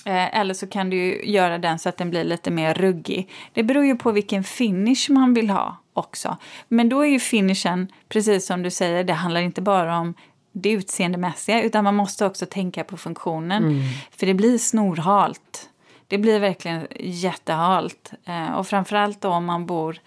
Eh, 0.05 0.39
eller 0.39 0.53
så 0.53 0.67
kan 0.67 0.89
du 0.89 1.25
göra 1.25 1.57
den 1.57 1.79
så 1.79 1.89
att 1.89 1.97
den 1.97 2.09
blir 2.09 2.23
lite 2.23 2.51
mer 2.51 2.73
ruggig. 2.73 3.29
Det 3.53 3.63
beror 3.63 3.85
ju 3.85 3.95
på 3.95 4.11
vilken 4.11 4.43
finish 4.43 5.09
man 5.09 5.33
vill 5.33 5.49
ha 5.49 5.77
också. 5.93 6.37
Men 6.67 6.89
då 6.89 7.01
är 7.01 7.09
ju 7.09 7.19
finishen, 7.19 7.87
precis 8.09 8.45
som 8.45 8.63
du 8.63 8.71
säger, 8.71 9.03
det 9.03 9.13
handlar 9.13 9.41
inte 9.41 9.61
bara 9.61 9.97
om 9.97 10.13
det 10.51 10.71
utseendemässiga 10.71 11.61
utan 11.61 11.83
man 11.83 11.95
måste 11.95 12.25
också 12.25 12.45
tänka 12.45 12.83
på 12.83 12.97
funktionen. 12.97 13.63
För 14.11 14.25
det 14.25 14.33
blir 14.33 14.57
snorhalt. 14.57 15.69
Det 16.07 16.17
blir 16.17 16.39
verkligen 16.39 16.87
jättehalt. 16.99 18.11
Eh, 18.25 18.51
och 18.53 18.67
framförallt 18.67 19.21
då 19.21 19.29
om 19.29 19.45
man 19.45 19.65
bor 19.65 19.99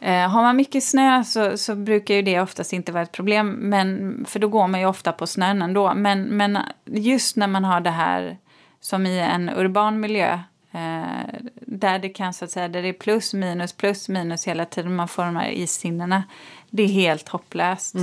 Eh, 0.00 0.28
har 0.28 0.42
man 0.42 0.56
mycket 0.56 0.84
snö 0.84 1.24
så, 1.24 1.58
så 1.58 1.74
brukar 1.74 2.14
ju 2.14 2.22
det 2.22 2.40
oftast 2.40 2.72
inte 2.72 2.92
vara 2.92 3.02
ett 3.02 3.12
problem. 3.12 3.50
Men, 3.50 4.24
för 4.28 4.38
då 4.38 4.48
går 4.48 4.68
man 4.68 4.80
ju 4.80 4.86
ofta 4.86 5.12
på 5.12 5.26
snön 5.26 5.62
ändå. 5.62 5.94
Men, 5.94 6.22
men 6.22 6.58
just 6.84 7.36
när 7.36 7.46
man 7.46 7.64
har 7.64 7.80
det 7.80 7.90
här 7.90 8.38
som 8.80 9.06
i 9.06 9.18
en 9.18 9.48
urban 9.48 10.00
miljö. 10.00 10.38
Eh, 10.72 11.40
där 11.54 11.98
det 11.98 12.08
kan 12.08 12.34
så 12.34 12.44
att 12.44 12.50
säga, 12.50 12.68
där 12.68 12.82
det 12.82 12.88
är 12.88 12.92
plus 12.92 13.34
minus 13.34 13.72
plus 13.72 14.08
minus 14.08 14.48
hela 14.48 14.64
tiden. 14.64 14.96
Man 14.96 15.08
får 15.08 15.24
de 15.24 15.36
här 15.36 15.50
issinnena. 15.50 16.22
Det 16.70 16.82
är 16.82 16.88
helt 16.88 17.28
hopplöst 17.28 17.94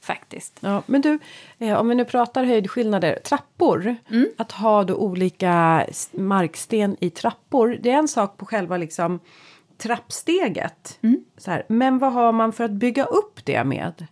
faktiskt. 0.00 0.58
Ja, 0.60 0.82
men 0.86 1.00
du, 1.00 1.18
eh, 1.58 1.78
om 1.78 1.88
vi 1.88 1.94
nu 1.94 2.04
pratar 2.04 2.44
höjdskillnader, 2.44 3.18
trappor. 3.24 3.96
Mm. 4.10 4.28
Att 4.36 4.52
ha 4.52 4.84
då 4.84 4.94
olika 4.94 5.86
marksten 6.12 6.96
i 7.00 7.10
trappor. 7.10 7.78
Det 7.80 7.90
är 7.90 7.98
en 7.98 8.08
sak 8.08 8.36
på 8.36 8.46
själva 8.46 8.76
liksom 8.76 9.20
trappsteget. 9.78 10.98
Mm. 11.02 11.24
Så 11.36 11.50
här. 11.50 11.64
Men 11.68 11.98
vad 11.98 12.12
har 12.12 12.32
man 12.32 12.52
för 12.52 12.64
att 12.64 12.70
bygga 12.70 13.04
upp 13.04 13.44
det 13.44 13.64
med? 13.64 14.06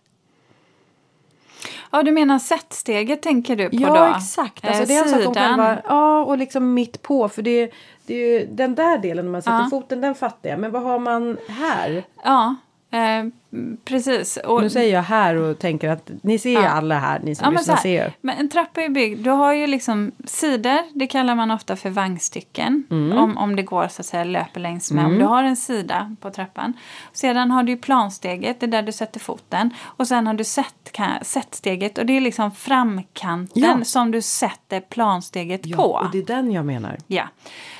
Ja, 1.91 2.03
du 2.03 2.11
menar 2.11 2.39
sättsteget 2.39 3.21
tänker 3.21 3.55
du 3.55 3.69
på 3.69 3.75
ja, 3.75 3.93
då? 4.09 4.15
exakt. 4.17 4.65
Alltså, 4.65 4.81
Eh, 4.81 4.87
det 4.87 4.95
är 4.95 5.03
en 5.03 5.09
sak 5.09 5.27
om 5.27 5.33
själva, 5.33 5.81
ja, 5.87 6.23
och 6.23 6.37
liksom 6.37 6.73
mitt 6.73 7.01
på. 7.01 7.29
För 7.29 7.41
det, 7.41 7.71
det 8.05 8.13
är 8.13 8.39
ju 8.39 8.47
den 8.51 8.75
där 8.75 8.97
delen 8.97 9.25
när 9.25 9.31
man 9.31 9.41
sätter 9.41 9.57
Ja. 9.59 9.67
foten, 9.69 10.01
den 10.01 10.15
fattar 10.15 10.49
jag. 10.49 10.59
Men 10.59 10.71
vad 10.71 10.83
har 10.83 10.99
man 10.99 11.37
här? 11.49 12.03
Ja, 12.23 12.55
eh, 12.91 13.25
precis. 13.85 14.37
Och, 14.37 14.61
Nu 14.61 14.69
säger 14.69 14.93
jag 14.93 15.01
här 15.01 15.35
och 15.35 15.59
tänker 15.59 15.89
att 15.89 16.11
ni 16.21 16.39
ser 16.39 16.53
Ja. 16.53 16.69
alla 16.69 16.99
här, 16.99 17.19
ni 17.19 17.35
som 17.35 17.53
Ja, 17.53 17.59
lyssnar 17.59 17.75
ser 17.75 18.13
men 18.21 18.37
en 18.37 18.49
trappa 18.49 18.81
är 18.81 18.89
byggd, 18.89 19.23
du 19.23 19.29
har 19.29 19.53
ju 19.53 19.67
liksom 19.67 20.11
sidor, 20.25 20.77
det 20.99 21.07
kallar 21.07 21.35
man 21.35 21.51
ofta 21.51 21.75
för 21.75 21.89
vagnstycken. 21.89 22.83
Mm. 22.91 23.17
Om, 23.17 23.37
om 23.37 23.55
det 23.55 23.63
går 23.63 23.87
så 23.87 24.01
att 24.01 24.05
säga 24.05 24.23
löper 24.23 24.59
längs 24.59 24.91
med. 24.91 25.05
Om 25.05 25.17
du 25.19 25.25
har 25.25 25.43
en 25.43 25.55
sida 25.55 26.15
på 26.21 26.29
trappan. 26.31 26.73
Sedan 27.13 27.51
har 27.51 27.63
du 27.63 27.71
ju 27.71 27.77
plansteget, 27.77 28.59
det 28.59 28.65
är 28.65 28.67
där 28.67 28.81
du 28.83 28.91
sätter 28.91 29.19
foten. 29.19 29.69
Och 29.83 30.07
sen 30.07 30.27
har 30.27 30.33
du 30.33 30.43
sättsteget 31.23 31.97
och 31.97 32.05
det 32.05 32.17
är 32.17 32.21
liksom 32.21 32.51
framkanten 32.51 33.63
Ja. 33.63 33.83
som 33.83 34.11
du 34.11 34.21
sätter 34.21 34.79
plansteget 34.81 35.61
Ja, 35.65 35.77
på. 35.77 35.83
och 35.83 36.11
det 36.11 36.17
är 36.17 36.23
den 36.25 36.51
jag 36.51 36.65
menar. 36.65 36.97
Ja. 37.07 37.23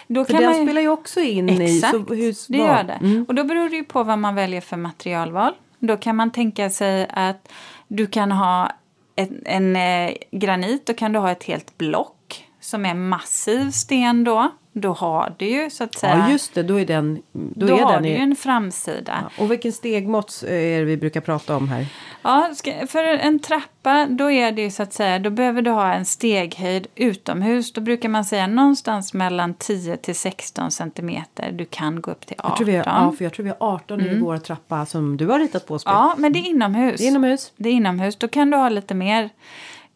Då 0.07 0.25
För 0.25 0.33
kan 0.33 0.41
den 0.41 0.51
man 0.51 0.59
ju- 0.59 0.65
spelar 0.65 0.81
ju 0.81 0.89
också 0.89 1.19
in 1.19 1.49
i... 1.49 1.75
Exakt, 1.75 1.91
Så 2.07 2.13
hur, 2.15 2.51
det 2.51 2.57
gör 2.57 2.83
det. 2.83 2.93
Mm. 2.93 3.25
Och 3.27 3.35
då 3.35 3.43
beror 3.43 3.69
det 3.69 3.75
ju 3.75 3.83
på 3.83 4.03
vad 4.03 4.19
man 4.19 4.35
väljer 4.35 4.61
för 4.61 4.77
materialval. 4.77 5.53
Då 5.79 5.97
kan 5.97 6.15
man 6.15 6.31
tänka 6.31 6.69
sig 6.69 7.07
att 7.09 7.51
du 7.87 8.07
kan 8.07 8.31
ha 8.31 8.71
en, 9.15 9.41
en 9.45 9.75
eh, 9.75 10.13
granit, 10.31 10.85
då 10.85 10.93
kan 10.93 11.13
du 11.13 11.19
ha 11.19 11.31
ett 11.31 11.43
helt 11.43 11.77
block 11.77 12.45
som 12.59 12.85
är 12.85 12.93
massiv 12.93 13.71
sten 13.71 14.23
då. 14.23 14.51
Då 14.73 14.93
har 14.93 15.33
du 15.37 15.45
ju 15.45 15.69
så 15.69 15.83
att 15.83 15.95
säga, 15.95 16.17
Ja, 16.17 16.31
just 16.31 16.53
det. 16.53 16.63
Då 16.63 16.79
är 16.79 16.85
den... 16.85 17.21
Då, 17.31 17.65
då 17.65 17.77
är 17.77 17.81
har 17.81 17.93
den 17.93 18.03
du 18.03 18.09
ju 18.09 18.15
en 18.15 18.35
framsida. 18.35 19.31
Ja, 19.37 19.43
Och 19.43 19.51
vilken 19.51 19.71
stegmått 19.71 20.43
är 20.47 20.79
det 20.79 20.85
vi 20.85 20.97
brukar 20.97 21.21
prata 21.21 21.55
om 21.55 21.69
här? 21.69 21.85
Ja, 22.21 22.49
för 22.87 23.03
en 23.03 23.39
trappa 23.39 24.05
då 24.09 24.31
är 24.31 24.51
det 24.51 24.61
ju 24.61 24.71
så 24.71 24.83
att 24.83 24.93
säga, 24.93 25.19
då 25.19 25.29
behöver 25.29 25.61
du 25.61 25.71
ha 25.71 25.93
en 25.93 26.05
steghöjd 26.05 26.87
utomhus. 26.95 27.73
Då 27.73 27.81
brukar 27.81 28.09
man 28.09 28.25
säga 28.25 28.47
någonstans 28.47 29.13
mellan 29.13 29.53
10 29.53 29.97
till 29.97 30.15
16 30.15 30.71
centimeter. 30.71 31.51
Du 31.51 31.65
kan 31.65 32.01
gå 32.01 32.11
upp 32.11 32.25
till 32.25 32.35
18. 32.39 32.49
Jag 32.49 32.57
tror 32.57 32.65
vi 32.67 32.75
har, 32.77 32.83
ja, 32.85 33.13
för 33.17 33.25
jag 33.25 33.33
tror 33.33 33.43
vi 33.43 33.49
har 33.49 33.73
18 33.73 34.01
i 34.01 34.19
vår 34.19 34.37
trappa 34.37 34.85
som 34.85 35.17
du 35.17 35.27
har 35.27 35.39
ritat 35.39 35.67
på. 35.67 35.79
Spel. 35.79 35.93
Ja, 35.93 36.15
men 36.17 36.33
det 36.33 36.39
är 36.39 36.49
inomhus. 36.49 36.97
Det 36.97 37.03
är 37.03 37.07
inomhus. 37.07 37.51
Det 37.55 37.69
är 37.69 37.73
inomhus. 37.73 38.15
Då 38.15 38.27
kan 38.27 38.49
du 38.49 38.57
ha 38.57 38.69
lite 38.69 38.93
mer. 38.93 39.29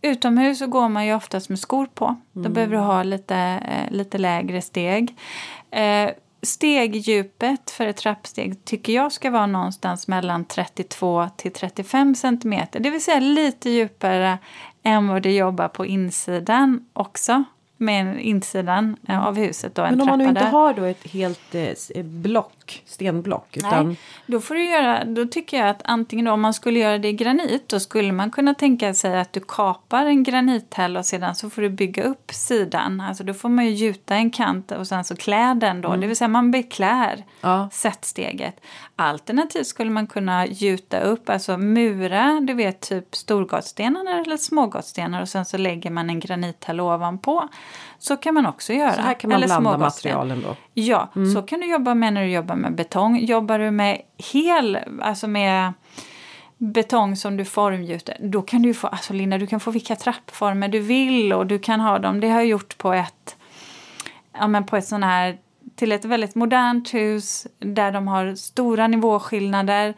Utomhus 0.04 0.60
så 0.60 0.68
går 0.68 0.90
man 0.90 1.06
ju 1.06 1.16
oftast 1.16 1.50
med 1.50 1.60
skor 1.60 1.86
på. 1.94 2.16
Då 2.32 2.40
Mm. 2.40 2.54
behöver 2.54 2.76
du 2.76 2.82
ha 2.82 3.04
lite, 3.04 3.36
eh, 3.36 3.92
lite 3.92 4.18
lägre 4.18 4.62
steg. 4.62 5.16
Eh, 5.72 6.10
stegdjupet 6.42 7.72
för 7.72 7.88
ett 7.88 7.98
trappsteg 7.98 8.66
tycker 8.66 8.94
jag 8.94 9.12
ska 9.12 9.30
vara 9.32 9.46
någonstans 9.46 10.08
mellan 10.08 10.46
32 10.46 11.30
till 11.38 11.52
35 11.54 12.16
centimeter. 12.16 12.80
Det 12.80 12.90
vill 12.90 13.04
säga 13.04 13.20
lite 13.20 13.70
djupare 13.70 14.38
än 14.84 15.08
vad 15.08 15.22
du 15.22 15.32
jobbar 15.32 15.68
på 15.68 15.86
insidan 15.86 16.86
också. 16.94 17.44
Med 17.78 18.22
insidan 18.22 18.96
eh, 19.08 19.28
av 19.28 19.36
huset 19.38 19.76
då, 19.76 19.82
en 19.82 19.90
Men 19.92 20.02
om 20.02 20.08
man 20.08 20.20
nu 20.20 20.26
inte 20.28 20.42
där. 20.44 20.50
har 20.52 20.74
då 20.74 20.84
ett 20.84 21.08
helt 21.08 21.56
eh, 21.56 21.62
eh, 21.96 22.04
block, 22.66 22.82
stenblock. 22.86 23.58
Utan, 23.58 23.88
Nej, 23.88 23.98
då 24.26 24.40
får 24.40 24.56
du 24.56 24.70
göra, 24.70 25.06
då 25.06 25.26
tycker 25.26 25.58
jag 25.58 25.70
att 25.70 25.82
antingen 25.86 26.26
då, 26.26 26.32
om 26.32 26.42
man 26.42 26.54
skulle 26.54 26.80
göra 26.80 26.98
det 26.98 27.08
i 27.08 27.14
granit 27.14 27.70
då 27.70 27.80
skulle 27.80 28.12
man 28.12 28.32
kunna 28.32 28.54
tänka 28.54 28.94
sig 28.94 29.20
att 29.20 29.34
du 29.34 29.40
kapar 29.40 30.06
en 30.06 30.24
granithäll 30.24 30.98
och 30.98 31.06
sedan 31.06 31.36
så 31.36 31.50
får 31.50 31.62
du 31.62 31.70
bygga 31.70 32.04
upp 32.04 32.32
sidan. 32.34 33.02
Alltså 33.02 33.24
då 33.24 33.34
får 33.34 33.50
man 33.50 33.66
ju 33.66 33.72
gjuta 33.72 34.16
en 34.16 34.32
kant 34.32 34.72
och 34.72 34.88
sen 34.88 35.04
så 35.04 35.16
klä 35.16 35.54
den 35.54 35.82
då, 35.82 35.96
det 35.96 36.08
vill 36.08 36.18
säga 36.18 36.28
man 36.28 36.52
beklär 36.52 37.24
Ja. 37.42 37.70
sättsteget. 37.74 38.62
Alternativt 38.96 39.68
skulle 39.68 39.92
man 39.92 40.08
kunna 40.08 40.46
gjuta 40.48 41.00
upp, 41.00 41.30
alltså 41.30 41.58
mura, 41.58 42.40
du 42.42 42.54
vet 42.54 42.82
typ 42.82 43.16
storgatstenar 43.16 44.22
eller 44.22 44.38
smågatstenar 44.38 45.22
och 45.22 45.30
sen 45.30 45.46
så 45.46 45.58
lägger 45.58 45.90
man 45.90 46.10
en 46.10 46.20
granithäll 46.20 46.80
ovanpå. 46.82 47.50
Så 48.04 48.18
kan 48.18 48.34
man 48.34 48.46
också 48.46 48.74
göra. 48.74 48.94
Så 48.94 49.02
här 49.02 49.14
kan 49.14 49.30
man 49.30 49.38
Eller 49.38 49.48
blanda 49.48 49.78
materialen 49.78 50.42
då. 50.42 50.56
Ja, 50.74 51.10
så 51.36 51.42
kan 51.42 51.60
du 51.60 51.72
jobba 51.72 51.94
med 51.94 52.14
när 52.14 52.22
du 52.22 52.30
jobbar 52.30 52.56
med 52.56 52.76
betong. 52.76 53.20
Jobbar 53.20 53.60
du 53.60 53.72
med 53.72 54.02
hel, 54.34 54.80
alltså 55.02 55.28
med 55.28 55.74
betong 56.58 57.16
som 57.16 57.38
du 57.38 57.46
formgjuter, 57.46 58.18
då 58.20 58.42
kan 58.42 58.62
du 58.62 58.74
få, 58.74 58.88
alltså 58.88 59.14
Linda, 59.14 59.38
du 59.38 59.48
kan 59.48 59.60
få 59.60 59.72
vilka 59.72 59.96
trappformer 59.96 60.68
du 60.68 60.80
vill 60.80 61.34
och 61.34 61.48
du 61.48 61.60
kan 61.60 61.80
ha 61.80 62.00
dem. 62.00 62.20
Det 62.20 62.30
har 62.30 62.36
jag 62.36 62.46
gjort 62.46 62.78
på 62.78 62.94
ett, 62.94 63.36
ja 64.34 64.48
men 64.48 64.66
på 64.66 64.78
ett 64.78 64.88
sån 64.88 65.04
här, 65.04 65.38
till 65.76 65.92
ett 65.92 66.06
väldigt 66.06 66.36
modernt 66.36 66.94
hus 66.94 67.48
där 67.60 67.92
de 67.92 68.08
har 68.08 68.36
stora 68.36 68.88
nivåskillnader. 68.88 69.94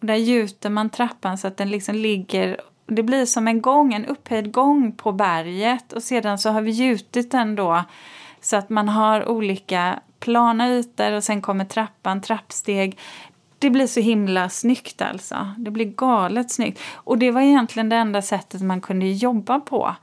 Och 0.00 0.06
där 0.06 0.14
gjuter 0.14 0.70
man 0.70 0.90
trappan 0.90 1.38
så 1.38 1.46
att 1.48 1.56
den 1.56 1.70
liksom 1.70 1.94
ligger 1.94 2.60
det 2.94 3.02
blir 3.02 3.26
som 3.26 3.48
en 3.48 3.60
gång, 3.62 3.94
en 3.94 4.06
upphöjd 4.06 4.52
gång 4.52 4.92
på 4.92 5.12
berget 5.12 5.92
och 5.92 6.02
sedan 6.02 6.38
så 6.38 6.50
har 6.50 6.60
vi 6.60 6.70
gjutit 6.70 7.30
den 7.30 7.54
då 7.56 7.84
så 8.40 8.56
att 8.56 8.70
man 8.70 8.88
har 8.88 9.28
olika 9.28 10.00
plana 10.20 10.68
ytor 10.70 11.12
och 11.12 11.24
sen 11.24 11.42
kommer 11.42 11.64
trappan, 11.64 12.20
trappsteg. 12.20 12.98
Det 13.58 13.70
blir 13.70 13.86
så 13.86 14.00
himla 14.00 14.48
snyggt 14.48 15.02
alltså. 15.02 15.48
Det 15.58 15.70
blir 15.70 15.84
galet 15.84 16.50
snyggt. 16.50 16.80
Och 16.94 17.18
det 17.18 17.30
var 17.30 17.40
egentligen 17.40 17.88
det 17.88 17.96
enda 17.96 18.22
sättet 18.22 18.62
man 18.62 18.80
kunde 18.80 19.06
jobba 19.06 19.60
på. 19.60 19.94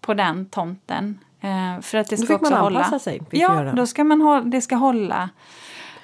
På 0.00 0.14
den 0.14 0.46
tomten. 0.46 1.18
Eh, 1.40 1.80
för 1.80 1.98
att 1.98 2.08
det 2.10 2.16
Då 2.16 2.22
ska 2.22 2.34
fick 2.34 2.42
man 2.42 2.52
också 2.52 2.62
hålla. 2.62 2.78
anpassa 2.78 2.98
sig, 2.98 3.18
fick 3.30 3.40
ja, 3.40 3.48
du 3.48 3.54
göra. 3.56 3.72
då 3.72 3.86
ska 3.86 4.04
man 4.04 4.20
hålla, 4.20 4.44
det 4.44 4.60
ska 4.60 4.76
hålla. 4.76 5.30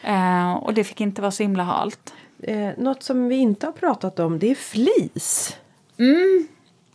Eh, 0.03 0.53
och 0.53 0.74
det 0.74 0.85
fick 0.85 1.01
inte 1.01 1.22
vara 1.22 1.31
så 1.31 1.43
himla 1.43 1.62
halt. 1.62 2.14
Eh, 2.43 2.68
något 2.78 3.03
som 3.03 3.28
vi 3.28 3.37
inte 3.37 3.66
har 3.66 3.72
pratat 3.72 4.18
om 4.20 4.39
det 4.39 4.51
är 4.51 4.55
flis. 4.55 5.57
Mm. 6.01 6.49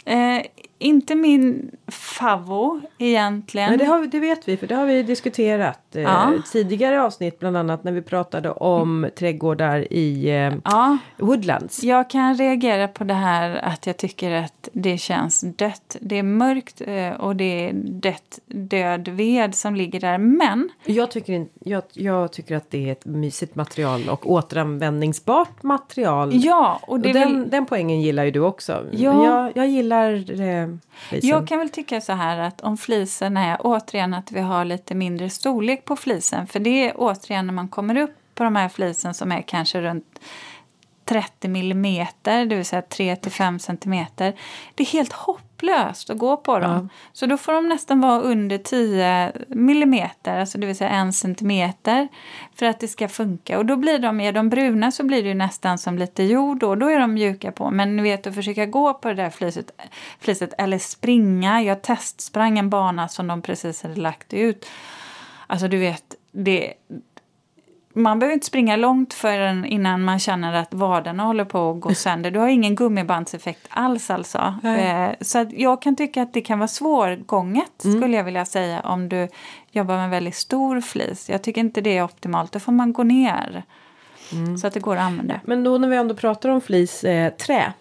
Eh, 0.06 0.46
inte 0.80 1.16
min 1.16 1.72
favvo 1.88 2.82
egentligen. 2.98 3.70
Nej, 3.70 3.78
det, 3.78 3.86
har, 3.86 4.06
det 4.06 4.20
vet 4.20 4.48
vi 4.48 4.58
för 4.58 4.68
det 4.68 4.76
har 4.76 4.86
vi 4.86 5.04
diskuterat 5.04 5.85
eh, 5.96 6.02
Ja. 6.04 6.34
tidigare 6.52 7.02
avsnitt 7.04 7.40
bland 7.40 7.58
annat 7.58 7.84
när 7.84 7.92
vi 7.92 8.02
pratade 8.02 8.52
om 8.52 9.08
trädgårdar 9.20 9.94
i 9.94 10.30
eh, 10.30 10.54
Ja, 10.64 10.98
Woodlands. 11.18 11.84
jag 11.84 12.10
kan 12.10 12.36
reagera 12.36 12.88
på 12.88 13.04
det 13.04 13.14
här 13.14 13.56
att 13.56 13.88
jag 13.88 13.98
tycker 13.98 14.32
att 14.32 14.70
det 14.74 14.98
känns 14.98 15.42
dött. 15.42 15.98
Det 16.02 16.16
är 16.20 16.24
mörkt 16.24 16.82
eh, 16.86 17.10
och 17.10 17.36
det 17.36 17.70
är 17.70 17.74
dött, 17.74 18.40
död 18.46 19.08
ved 19.08 19.56
som 19.56 19.76
ligger 19.76 20.00
där. 20.00 20.18
Men 20.18 20.70
Jag 20.86 21.12
tycker, 21.12 21.34
in, 21.34 21.50
jag, 21.60 21.84
jag 21.94 22.32
tycker 22.34 22.56
att 22.56 22.72
det 22.72 22.88
är 22.88 22.92
ett 22.92 23.06
mysigt 23.06 23.56
material 23.56 24.10
och 24.10 24.32
återanvändningsbart 24.32 25.64
material. 25.64 26.30
ja, 26.34 26.80
och 26.84 26.90
och 26.90 27.00
det 27.00 27.10
är 27.10 27.14
den, 27.14 27.40
väl, 27.42 27.50
den 27.50 27.66
poängen 27.66 28.02
gillar 28.02 28.24
ju 28.24 28.32
du 28.32 28.40
också. 28.40 28.86
Ja. 28.92 29.26
Jag, 29.26 29.52
jag 29.56 29.68
gillar 29.68 30.14
eh, 30.42 30.68
flisen. 30.92 31.30
jag 31.30 31.48
kan 31.48 31.60
väl 31.60 31.70
tycka 31.70 32.02
så 32.02 32.14
här 32.14 32.40
att 32.40 32.62
om 32.62 32.78
flisen 32.78 33.38
är 33.38 33.58
återigen 33.60 34.14
att 34.14 34.32
vi 34.32 34.40
har 34.40 34.66
lite 34.66 34.96
mindre 34.96 35.30
storlek 35.30 35.85
på 35.86 35.96
flisen. 35.96 36.48
För 36.48 36.60
det 36.60 36.90
är 36.90 36.94
återigen 36.96 37.46
när 37.46 37.54
man 37.54 37.68
kommer 37.68 37.98
upp 37.98 38.16
på 38.36 38.44
de 38.44 38.56
här 38.56 38.70
flisen 38.70 39.14
som 39.14 39.32
är 39.32 39.42
kanske 39.42 39.82
runt 39.82 40.20
30 41.06 41.48
millimeter, 41.48 42.46
det 42.46 42.56
vill 42.56 42.66
säga 42.66 42.82
3 42.82 43.16
till 43.16 43.32
5 43.32 43.60
centimeter. 43.60 44.36
Det 44.76 44.84
är 44.84 44.88
helt 44.88 45.14
hopplöst 45.14 46.10
att 46.10 46.18
gå 46.18 46.38
på 46.38 46.60
dem. 46.60 46.90
Så 47.14 47.26
då 47.26 47.38
får 47.38 47.54
de 47.54 47.70
nästan 47.70 48.02
vara 48.02 48.22
under 48.22 48.58
10 48.58 49.32
millimeter, 49.48 50.40
alltså 50.40 50.58
det 50.58 50.68
vill 50.68 50.76
säga 50.76 50.90
en 50.90 51.14
centimeter, 51.14 52.08
för 52.56 52.66
att 52.66 52.80
det 52.80 52.88
ska 52.88 53.08
funka. 53.08 53.58
Och 53.58 53.66
då 53.66 53.76
blir 53.76 54.00
de, 54.00 54.20
är 54.20 54.32
de 54.32 54.50
bruna 54.50 54.92
så 54.92 55.04
blir 55.04 55.24
det 55.24 55.34
nästan 55.34 55.78
som 55.78 55.98
lite 55.98 56.24
jord 56.24 56.64
och 56.64 56.78
då 56.78 56.90
är 56.90 57.00
de 57.00 57.14
mjuka 57.14 57.52
på. 57.52 57.72
Men 57.72 57.96
ni 57.96 58.04
vet 58.04 58.28
att 58.28 58.36
försöka 58.36 58.66
gå 58.66 58.94
på 58.94 59.08
det 59.08 59.16
där 59.16 59.30
fliset, 59.30 59.72
fliset 60.20 60.54
eller 60.58 60.78
springa. 60.78 61.62
Jag 61.62 61.82
testsprang 61.82 62.60
en 62.60 62.70
bana 62.70 63.08
som 63.08 63.28
de 63.28 63.42
precis 63.42 63.84
hade 63.84 64.02
lagt 64.02 64.34
ut. 64.34 64.66
Alltså 65.48 65.68
du 65.68 65.78
vet, 65.78 66.16
det, 66.32 66.74
man 67.94 68.20
behöver 68.20 68.34
inte 68.34 68.46
springa 68.46 68.76
långt 68.76 69.14
förrän 69.14 69.66
innan 69.66 70.04
man 70.04 70.20
känner 70.20 70.54
att 70.54 70.74
vaderna 70.74 71.24
håller 71.24 71.46
på 71.46 71.72
att 71.72 71.80
gå 71.80 71.94
sönder. 71.96 72.32
Du 72.32 72.40
har 72.40 72.48
ingen 72.48 72.76
gummibandseffekt 72.76 73.68
alls 73.70 74.10
alltså. 74.10 74.56
Nej. 74.64 74.86
Eh, 75.10 75.16
Så 75.22 75.46
jag 75.52 75.82
kan 75.82 75.96
tycka 75.96 76.22
att 76.22 76.34
det 76.34 76.42
kan 76.42 76.60
vara 76.60 76.68
svårgånget 76.68 77.72
skulle 77.78 78.18
jag 78.18 78.24
vilja 78.24 78.46
säga 78.46 78.80
om 78.82 79.10
du 79.10 79.28
jobbar 79.72 79.98
med 79.98 80.10
väldigt 80.10 80.36
stor 80.36 80.82
flis. 80.82 81.30
Jag 81.30 81.42
tycker 81.44 81.62
inte 81.62 81.82
det 81.82 81.98
är 81.98 82.04
optimalt. 82.04 82.52
Då 82.52 82.60
får 82.60 82.72
man 82.72 82.94
gå 82.94 83.04
ner. 83.04 83.64
Så 84.62 84.68
att 84.68 84.74
det 84.74 84.80
går 84.80 84.96
att 84.96 85.02
använda. 85.04 85.40
Men 85.44 85.64
då 85.64 85.78
när 85.78 85.88
vi 85.88 85.96
ändå 85.96 86.16
pratar 86.16 86.50
om 86.50 86.62
flis, 86.62 87.04
eh, 87.04 87.34
trä. 87.34 87.74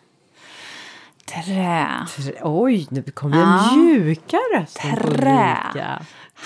Trä. 1.26 1.86
Trä. 2.16 2.32
Oj, 2.42 2.86
nu 2.90 3.02
kommer 3.02 3.36
Ja. 3.38 3.68
den 3.72 3.84
mjuka 3.84 4.36
rösten 4.54 4.96
Trä. 4.96 5.56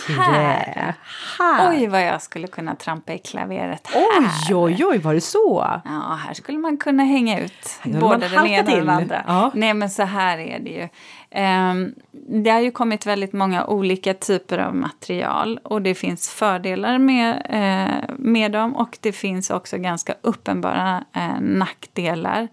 Här. 0.07 0.94
Här. 1.38 1.70
Oj, 1.70 1.86
vad 1.86 2.03
jag 2.03 2.22
skulle 2.22 2.46
kunna 2.46 2.74
trampa 2.74 3.12
i 3.12 3.18
klaveret 3.18 3.86
här. 3.86 4.05
Oj, 4.49 4.55
oj, 4.55 4.84
oj, 4.84 4.99
var 4.99 5.14
det 5.14 5.20
så? 5.20 5.80
Ja, 5.84 6.18
här 6.26 6.34
skulle 6.34 6.59
man 6.59 6.76
kunna 6.76 7.05
hänga 7.05 7.40
ut 7.40 7.80
både 7.84 8.28
den 8.28 8.46
ena 8.46 8.70
och 8.70 8.78
den 8.78 8.88
andra. 8.88 9.24
Ja. 9.26 9.51
Nej, 9.55 9.74
men 9.74 9.90
så 9.90 10.03
här 10.03 10.38
är 10.38 10.59
det 10.59 10.70
ju. 10.70 10.88
Ehm, 11.30 11.94
det 12.28 12.51
har 12.51 12.61
ju 12.61 12.70
kommit 12.70 13.07
väldigt 13.07 13.32
många 13.32 13.66
olika 13.66 14.14
typer 14.14 14.59
av 14.59 14.74
material 14.74 15.61
och 15.62 15.82
det 15.82 15.94
finns 15.94 16.30
fördelar 16.30 16.99
med, 16.99 17.46
eh, 17.49 18.14
med 18.18 18.53
dem 18.53 18.76
och 18.76 18.99
det 19.01 19.12
finns 19.12 19.51
också 19.51 19.78
ganska 19.78 20.14
uppenbara 20.22 21.05
eh, 21.12 21.40
nackdelar. 21.40 22.49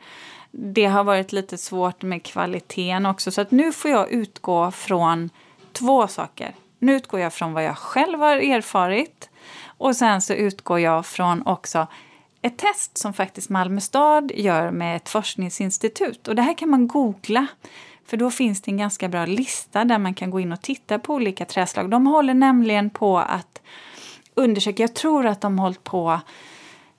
Det 0.52 0.86
har 0.86 1.04
varit 1.04 1.32
lite 1.32 1.58
svårt 1.58 2.02
med 2.02 2.24
kvaliteten 2.24 3.06
också 3.06 3.32
så 3.32 3.41
att 3.41 3.52
nu 3.52 3.72
får 3.72 3.91
jag 3.91 4.12
utgå 4.12 4.72
från 4.72 5.30
två 5.72 6.08
saker. 6.08 6.52
Nu 6.86 6.96
utgår 6.96 7.20
jag 7.20 7.34
från 7.34 7.54
vad 7.54 7.64
jag 7.64 7.78
själv 7.78 8.20
har 8.20 8.38
erfarit 8.38 9.30
och 9.66 9.96
sen 9.96 10.22
så 10.22 10.34
utgår 10.34 10.80
jag 10.80 11.06
från 11.06 11.48
också 11.48 11.88
ett 12.42 12.58
test 12.58 12.98
som 12.98 13.14
faktiskt 13.14 13.50
Malmö 13.50 13.82
stad 13.82 14.32
gör 14.36 14.72
med 14.72 14.96
ett 14.96 15.10
forskningsinstitut. 15.10 16.28
Och 16.28 16.36
det 16.36 16.42
här 16.42 16.54
kan 16.54 16.70
man 16.70 16.88
googla. 16.88 17.48
För 18.06 18.18
då 18.18 18.32
finns 18.32 18.62
det 18.62 18.72
en 18.72 18.78
ganska 18.78 19.08
bra 19.08 19.26
lista 19.26 19.86
där 19.86 19.98
man 19.98 20.14
kan 20.14 20.32
gå 20.32 20.40
in 20.40 20.52
och 20.52 20.62
titta 20.62 21.00
på 21.00 21.14
olika 21.14 21.46
träslag. 21.46 21.90
De 21.90 22.08
håller 22.08 22.34
nämligen 22.34 22.90
på 22.90 23.18
att 23.20 23.62
undersöka, 24.34 24.84
jag 24.84 24.96
tror 24.96 25.26
att 25.26 25.42
de 25.42 25.60
hållit 25.60 25.84
på 25.84 26.20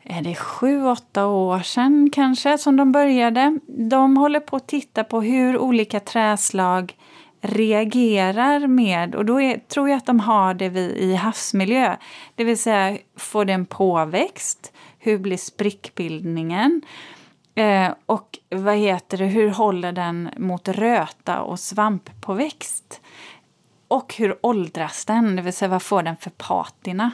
är 0.03 0.23
det 0.23 0.35
sju, 0.35 0.87
åtta 0.87 1.27
år 1.27 1.61
sedan 1.61 2.11
kanske 2.13 2.59
som 2.59 2.77
de 2.77 2.93
började. 2.93 3.59
De 3.67 4.17
håller 4.17 4.41
på 4.41 4.57
att 4.57 4.67
titta 4.67 5.05
på 5.05 5.21
hur 5.21 5.59
olika 5.59 6.01
träslag 6.01 6.95
reagerar 7.41 8.67
med, 8.67 9.15
och 9.15 9.25
då 9.25 9.41
är, 9.41 9.59
tror 9.59 9.89
jag 9.89 9.97
att 9.97 10.07
de 10.07 10.21
har 10.21 10.55
det 10.55 10.69
vid, 10.69 10.91
i 10.91 11.15
havsmiljö. 11.15 11.97
Det 12.35 12.45
vill 12.45 12.59
säga, 12.59 12.99
får 13.17 13.45
den 13.45 13.67
påväxt? 13.67 14.73
Hur 14.99 15.19
blir 15.19 15.37
sprickbildningen? 15.37 16.83
Eh, 17.55 17.93
och 18.07 18.39
vad 18.51 18.77
heter 18.77 19.19
det, 19.19 19.25
hur 19.25 19.51
håller 19.51 19.93
den 19.93 20.31
mot 20.37 20.69
röta 20.69 21.41
och 21.41 21.61
svamppåväxt? 21.61 23.01
Och 23.89 24.15
hur 24.15 24.39
åldras 24.41 25.05
den? 25.05 25.37
Det 25.37 25.43
vill 25.43 25.53
säga 25.53 25.69
vad 25.69 25.83
får 25.83 26.03
den 26.03 26.17
för 26.17 26.31
patina? 26.31 27.11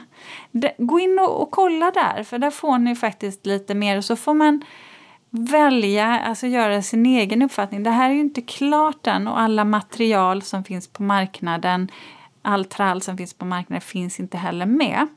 De, 0.51 0.71
gå 0.77 0.99
in 0.99 1.19
och, 1.19 1.41
och 1.41 1.51
kolla 1.51 1.91
där, 1.91 2.23
för 2.23 2.39
där 2.39 2.51
får 2.51 2.77
ni 2.77 2.95
faktiskt 2.95 3.45
lite 3.45 3.75
mer. 3.75 3.97
Och 3.97 4.05
så 4.05 4.15
får 4.15 4.33
man 4.33 4.61
välja, 5.35 6.19
alltså 6.19 6.47
göra 6.47 6.81
sin 6.81 7.05
egen 7.05 7.41
uppfattning. 7.41 7.83
Det 7.83 7.89
här 7.89 8.09
är 8.09 8.13
ju 8.13 8.19
inte 8.19 8.41
klart 8.41 9.07
än 9.07 9.27
och 9.27 9.39
alla 9.39 9.65
material 9.65 10.41
som 10.41 10.63
finns 10.63 10.87
på 10.87 11.03
marknaden, 11.03 11.91
all 12.41 12.65
trall 12.65 13.01
som 13.01 13.17
finns 13.17 13.33
på 13.33 13.45
marknaden 13.45 13.81
finns 13.81 14.19
inte 14.19 14.37
heller 14.37 14.65
med. 14.65 15.07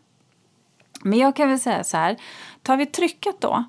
Men 1.03 1.19
jag 1.19 1.37
kan 1.37 1.49
väl 1.49 1.61
säga 1.61 1.85
så 1.85 1.97
här, 1.97 2.17
tar 2.62 2.77
vi 2.77 2.87
trycket 2.87 3.41
då 3.41 3.64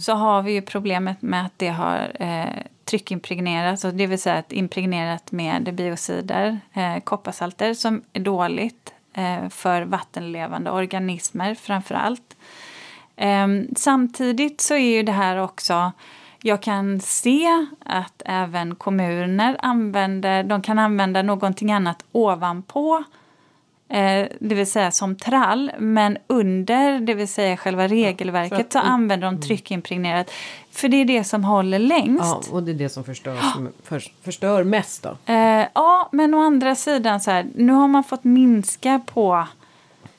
så 0.00 0.12
har 0.12 0.42
vi 0.42 0.52
ju 0.52 0.62
problemet 0.62 1.22
med 1.22 1.46
att 1.46 1.52
det 1.56 1.68
har 1.68 2.16
eh, 2.20 2.62
tryckimpregnerats, 2.84 3.84
och 3.84 3.94
det 3.94 4.06
vill 4.06 4.20
säga 4.20 4.36
att 4.36 4.52
impregnerat 4.52 5.32
med 5.32 5.74
biocider, 5.74 6.60
eh, 6.72 7.00
kopparsalter 7.00 7.74
som 7.74 8.02
är 8.12 8.20
dåligt 8.20 8.94
eh, 9.14 9.48
för 9.48 9.82
vattenlevande 9.82 10.70
organismer 10.70 11.54
framför 11.54 11.94
allt. 11.94 12.36
Ehm, 13.20 13.68
samtidigt 13.76 14.60
så 14.60 14.74
är 14.74 14.96
ju 14.96 15.02
det 15.02 15.12
här 15.12 15.36
också 15.36 15.92
jag 16.42 16.62
kan 16.62 17.00
se 17.00 17.66
att 17.84 18.22
även 18.24 18.74
kommuner 18.74 19.56
använder, 19.58 20.44
de 20.44 20.62
kan 20.62 20.78
använda 20.78 21.22
någonting 21.22 21.72
annat 21.72 22.04
ovanpå 22.12 23.04
Eh, 23.90 24.28
det 24.40 24.54
vill 24.54 24.70
säga 24.70 24.90
som 24.90 25.16
trall, 25.16 25.72
men 25.78 26.18
under, 26.26 27.00
det 27.00 27.14
vill 27.14 27.28
säga 27.28 27.56
själva 27.56 27.88
regelverket, 27.88 28.72
så 28.72 28.78
använder 28.78 29.26
de 29.26 29.40
tryckimpregnerat. 29.40 30.30
För 30.70 30.88
det 30.88 30.96
är 30.96 31.04
det 31.04 31.24
som 31.24 31.44
håller 31.44 31.78
längst. 31.78 32.24
Ja, 32.24 32.42
och 32.50 32.62
det 32.62 32.70
är 32.70 32.74
det 32.74 32.88
som 32.88 33.04
förstör, 33.04 33.36
som 33.54 33.68
för, 33.82 34.02
förstör 34.22 34.64
mest 34.64 35.02
då. 35.02 35.32
Eh, 35.32 35.66
ja, 35.74 36.08
men 36.12 36.34
å 36.34 36.40
andra 36.42 36.74
sidan 36.74 37.20
så 37.20 37.30
här, 37.30 37.46
nu 37.54 37.72
har 37.72 37.88
man 37.88 38.04
fått 38.04 38.24
minska 38.24 39.00
på, 39.06 39.46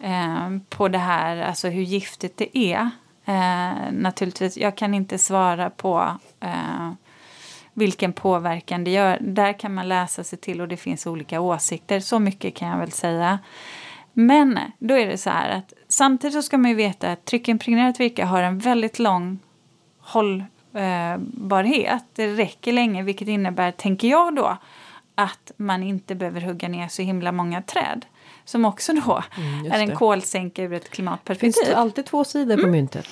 eh, 0.02 0.50
på 0.70 0.88
det 0.88 0.98
här, 0.98 1.38
alltså 1.38 1.68
hur 1.68 1.82
giftigt 1.82 2.38
det 2.38 2.58
är. 2.58 2.90
Eh, 3.26 3.92
naturligtvis, 3.92 4.58
jag 4.58 4.78
kan 4.78 4.94
inte 4.94 5.18
svara 5.18 5.70
på 5.70 6.18
eh, 6.40 6.92
vilken 7.74 8.14
påverkan 8.14 8.84
det 8.84 8.92
gör. 8.92 9.18
Där 9.22 9.54
kan 9.54 9.74
man 9.74 9.90
läsa 9.90 10.24
sig 10.24 10.40
till 10.40 10.62
och 10.62 10.68
det 10.68 10.78
finns 10.78 11.08
olika 11.08 11.42
åsikter. 11.42 12.00
Så 12.00 12.20
mycket 12.20 12.56
kan 12.56 12.68
jag 12.68 12.78
väl 12.78 12.92
säga. 12.92 13.40
Men 14.14 14.60
då 14.80 14.94
är 14.94 15.08
det 15.08 15.18
så 15.18 15.30
här 15.30 15.50
att 15.50 15.74
samtidigt 15.88 16.34
så 16.34 16.42
ska 16.42 16.58
man 16.58 16.72
ju 16.72 16.76
veta 16.76 17.12
att 17.12 17.26
tryckimpregnerat 17.26 18.00
virke 18.00 18.26
har 18.26 18.44
en 18.44 18.60
väldigt 18.60 19.00
lång 19.00 19.40
hållbarhet. 20.00 22.04
Det 22.16 22.28
räcker 22.28 22.74
länge 22.74 23.04
vilket 23.04 23.28
innebär, 23.28 23.72
tänker 23.72 24.08
jag 24.08 24.36
då, 24.36 24.58
att 25.16 25.52
man 25.58 25.84
inte 25.84 26.16
behöver 26.16 26.42
hugga 26.42 26.68
ner 26.68 26.88
så 26.88 27.02
himla 27.02 27.32
många 27.32 27.62
träd. 27.62 28.06
Som 28.52 28.66
också 28.66 28.94
då 28.94 29.24
Mm, 29.38 29.72
är 29.72 29.80
en 29.80 29.90
det. 29.90 29.96
kolsänka 29.96 30.64
ur 30.64 30.66
ett 30.66 30.72
Det 30.72 30.80
finns 30.88 30.96
klimatperspektiv. 30.96 31.76
alltid 31.76 32.06
två 32.06 32.24
sidor 32.24 32.54
Mm. 32.54 32.66
på 32.66 32.72
myntet. 32.72 33.08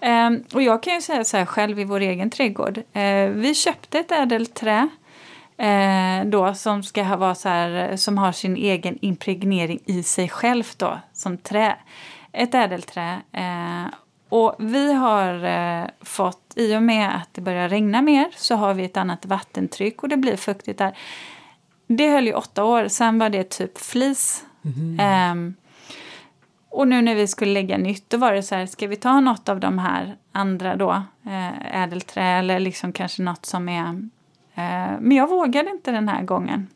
Ehm, 0.00 0.44
och 0.54 0.62
jag 0.62 0.82
kan 0.82 0.94
ju 0.94 1.00
säga 1.00 1.24
så 1.24 1.36
här 1.36 1.46
själv 1.46 1.80
i 1.80 1.84
vår 1.84 2.00
egen 2.00 2.30
trädgård. 2.30 2.78
Eh, 2.92 3.26
vi 3.28 3.54
köpte 3.54 3.98
ett 3.98 4.12
ädelträ 4.12 4.88
eh, 5.56 6.24
då 6.24 6.54
som 6.54 6.82
ska 6.82 7.02
ha 7.02 7.16
vara 7.16 7.34
så 7.34 7.48
här, 7.48 7.96
som 7.96 8.18
har 8.18 8.32
sin 8.32 8.56
egen 8.56 8.98
impregnering 9.00 9.78
i 9.86 10.02
sig 10.02 10.28
självt 10.28 10.78
då 10.78 10.98
som 11.12 11.38
trä. 11.38 11.76
Ett 12.32 12.54
ädelträ. 12.54 13.20
Eh, 13.32 13.94
och 14.28 14.54
vi 14.58 14.92
har 14.92 15.44
eh, 15.44 15.84
fått, 16.00 16.52
i 16.56 16.76
och 16.76 16.82
med 16.82 17.16
att 17.16 17.28
det 17.32 17.40
börjar 17.40 17.68
regna 17.68 18.02
mer 18.02 18.26
så 18.36 18.54
har 18.54 18.74
vi 18.74 18.84
ett 18.84 18.96
annat 18.96 19.26
vattentryck 19.26 20.02
och 20.02 20.08
det 20.08 20.16
blir 20.16 20.36
fuktigt 20.36 20.78
där. 20.78 20.96
Det 21.86 22.08
höll 22.10 22.26
ju 22.26 22.34
åtta 22.34 22.64
år, 22.64 22.88
sen 22.88 23.18
var 23.18 23.28
det 23.28 23.44
typ 23.50 23.78
flis. 23.78 24.44
Ehm, 24.98 25.54
och 26.68 26.88
nu 26.88 27.02
när 27.02 27.14
vi 27.14 27.26
skulle 27.26 27.52
lägga 27.52 27.78
nytt, 27.78 28.10
då 28.10 28.16
var 28.16 28.32
det 28.32 28.42
så 28.42 28.54
här, 28.54 28.66
ska 28.66 28.86
vi 28.86 28.96
ta 28.96 29.20
något 29.20 29.48
av 29.48 29.60
de 29.60 29.78
här 29.78 30.16
andra 30.32 30.76
då, 30.76 31.02
eh, 31.26 31.82
ädelträ 31.82 32.24
eller 32.24 32.60
liksom 32.60 32.92
kanske 32.92 33.22
något 33.22 33.46
som 33.46 33.68
är... 33.68 33.88
Eh, 34.54 35.00
men 35.00 35.12
jag 35.12 35.28
vågade 35.28 35.70
inte 35.70 35.90
den 35.90 36.08
här 36.08 36.22
gången. 36.22 36.68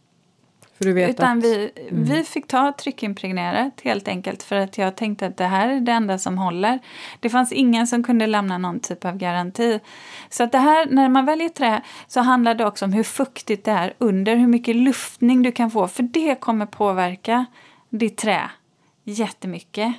Utan 0.78 1.38
att... 1.38 1.44
vi, 1.44 1.70
vi 1.90 2.24
fick 2.24 2.48
ta 2.48 2.72
tryckimpregnerat 2.72 3.80
helt 3.84 4.08
enkelt 4.08 4.42
för 4.42 4.56
att 4.56 4.78
jag 4.78 4.96
tänkte 4.96 5.26
att 5.26 5.36
det 5.36 5.44
här 5.44 5.68
är 5.68 5.80
det 5.80 5.92
enda 5.92 6.18
som 6.18 6.38
håller. 6.38 6.78
Det 7.20 7.30
fanns 7.30 7.52
ingen 7.52 7.86
som 7.86 8.02
kunde 8.02 8.26
lämna 8.26 8.58
någon 8.58 8.80
typ 8.80 9.04
av 9.04 9.16
garanti. 9.16 9.80
Så 10.30 10.44
att 10.44 10.52
det 10.52 10.58
här, 10.58 10.86
när 10.90 11.08
man 11.08 11.24
väljer 11.24 11.48
trä 11.48 11.82
så 12.06 12.20
handlar 12.20 12.54
det 12.54 12.66
också 12.66 12.84
om 12.84 12.92
hur 12.92 13.02
fuktigt 13.02 13.64
det 13.64 13.70
är 13.70 13.94
under, 13.98 14.36
hur 14.36 14.46
mycket 14.46 14.76
luftning 14.76 15.42
du 15.42 15.52
kan 15.52 15.70
få. 15.70 15.88
För 15.88 16.02
det 16.02 16.40
kommer 16.40 16.66
påverka 16.66 17.46
ditt 17.90 18.16
trä 18.16 18.50
jättemycket. 19.04 19.94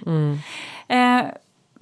Eh, 0.88 1.22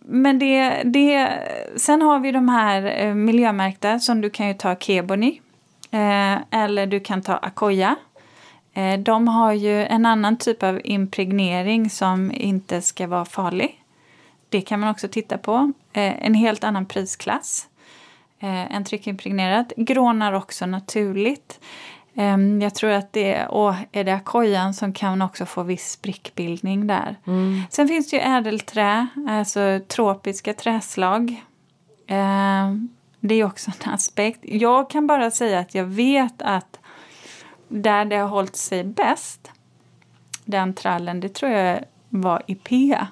men 0.08 0.40
det, 0.40 0.84
det, 0.84 1.30
sen 1.76 2.02
har 2.02 2.20
vi 2.20 2.32
de 2.32 2.50
här 2.50 3.06
eh, 3.06 3.14
miljömärkta 3.14 4.00
som 4.00 4.22
du 4.22 4.30
kan 4.30 4.48
ju 4.48 4.54
ta 4.54 4.76
Kebony. 4.76 5.40
Eh, 5.92 6.38
eller 6.52 6.86
du 6.86 7.00
kan 7.00 7.22
ta 7.22 7.38
Akoya. 7.38 7.96
Eh, 8.74 9.00
de 9.00 9.28
har 9.28 9.54
ju 9.54 9.86
en 9.86 10.06
annan 10.06 10.38
typ 10.38 10.64
av 10.64 10.82
impregnering 10.84 11.90
som 11.90 12.32
inte 12.36 12.82
ska 12.82 13.08
vara 13.08 13.26
farlig. 13.26 13.82
Det 14.50 14.62
kan 14.62 14.80
man 14.80 14.90
också 14.90 15.08
titta 15.08 15.38
på. 15.38 15.72
Eh, 15.94 16.26
en 16.26 16.34
helt 16.34 16.64
annan 16.64 16.86
prisklass 16.86 17.68
eh, 18.40 18.76
än 18.76 18.84
tryckimpregnerat. 18.84 19.74
Grånar 19.78 20.34
också 20.34 20.66
naturligt. 20.66 21.60
Eh, 22.16 22.38
jag 22.62 22.76
tror 22.76 22.90
att 22.90 23.14
det 23.14 23.34
är, 23.34 23.48
och 23.48 23.74
är 23.92 24.04
det 24.04 24.14
akoyan 24.16 24.74
som 24.74 24.94
kan 24.94 25.22
också 25.22 25.46
få 25.46 25.64
viss 25.64 25.92
sprickbildning 25.92 26.88
där. 26.88 27.16
Sen 27.70 27.88
finns 27.88 28.10
det 28.10 28.16
ju 28.16 28.22
ädelträ, 28.22 29.08
alltså 29.30 29.80
tropiska 29.88 30.54
träslag. 30.54 31.44
Eh, 32.08 32.74
det 33.20 33.36
är 33.36 33.44
också 33.44 33.72
en 33.84 33.94
aspekt. 33.94 34.40
Jag 34.44 34.90
kan 34.90 35.08
bara 35.08 35.32
säga 35.32 35.60
att 35.60 35.76
jag 35.76 35.86
vet 35.86 36.42
att 36.42 36.80
där 37.68 38.06
det 38.06 38.16
har 38.16 38.28
hållit 38.28 38.56
sig 38.56 38.84
bäst, 38.84 39.52
den 40.46 40.74
trallen, 40.74 41.20
det 41.20 41.30
tror 41.30 41.52
jag 41.52 41.80
var 42.10 42.44
Ipea 42.46 43.08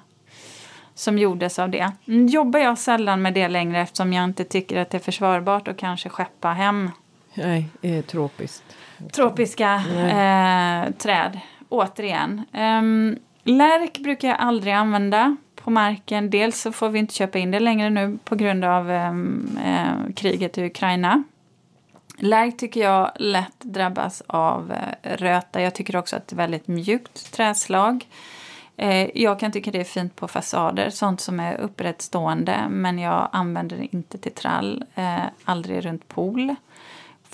som 0.94 1.18
gjordes 1.18 1.58
av 1.58 1.70
det. 1.70 1.92
Nu 2.04 2.26
jobbar 2.26 2.60
jag 2.60 2.78
sällan 2.78 3.22
med 3.22 3.34
det 3.34 3.48
längre 3.48 3.80
eftersom 3.80 4.12
jag 4.12 4.24
inte 4.24 4.44
tycker 4.44 4.80
att 4.80 4.90
det 4.90 4.98
är 4.98 5.00
försvarbart 5.00 5.68
att 5.68 5.76
kanske 5.76 6.08
skeppa 6.08 6.48
hem 6.48 6.90
Nej, 7.34 7.68
eh, 7.82 8.04
tropiskt. 8.04 8.76
Tropiska 9.12 9.74
eh, 9.74 10.92
träd. 10.92 11.40
Återigen. 11.68 12.42
Um, 12.52 13.18
lärk 13.44 13.98
brukar 13.98 14.28
jag 14.28 14.40
aldrig 14.40 14.72
använda 14.74 15.36
på 15.54 15.70
marken. 15.70 16.30
Dels 16.30 16.60
så 16.60 16.72
får 16.72 16.88
vi 16.88 16.98
inte 16.98 17.14
köpa 17.14 17.38
in 17.38 17.50
det 17.50 17.60
längre 17.60 17.90
nu 17.90 18.18
på 18.24 18.36
grund 18.36 18.64
av 18.64 18.90
ehm, 18.90 19.58
eh, 19.64 20.14
kriget 20.14 20.58
i 20.58 20.66
Ukraina. 20.66 21.22
Lärk 22.18 22.56
tycker 22.56 22.80
jag 22.80 23.12
lätt 23.16 23.60
drabbas 23.60 24.22
av 24.26 24.72
eh, 24.72 25.16
röta. 25.16 25.62
Jag 25.62 25.74
tycker 25.74 25.96
också 25.96 26.16
att 26.16 26.28
det 26.28 26.34
är 26.34 26.36
väldigt 26.36 26.68
mjukt 26.68 27.32
träslag. 27.32 28.06
Eh, 28.76 29.18
jag 29.22 29.40
kan 29.40 29.52
tycka 29.52 29.70
det 29.70 29.80
är 29.80 29.84
fint 29.84 30.16
på 30.16 30.28
fasader, 30.28 30.90
sånt 30.90 31.20
som 31.20 31.40
är 31.40 31.54
upprättstående 31.54 32.68
men 32.70 32.98
jag 32.98 33.28
använder 33.32 33.76
det 33.76 33.94
inte 33.96 34.18
till 34.18 34.32
trall, 34.32 34.84
eh, 34.94 35.24
aldrig 35.44 35.84
runt 35.84 36.08
pool. 36.08 36.54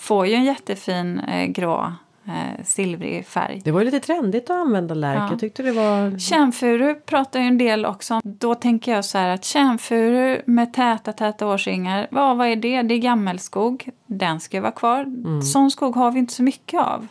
Får 0.00 0.26
ju 0.26 0.34
en 0.34 0.44
jättefin 0.44 1.20
eh, 1.20 1.46
grå 1.46 1.92
eh, 2.26 2.64
silvrig 2.64 3.26
färg. 3.26 3.60
Det 3.64 3.70
var 3.70 3.80
ju 3.80 3.84
lite 3.84 4.00
trendigt 4.00 4.50
att 4.50 4.56
använda 4.56 4.94
lärk. 4.94 5.18
Ja. 5.18 5.28
Jag 5.30 5.40
tyckte 5.40 5.62
det 5.62 5.72
var... 5.72 6.18
Kärnfuru 6.18 6.94
pratar 6.94 7.40
ju 7.40 7.46
en 7.46 7.58
del 7.58 7.86
också 7.86 8.14
om. 8.14 8.20
Då 8.24 8.54
tänker 8.54 8.92
jag 8.92 9.04
så 9.04 9.18
här 9.18 9.28
att 9.28 9.44
kärnfuru 9.44 10.42
med 10.46 10.72
täta, 10.72 11.12
täta 11.12 11.46
årsringar, 11.46 12.06
vad, 12.10 12.36
vad 12.36 12.46
är 12.46 12.56
det? 12.56 12.82
Det 12.82 12.94
är 12.94 12.98
gammelskog. 12.98 13.88
Den 14.06 14.40
ska 14.40 14.56
ju 14.56 14.60
vara 14.60 14.72
kvar. 14.72 15.06
Sån 15.42 15.70
skog 15.70 15.96
har 15.96 16.10
vi 16.10 16.18
inte 16.18 16.32
så 16.34 16.42
mycket 16.42 16.80
av. 16.80 17.06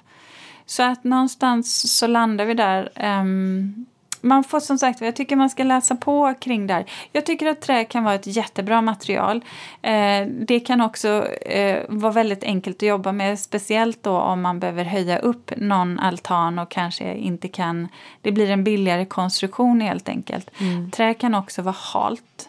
Så 0.66 0.84
att 0.84 1.04
någonstans 1.04 1.98
så 1.98 2.08
landar 2.08 2.46
vi 2.46 2.54
där. 2.54 2.90
ehm, 2.96 3.86
man 4.22 4.44
får 4.44 4.60
som 4.60 4.78
sagt, 4.78 5.02
jag 5.02 5.16
tycker 5.16 5.36
man 5.36 5.50
ska 5.50 5.64
läsa 5.64 5.96
på 5.96 6.34
kring 6.40 6.68
där. 6.68 6.86
Jag 7.12 7.26
tycker 7.26 7.48
att 7.48 7.62
trä 7.62 7.86
kan 7.86 8.04
vara 8.04 8.16
ett 8.16 8.28
jättebra 8.28 8.82
material. 8.82 9.46
Eh, 9.82 10.28
det 10.28 10.60
kan 10.60 10.82
också 10.82 11.28
eh, 11.28 11.80
vara 11.90 12.12
väldigt 12.14 12.44
enkelt 12.44 12.78
att 12.78 12.88
jobba 12.88 13.12
med, 13.12 13.40
speciellt 13.40 14.04
då 14.04 14.18
om 14.18 14.42
man 14.42 14.60
behöver 14.60 14.84
höja 14.84 15.20
upp 15.20 15.52
någon 15.58 16.00
altan 16.00 16.60
och 16.60 16.72
kanske 16.72 17.14
inte 17.14 17.48
kan, 17.48 17.88
det 18.22 18.32
blir 18.32 18.52
en 18.52 18.64
billigare 18.64 19.06
konstruktion 19.06 19.82
helt 19.82 20.10
enkelt. 20.10 20.52
Trä 20.92 21.14
kan 21.14 21.36
också 21.36 21.62
vara 21.62 21.76
halt. 21.94 22.49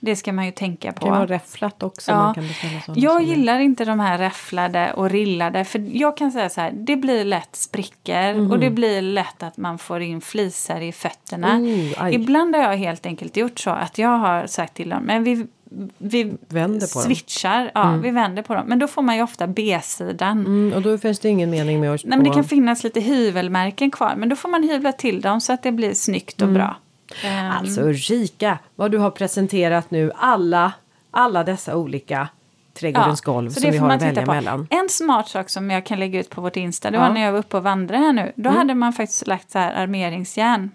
Det 0.00 0.16
ska 0.16 0.32
man 0.32 0.46
ju 0.46 0.52
tänka 0.52 0.92
på. 0.92 0.98
Det 1.00 1.10
kan 1.10 1.18
vara 1.18 1.26
räfflat 1.26 1.82
också. 1.82 2.10
Ja. 2.10 2.16
Man 2.16 2.34
kan 2.34 2.44
Jag 2.94 3.22
är- 3.22 3.26
gillar 3.26 3.58
inte 3.60 3.84
de 3.84 4.00
här 4.00 4.18
räfflade 4.18 4.92
och 4.92 5.10
rillade. 5.10 5.64
För 5.64 5.86
jag 5.92 6.16
kan 6.16 6.32
säga 6.32 6.48
så 6.48 6.60
här, 6.60 6.70
det 6.74 6.96
blir 6.96 7.24
lätt 7.24 7.56
sprickor 7.56 8.34
Mhm. 8.34 8.50
och 8.50 8.58
det 8.58 8.70
blir 8.70 9.02
lätt 9.02 9.42
att 9.42 9.56
man 9.56 9.78
får 9.78 10.00
in 10.02 10.20
flisar 10.20 10.80
i 10.80 10.92
fötterna. 10.92 11.60
Aj. 11.98 12.14
Ibland 12.14 12.56
har 12.56 12.62
jag 12.62 12.76
helt 12.76 13.06
enkelt 13.06 13.36
gjort 13.36 13.58
så 13.58 13.70
att 13.70 13.98
jag 13.98 14.18
har 14.18 14.46
sagt 14.46 14.74
till 14.74 14.88
dem, 14.88 15.02
men 15.02 15.24
vi, 15.24 15.46
vi 15.98 16.24
Vänder 16.48 16.86
på 16.94 16.98
dem. 16.98 17.02
switchar, 17.06 17.70
ja, 17.74 17.90
vi 18.02 18.10
vänder 18.10 18.42
på 18.42 18.54
dem. 18.54 18.64
Men 18.66 18.78
då 18.78 18.88
får 18.88 19.02
man 19.02 19.16
ju 19.16 19.22
ofta 19.22 19.46
B-sidan. 19.46 20.38
Mm, 20.46 20.72
och 20.76 20.82
då 20.82 20.98
finns 20.98 21.18
det 21.18 21.28
ingen 21.28 21.50
mening 21.50 21.80
med 21.80 21.94
att... 21.94 22.04
Nej, 22.04 22.18
men 22.18 22.24
det 22.28 22.34
kan 22.34 22.44
finnas 22.44 22.84
lite 22.84 23.00
hyvelmärken 23.00 23.90
kvar, 23.90 24.14
men 24.16 24.28
då 24.28 24.36
får 24.36 24.48
man 24.48 24.62
hyvla 24.62 24.92
till 24.92 25.20
dem 25.20 25.40
så 25.40 25.52
att 25.52 25.62
det 25.62 25.72
blir 25.72 25.94
snyggt 25.94 26.42
och 26.42 26.48
bra. 26.48 26.76
Ehm, 27.24 27.50
Alltså 27.50 27.82
Rika, 27.86 28.58
vad 28.76 28.90
du 28.90 28.98
har 28.98 29.10
presenterat 29.10 29.90
nu. 29.90 30.12
Alla, 30.16 30.72
alla 31.10 31.44
dessa 31.44 31.76
olika 31.76 32.28
trädgårdens 32.80 33.20
golv 33.20 33.50
så 33.50 33.60
som 33.60 33.70
vi 33.70 33.78
har 33.78 33.86
man 33.86 33.96
att 33.96 34.02
välja 34.02 34.26
på. 34.26 34.32
mellan. 34.32 34.66
En 34.70 34.88
smart 34.88 35.28
sak 35.28 35.48
som 35.50 35.70
jag 35.70 35.86
kan 35.86 35.98
lägga 35.98 36.20
ut 36.20 36.30
på 36.30 36.40
vårt 36.40 36.56
Insta, 36.56 36.90
det 36.90 36.96
Ja. 36.96 37.00
Mm. 37.00 37.08
var 37.10 37.14
när 37.18 37.24
jag 37.26 37.32
var 37.32 37.38
uppe 37.38 37.56
och 37.56 37.62
vandrade 37.62 38.02
här 38.04 38.12
nu. 38.12 38.32
Då 38.36 38.50
hade 38.50 38.74
man 38.74 38.92
faktiskt 38.92 39.26
lagt 39.26 39.50
så 39.50 39.58
här 39.58 39.72
armeringsjärn 39.82 40.70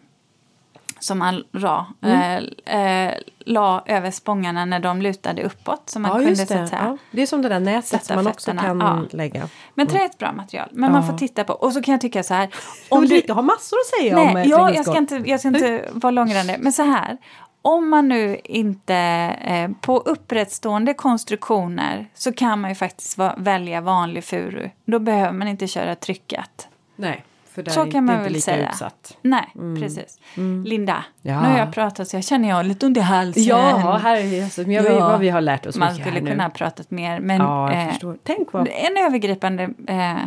som 1.04 1.20
man 1.20 1.43
la, 1.51 1.86
Mm. 2.01 2.45
eh, 2.66 3.08
eh, 3.08 3.14
la 3.45 3.84
över 3.86 4.12
spångarna 4.12 4.66
när 4.66 4.80
de 4.80 5.01
lutade 5.01 5.43
uppåt. 5.43 5.89
Så 5.89 5.99
man 5.99 6.10
Ja, 6.12 6.16
kunde, 6.16 6.30
just 6.30 6.47
så 6.47 6.54
det. 6.54 6.64
att 6.64 6.70
säga. 6.70 6.82
Ja, 6.86 6.97
det 7.12 7.22
är 7.22 7.26
som 7.26 7.41
det 7.41 7.49
där 7.49 7.60
nätet 7.60 8.06
som 8.06 8.16
man 8.16 8.28
också 8.28 8.51
fötterna. 8.51 8.62
kan 8.62 8.80
Ja. 9.12 9.18
lägga. 9.18 9.49
Men 9.74 9.88
trä 9.88 9.99
är 10.01 10.06
ett 10.06 10.18
bra 10.18 10.32
material, 10.32 10.70
men 10.72 10.91
man 10.91 11.08
får 11.08 11.18
titta 11.18 11.43
på. 11.43 11.54
Och 11.54 11.74
så 11.74 11.82
kan 11.82 11.91
jag 11.91 12.01
tycka 12.01 12.24
så 12.24 12.34
här. 12.34 12.49
Om 12.89 12.97
Om 12.97 13.06
du, 13.08 13.34
har 13.34 13.41
massor 13.41 13.78
att 13.78 13.99
säga 13.99 14.20
om 14.20 14.34
Nej, 14.34 14.43
eh, 14.43 14.49
ja, 14.51 14.72
jag 14.74 14.86
ska 14.86 14.97
inte, 14.97 15.16
jag 15.26 15.39
ska 15.39 15.49
inte 15.49 15.89
vara 15.93 16.12
långrandig. 16.12 16.56
Men 16.60 16.74
så 16.74 16.84
här. 16.84 17.18
Om 17.62 17.89
man 17.89 18.08
nu 18.08 18.39
inte... 18.43 18.95
Eh, 19.41 19.70
på 19.82 19.97
upprättstående 19.97 20.93
konstruktioner 20.93 22.08
så 22.14 22.34
kan 22.34 22.62
man 22.62 22.72
ju 22.72 22.76
faktiskt 22.76 23.18
va- 23.18 23.36
välja 23.38 23.82
vanlig 23.82 24.24
furu. 24.24 24.70
Då 24.86 24.99
behöver 24.99 25.32
man 25.32 25.47
inte 25.47 25.68
köra 25.68 25.95
tryckat. 25.95 26.68
Nej, 26.95 27.24
för 27.54 27.64
där 27.64 27.72
Så 27.72 27.91
kan 27.91 28.06
man 28.06 28.24
väl 28.24 28.41
säga. 28.41 28.70
utsatt. 28.70 29.18
Nej, 29.22 29.49
precis. 29.80 30.20
Linda, 30.66 31.04
Ja. 31.22 31.41
nu 31.41 31.47
har 31.47 31.58
jag 31.58 31.74
pratat 31.74 32.08
så 32.08 32.16
jag 32.18 32.24
känner 32.24 32.49
jag 32.49 32.56
har 32.56 32.64
lite 32.64 32.86
ont 32.86 32.97
i 32.97 32.99
halsen. 32.99 33.43
Ja, 33.43 33.99
här 34.04 34.18
är 34.18 34.43
alltså, 34.43 34.62
men 34.62 34.72
jag 34.72 34.84
vet 34.84 34.91
Ja. 34.93 34.99
vad 35.08 35.20
vi 35.20 35.30
har 35.30 35.41
lärt 35.41 35.66
oss 35.66 35.76
Man 35.78 35.93
mycket 35.93 36.08
skulle 36.08 36.30
kunna 36.32 36.43
ha 36.43 36.49
pratat 36.49 36.91
mer. 36.91 37.20
Men 37.20 37.38
Ja, 37.41 37.74
jag 37.74 37.84
eh, 37.84 37.89
förstår. 37.89 38.18
Tänk 38.24 38.54
vad... 38.54 38.68
en 38.68 38.97
övergripande... 39.06 39.64
Eh, 39.88 40.24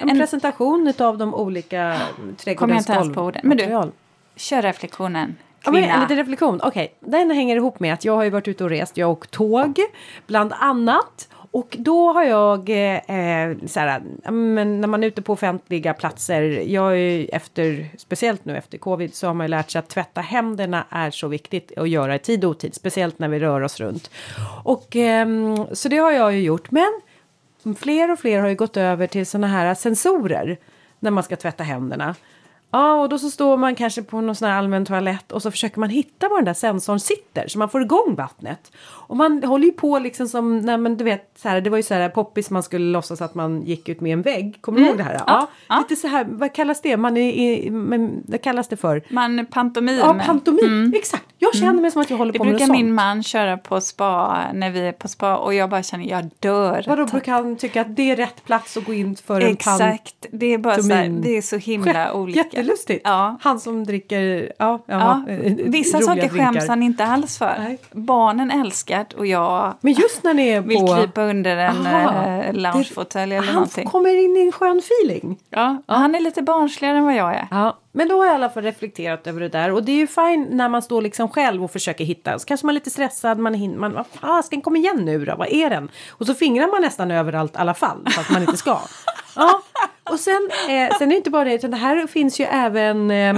En, 0.00 0.10
en, 0.10 0.18
presentation 0.18 0.92
av 0.98 1.18
de 1.18 1.34
olika 1.34 1.96
Kommer 2.16 2.28
jag 2.28 2.38
trädgårdens 2.38 2.80
inte 2.88 2.92
ens 2.92 3.14
på 3.14 3.22
orden. 3.22 3.40
Men 3.44 3.56
du, 3.56 3.62
golvmaterial. 3.64 3.92
kör 4.36 4.62
reflektionen. 4.62 5.36
Ja, 5.64 5.70
men 5.70 5.82
Kvinna. 5.82 5.94
en 5.94 6.00
liten 6.00 6.16
reflektion. 6.16 6.60
Okej, 6.62 6.94
den 7.00 7.30
hänger 7.30 7.56
ihop 7.56 7.80
med 7.80 7.94
att 7.94 8.04
jag 8.04 8.16
har 8.16 8.24
ju 8.24 8.30
varit 8.30 8.48
ute 8.48 8.64
och 8.64 8.70
rest. 8.70 8.96
Jag 8.96 9.06
har 9.06 9.12
åkt 9.12 9.30
tåg, 9.30 9.78
bland 10.26 10.52
annat. 10.60 11.28
Och 11.50 11.76
då 11.78 12.12
har 12.12 12.24
jag, 12.24 12.70
eh, 12.70 12.96
eh 12.96 13.56
så 13.66 13.80
här, 13.80 14.02
men 14.30 14.80
när 14.80 14.88
man 14.88 15.02
är 15.02 15.06
ute 15.06 15.22
på 15.22 15.32
offentliga 15.32 15.94
platser, 15.94 16.42
jag 16.66 16.92
är 16.92 16.96
ju 16.96 17.24
efter, 17.26 17.88
speciellt 17.98 18.44
nu 18.44 18.56
efter 18.56 18.78
covid, 18.78 19.14
så 19.14 19.26
har 19.26 19.34
man 19.34 19.46
ju 19.46 19.48
lärt 19.48 19.70
sig 19.70 19.78
att 19.78 19.88
tvätta 19.88 20.20
händerna 20.20 20.84
är 20.90 21.10
så 21.10 21.28
viktigt 21.28 21.78
att 21.78 21.88
göra 21.88 22.14
i 22.14 22.18
tid 22.18 22.44
och 22.44 22.50
otid, 22.50 22.74
speciellt 22.74 23.18
när 23.18 23.28
vi 23.28 23.38
rör 23.38 23.60
oss 23.60 23.80
runt. 23.80 24.10
Och 24.64 24.96
eh, 24.96 25.26
så 25.72 25.88
det 25.88 25.96
har 25.96 26.12
jag 26.12 26.34
ju 26.34 26.40
gjort, 26.40 26.70
men 26.70 27.00
fler 27.78 28.10
och 28.10 28.18
fler 28.18 28.40
har 28.40 28.48
ju 28.48 28.54
gått 28.54 28.76
över 28.76 29.06
till 29.06 29.26
sådana 29.26 29.46
här 29.46 29.74
sensorer 29.74 30.58
när 31.00 31.10
man 31.10 31.24
ska 31.24 31.36
tvätta 31.36 31.64
händerna. 31.64 32.14
Ja, 32.70 32.94
och 33.02 33.08
då 33.08 33.18
så 33.18 33.30
står 33.30 33.56
man 33.56 33.74
kanske 33.74 34.02
på 34.02 34.20
någon 34.20 34.34
sån 34.34 34.48
här 34.48 34.58
allmän 34.58 34.84
toalett 34.84 35.32
och 35.32 35.42
så 35.42 35.50
försöker 35.50 35.80
man 35.80 35.88
hitta 35.90 36.28
var 36.28 36.36
den 36.36 36.44
där 36.44 36.54
sensorn 36.54 37.00
sitter 37.00 37.48
så 37.48 37.58
man 37.58 37.68
får 37.68 37.82
igång 37.82 38.14
vattnet. 38.14 38.72
Och 38.86 39.16
man 39.16 39.42
håller 39.44 39.66
ju 39.66 39.72
på 39.72 39.98
liksom 39.98 40.28
som, 40.28 40.58
nej 40.58 40.78
men 40.78 40.96
du 40.96 41.04
vet, 41.04 41.30
så 41.38 41.48
här, 41.48 41.60
det 41.60 41.70
var 41.70 41.76
ju 41.76 41.82
så 41.82 41.94
här 41.94 42.08
poppis 42.08 42.50
man 42.50 42.62
skulle 42.62 42.92
låtsas 42.92 43.20
att 43.22 43.34
man 43.34 43.62
gick 43.62 43.88
ut 43.88 44.00
med 44.00 44.12
en 44.12 44.22
vägg. 44.22 44.58
Kommer 44.60 44.80
du 44.80 44.86
ihåg 44.86 44.96
det 44.96 45.02
här? 45.02 45.20
Ja, 45.26 45.36
Mm. 45.38 45.48
ja. 45.68 45.78
lite 45.88 45.96
så 46.00 46.08
här, 46.08 46.26
vad 46.28 46.52
kallas 46.54 46.82
det? 46.82 46.96
Man 46.96 47.16
är, 47.16 47.32
i, 47.32 47.70
men, 47.70 48.22
vad 48.26 48.42
kallas 48.42 48.68
det 48.68 48.76
för? 48.76 49.02
Man 49.08 49.46
pantomim. 49.46 49.98
Ja, 49.98 50.16
pantomim. 50.26 50.92
Exakt. 50.96 51.24
Jag 51.40 51.54
känner 51.56 51.82
mig 51.82 51.90
som 51.90 52.02
att 52.02 52.10
jag 52.10 52.16
håller 52.18 52.32
Det 52.32 52.38
på 52.38 52.44
med 52.44 52.52
brukar 52.52 52.66
något 52.66 52.76
min 52.76 52.86
sånt. 52.86 52.94
man 52.94 53.22
köra 53.22 53.56
på 53.56 53.80
spa 53.80 54.38
när 54.54 54.70
vi 54.70 54.80
är 54.88 54.92
på 54.92 55.08
spa 55.08 55.36
och 55.36 55.54
jag 55.54 55.70
bara 55.70 55.82
känner 55.82 56.04
jag 56.04 56.30
dör. 56.38 56.84
Vadå, 56.86 57.06
brukar 57.06 57.32
han 57.32 57.56
tycka 57.56 57.80
att 57.80 57.96
det 57.96 58.10
är 58.10 58.16
rätt 58.16 58.44
plats 58.44 58.76
att 58.76 58.84
gå 58.84 58.94
in 58.94 59.16
för 59.16 59.34
en 59.40 59.56
pan? 59.56 59.74
Exakt, 59.80 60.26
det 60.32 60.46
är 60.54 60.58
bara 60.58 60.82
så 60.82 60.94
här, 60.94 61.08
det 61.08 61.36
är 61.36 61.42
så 61.42 61.56
himla 61.56 62.12
olika. 62.12 62.38
Jättelustigt. 62.38 63.00
Ja. 63.04 63.36
Han 63.42 63.60
som 63.60 63.84
dricker, 63.84 64.52
ja, 64.58 64.78
Ja, 64.86 65.22
ja, 65.26 65.32
eh, 65.32 65.52
vissa 65.56 65.96
roliga 65.98 66.06
saker 66.06 66.28
skäms 66.28 66.68
han 66.68 66.82
inte 66.82 67.04
alls 67.04 67.38
för. 67.38 67.54
Nej. 67.58 67.78
Barnen 67.92 68.50
älskar 68.50 69.06
det 69.10 69.16
och 69.16 69.26
jag 69.26 69.74
Men 69.80 69.92
just 69.92 70.24
när 70.24 70.34
ni 70.34 70.48
är 70.48 70.60
vill 70.60 70.78
på... 70.80 70.86
krypa 70.96 71.22
under 71.22 71.56
en 71.56 71.86
Aha. 71.86 72.26
eh, 72.26 72.52
loungefåtölj 72.54 73.34
eller 73.34 73.46
han 73.46 73.54
någonting. 73.54 73.86
kommer 73.86 74.24
in 74.24 74.36
i 74.36 74.40
en 74.46 74.52
skön 74.52 74.78
feeling. 74.78 75.38
Ja, 75.50 75.82
Han 75.86 76.14
är 76.14 76.20
lite 76.20 76.42
barnsligare 76.42 76.98
än 76.98 77.04
vad 77.04 77.14
jag 77.14 77.34
är. 77.34 77.46
Ja, 77.50 77.78
men 77.92 78.08
då 78.08 78.16
har 78.18 78.24
jag 78.26 78.32
i 78.32 78.34
alla 78.34 78.50
fall 78.50 78.62
reflekterat 78.62 79.26
över 79.26 79.40
det 79.40 79.48
där 79.48 79.72
och 79.72 79.82
det 79.82 79.92
är 79.92 79.96
ju 79.96 80.06
fine 80.06 80.46
när 80.50 80.68
man 80.68 80.82
står 80.82 81.02
liksom 81.02 81.27
själv 81.28 81.64
och 81.64 81.70
försöker 81.70 82.04
hitta. 82.04 82.38
Så 82.38 82.46
kanske 82.46 82.66
man 82.66 82.72
är 82.72 82.74
lite 82.74 82.90
stressad, 82.90 83.38
man 83.38 83.54
hinner, 83.54 83.78
man, 83.78 83.92
vad 83.92 84.06
fasken 84.06 84.62
kom 84.62 84.76
igen 84.76 85.04
nu 85.04 85.24
då, 85.24 85.36
vad 85.36 85.48
är 85.48 85.70
den? 85.70 85.90
Och 86.10 86.26
så 86.26 86.34
fingrar 86.34 86.66
man 86.66 86.82
nästan 86.82 87.10
överallt 87.10 87.54
i 87.54 87.58
alla 87.58 87.74
fall, 87.74 88.08
fast 88.10 88.30
man 88.30 88.42
inte 88.42 88.56
ska. 88.56 88.78
Ja, 89.36 89.62
och 90.10 90.20
sen, 90.20 90.50
eh, 90.52 90.96
sen 90.98 91.08
är 91.08 91.10
det 91.10 91.16
inte 91.16 91.30
bara 91.30 91.44
det, 91.44 91.54
utan 91.54 91.70
det 91.70 91.76
här 91.76 92.06
finns 92.06 92.40
ju 92.40 92.44
även 92.44 93.10
eh, 93.10 93.36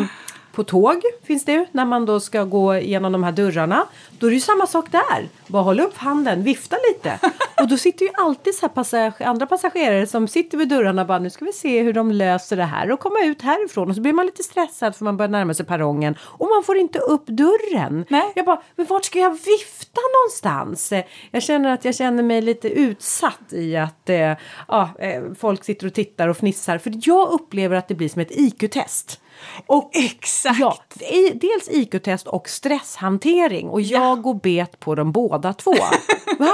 på 0.52 0.64
tåg 0.64 1.02
finns 1.22 1.44
det 1.44 1.52
ju, 1.52 1.66
när 1.72 1.84
man 1.84 2.06
då 2.06 2.20
ska 2.20 2.44
gå 2.44 2.74
igenom 2.76 3.12
de 3.12 3.24
här 3.24 3.32
dörrarna. 3.32 3.86
Då 4.18 4.26
är 4.26 4.30
det 4.30 4.34
ju 4.34 4.40
samma 4.40 4.66
sak 4.66 4.86
där. 4.90 5.28
Bara 5.46 5.62
håll 5.62 5.80
upp 5.80 5.96
handen, 5.96 6.42
vifta 6.42 6.76
lite. 6.88 7.18
Och 7.60 7.68
då 7.68 7.76
sitter 7.76 8.04
ju 8.04 8.10
alltid 8.14 8.54
så 8.54 8.66
passage- 8.68 9.22
andra 9.26 9.46
passagerare 9.46 10.06
som 10.06 10.28
sitter 10.28 10.58
vid 10.58 10.68
dörrarna 10.68 11.02
och 11.02 11.08
bara 11.08 11.18
nu 11.18 11.30
ska 11.30 11.44
vi 11.44 11.52
se 11.52 11.82
hur 11.82 11.92
de 11.92 12.12
löser 12.12 12.56
det 12.56 12.64
här 12.64 12.90
och 12.92 13.00
komma 13.00 13.20
ut 13.24 13.42
härifrån. 13.42 13.88
Och 13.88 13.94
så 13.94 14.00
blir 14.00 14.12
man 14.12 14.26
lite 14.26 14.42
stressad 14.42 14.96
för 14.96 15.04
man 15.04 15.16
börjar 15.16 15.28
närma 15.28 15.54
sig 15.54 15.66
perrongen 15.66 16.14
och 16.22 16.48
man 16.48 16.62
får 16.64 16.76
inte 16.76 16.98
upp 16.98 17.26
dörren. 17.26 18.04
Nej. 18.08 18.32
Jag 18.34 18.44
bara, 18.46 18.62
men 18.76 18.86
vart 18.86 19.04
ska 19.04 19.18
jag 19.18 19.30
vifta 19.30 20.00
någonstans? 20.18 20.92
Jag 21.30 21.42
känner 21.42 21.70
att 21.72 21.84
jag 21.84 21.94
känner 21.94 22.22
mig 22.22 22.42
lite 22.42 22.68
utsatt 22.68 23.52
i 23.52 23.76
att 23.76 24.08
eh, 24.08 24.32
ja, 24.68 24.90
eh, 24.98 25.22
folk 25.38 25.64
sitter 25.64 25.86
och 25.86 25.94
tittar 25.94 26.28
och 26.28 26.36
fnissar. 26.36 26.78
För 26.78 26.92
jag 27.04 27.28
upplever 27.30 27.76
att 27.76 27.88
det 27.88 27.94
blir 27.94 28.08
som 28.08 28.22
ett 28.22 28.30
IQ-test. 28.30 29.20
Och 29.66 29.90
Exakt. 29.92 30.58
Ja, 30.60 30.78
i- 31.06 31.34
dels 31.34 31.68
IQ-test 31.70 32.26
och 32.26 32.48
stresshantering. 32.48 33.68
Och 33.68 33.80
jag 33.80 34.22
går 34.22 34.34
bet 34.34 34.80
på 34.80 34.94
dem 34.94 35.12
båda 35.12 35.52
två. 35.52 35.74
Va? 36.38 36.52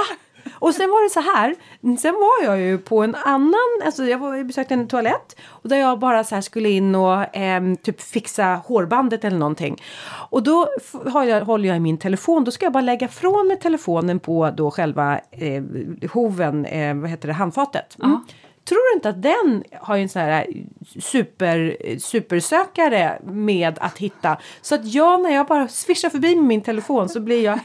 Och 0.59 0.73
sen 0.75 0.89
var 0.89 1.03
det 1.03 1.09
så 1.09 1.19
här, 1.37 1.55
sen 1.97 2.13
var 2.13 2.43
jag 2.43 2.61
ju 2.61 2.77
på 2.77 3.03
en 3.03 3.15
annan, 3.15 3.81
alltså 3.85 4.03
jag 4.05 4.17
var, 4.17 4.35
jag 4.35 4.47
besökte 4.47 4.73
en 4.73 4.87
toalett 4.87 5.35
och 5.47 5.69
där 5.69 5.77
jag 5.77 5.99
bara 5.99 6.23
så 6.23 6.41
skulle 6.41 6.69
in 6.69 6.95
och 6.95 7.25
ehm, 7.35 7.77
typ 7.77 8.01
fixa 8.01 8.61
hårbandet 8.65 9.23
eller 9.23 9.37
någonting. 9.37 9.81
Och 10.29 10.43
då 10.43 10.67
har 11.05 11.23
jag, 11.23 11.41
håller 11.45 11.67
jag 11.67 11.77
i 11.77 11.79
min 11.79 11.97
telefon, 11.97 12.43
då 12.43 12.51
ska 12.51 12.65
jag 12.65 12.73
bara 12.73 12.81
lägga 12.81 13.07
från 13.07 13.47
mig 13.47 13.59
telefonen 13.59 14.19
på 14.19 14.49
då 14.57 14.71
själva 14.71 15.19
eh, 15.31 15.63
hoven, 16.11 16.65
eh, 16.65 16.95
vad 16.95 17.09
heter 17.09 17.27
det, 17.27 17.33
handfatet. 17.33 17.97
Mm. 18.03 18.19
Tror 18.67 18.91
du 18.91 18.95
inte 18.95 19.09
att 19.09 19.21
den 19.21 19.63
har 19.81 19.97
en 19.97 20.09
sån 20.09 20.21
här 20.21 20.47
eh, 20.49 20.55
super, 21.01 21.77
eh, 21.79 21.97
supersökare 21.97 23.19
med 23.23 23.77
att 23.81 23.97
hitta. 23.97 24.37
Så 24.61 24.75
att 24.75 24.93
jag 24.93 25.21
när 25.21 25.29
jag 25.29 25.45
bara 25.45 25.67
svischar 25.67 26.09
förbi 26.09 26.35
med 26.35 26.45
min 26.45 26.61
telefon 26.61 27.09
så 27.09 27.19
blir 27.19 27.43
jag 27.43 27.59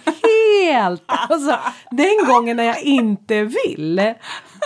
helt, 0.64 1.02
alltså 1.06 1.58
den 1.90 2.26
gången 2.26 2.56
när 2.56 2.64
jag 2.64 2.82
inte 2.82 3.44
vill. 3.44 4.14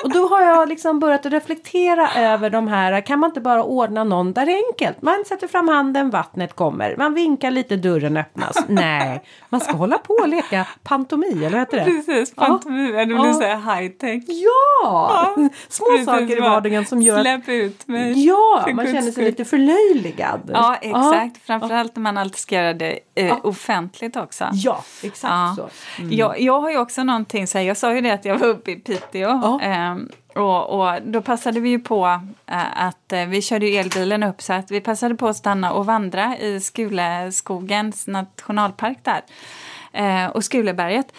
Och 0.05 0.11
då 0.11 0.29
har 0.29 0.43
jag 0.43 0.69
liksom 0.69 0.99
börjat 1.01 1.27
reflektera 1.27 2.09
över 2.17 2.51
de 2.51 2.69
här, 2.69 3.01
kan 3.01 3.19
man 3.19 3.31
inte 3.31 3.41
bara 3.41 3.63
ordna 3.65 4.05
någon 4.05 4.33
där 4.33 4.47
det 4.47 4.53
är 4.53 4.63
enkelt? 4.73 5.03
Man 5.03 5.25
sätter 5.29 5.49
fram 5.49 5.69
handen, 5.69 6.11
vattnet 6.11 6.53
kommer, 6.57 6.95
man 6.99 7.15
vinkar 7.15 7.51
lite, 7.51 7.77
dörren 7.77 8.17
öppnas. 8.17 8.57
Nej, 8.69 9.23
man 9.49 9.61
ska 9.61 9.73
hålla 9.73 9.99
på 9.99 10.15
och 10.15 10.29
leka 10.29 10.67
pantomi, 10.83 11.27
eller 11.31 11.51
vad 11.51 11.59
heter 11.61 11.79
det? 11.79 11.85
Precis, 11.85 12.35
pantomi, 12.35 12.93
ja. 12.97 13.05
blir 13.05 13.17
Ja. 13.43 13.57
här 13.57 13.81
high 13.81 13.93
tech. 13.93 14.23
Ja! 14.27 15.35
Små 15.69 15.87
Precis, 15.87 16.07
saker 16.07 16.37
i 16.37 16.41
vardagen 16.41 16.87
som 16.87 17.03
gör 17.03 17.17
att 17.17 17.23
Släpp 17.23 17.49
ut 17.49 17.89
mig. 17.89 18.27
Ja, 18.27 18.69
man 18.75 18.87
känner 18.87 19.03
sig 19.03 19.13
skull. 19.13 19.25
lite 19.25 19.45
förlöjligad. 19.45 20.51
Ja, 20.55 20.77
exakt. 20.81 21.47
Framförallt 21.47 21.97
när 21.97 22.03
man 22.03 22.19
alltid 22.19 22.39
ska 22.39 22.55
göra 22.55 22.73
det 22.75 22.99
eh, 23.15 23.27
Ja. 23.27 23.41
offentligt 23.43 24.17
också. 24.17 24.45
Ja, 24.53 24.85
exakt 25.03 25.33
Ja. 25.33 25.55
så. 25.57 25.69
Jag, 26.11 26.41
jag 26.41 26.61
har 26.61 26.71
ju 26.71 26.79
också 26.79 27.05
någonting, 27.05 27.47
så 27.47 27.59
här, 27.59 27.65
jag 27.65 27.77
sa 27.77 27.95
ju 27.95 28.01
det 28.01 28.11
att 28.11 28.25
jag 28.25 28.39
var 28.39 28.47
uppe 28.49 28.71
i 28.71 28.77
Piteå. 28.77 29.21
Ja. 29.43 29.61
ehm, 29.63 29.86
och, 30.35 30.81
och 30.81 31.03
då 31.03 31.23
passade 31.23 31.61
vi 31.61 31.69
ju 31.69 31.79
på 31.79 32.07
eh, 32.47 32.87
att 32.87 33.13
eh, 33.13 33.27
vi 33.27 33.43
körde 33.43 33.67
ju 33.67 33.77
elbilen 33.77 34.23
upp 34.23 34.43
så 34.43 34.53
att 34.53 34.71
vi 34.71 34.81
passade 34.81 35.15
på 35.15 35.29
att 35.29 35.37
stanna 35.37 35.73
och 35.73 35.87
vandra 35.87 36.39
i 36.39 36.61
Skuleskogens 36.61 38.07
nationalpark 38.07 38.99
där. 39.03 39.23
Eh, 39.93 40.31
och 40.31 40.45
Skuleberget. 40.45 41.13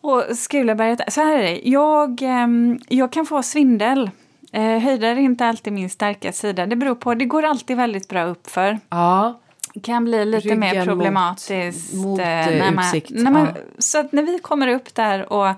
Och 0.00 0.24
Skuleberget, 0.36 1.12
så 1.12 1.20
här 1.20 1.38
är 1.38 1.42
det, 1.42 1.60
jag, 1.64 2.22
ehm, 2.22 2.78
jag 2.88 3.12
kan 3.12 3.26
få 3.26 3.42
svindel. 3.42 4.10
Eh, 4.52 4.78
höjder 4.78 5.08
är 5.08 5.16
inte 5.16 5.46
alltid 5.46 5.72
min 5.72 5.90
starka 5.90 6.32
sida. 6.32 6.66
Det 6.66 6.76
beror 6.76 6.94
på, 6.94 7.14
det 7.14 7.24
går 7.24 7.42
alltid 7.42 7.76
väldigt 7.76 8.08
bra 8.08 8.24
uppför 8.24 8.78
Ja, 8.88 9.40
kan 9.82 10.04
bli 10.04 10.24
lite 10.24 10.54
mer 10.54 10.70
Ryggen 10.70 10.86
problematiskt. 10.86 11.94
mot, 11.94 12.20
eh, 12.20 12.26
när 12.26 12.72
man, 12.72 12.84
utsikt, 12.84 13.10
när 13.10 13.30
man, 13.30 13.46
ja. 13.54 13.60
Så 13.78 13.98
att 13.98 14.12
när 14.12 14.22
vi 14.22 14.38
kommer 14.38 14.68
upp 14.68 14.94
där 14.94 15.32
och 15.32 15.48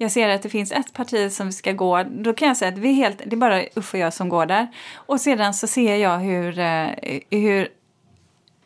jag 0.00 0.12
ser 0.12 0.28
att 0.28 0.42
det 0.42 0.48
finns 0.48 0.72
ett 0.72 0.92
parti 0.92 1.32
som 1.32 1.52
ska 1.52 1.72
gå, 1.72 2.02
då 2.02 2.34
kan 2.34 2.48
jag 2.48 2.56
säga 2.56 2.72
att 2.72 2.78
vi 2.78 2.92
helt, 2.92 3.18
det 3.26 3.32
är 3.32 3.36
bara 3.36 3.62
Uffe 3.74 3.96
och 3.96 3.98
jag 3.98 4.14
som 4.14 4.28
går 4.28 4.46
där. 4.46 4.68
Och 4.94 5.20
sedan 5.20 5.54
så 5.54 5.66
ser 5.66 5.96
jag 5.96 6.18
hur, 6.18 6.58
eh, 6.58 6.88
hur 7.30 7.68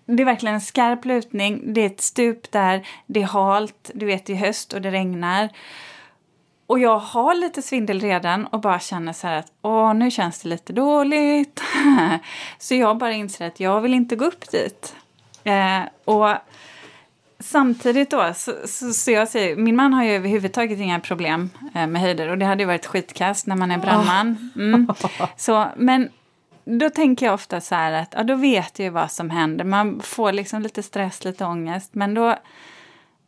det 0.06 0.22
är 0.22 0.24
verkligen 0.24 0.54
en 0.54 0.60
skarp 0.60 1.04
lutning, 1.04 1.74
det 1.74 1.80
är 1.80 1.86
ett 1.86 2.00
stup 2.00 2.52
där, 2.52 2.86
det 3.06 3.22
är 3.22 3.26
halt, 3.26 3.90
du 3.94 4.06
vet 4.06 4.26
det 4.26 4.32
är 4.32 4.36
höst 4.36 4.72
och 4.72 4.82
det 4.82 4.90
regnar. 4.90 5.48
Och 6.66 6.78
jag 6.78 6.98
har 6.98 7.34
lite 7.34 7.62
svindel 7.62 8.00
redan 8.00 8.46
och 8.46 8.60
bara 8.60 8.80
känner 8.80 9.12
så 9.12 9.26
här 9.26 9.38
att 9.38 9.52
åh, 9.62 9.94
nu 9.94 10.10
känns 10.10 10.42
det 10.42 10.48
lite 10.48 10.72
dåligt. 10.72 11.62
så 12.58 12.74
jag 12.74 12.98
bara 12.98 13.12
inser 13.12 13.46
att 13.46 13.60
jag 13.60 13.80
vill 13.80 13.94
inte 13.94 14.16
gå 14.16 14.24
upp 14.24 14.50
dit. 14.50 14.96
Eh, 15.44 15.80
och 16.04 16.28
samtidigt 17.42 18.10
då, 18.10 18.32
så, 18.34 18.52
så, 18.64 18.92
så 18.92 19.10
jag 19.10 19.28
säger, 19.28 19.56
min 19.56 19.76
man 19.76 19.92
har 19.92 20.04
ju 20.04 20.10
överhuvudtaget 20.10 20.78
inga 20.78 21.00
problem 21.00 21.50
eh, 21.74 21.86
med 21.86 22.02
höjder 22.02 22.28
och 22.28 22.38
det 22.38 22.44
hade 22.44 22.62
ju 22.62 22.66
varit 22.66 22.86
skitkast 22.86 23.46
när 23.46 23.56
man 23.56 23.70
är 23.70 23.78
brandman. 23.78 24.50
Mm. 24.56 24.88
Så, 25.36 25.66
men 25.76 26.08
då 26.64 26.90
tänker 26.90 27.26
jag 27.26 27.34
ofta 27.34 27.60
så 27.60 27.74
här 27.74 27.92
att 27.92 28.14
ja, 28.16 28.22
då 28.22 28.34
vet 28.34 28.78
jag 28.78 28.84
ju 28.84 28.90
vad 28.90 29.10
som 29.10 29.30
händer. 29.30 29.64
Man 29.64 30.00
får 30.00 30.32
liksom 30.32 30.62
lite 30.62 30.82
stress, 30.82 31.24
lite 31.24 31.44
ångest. 31.44 31.94
Men 31.94 32.14
då, 32.14 32.36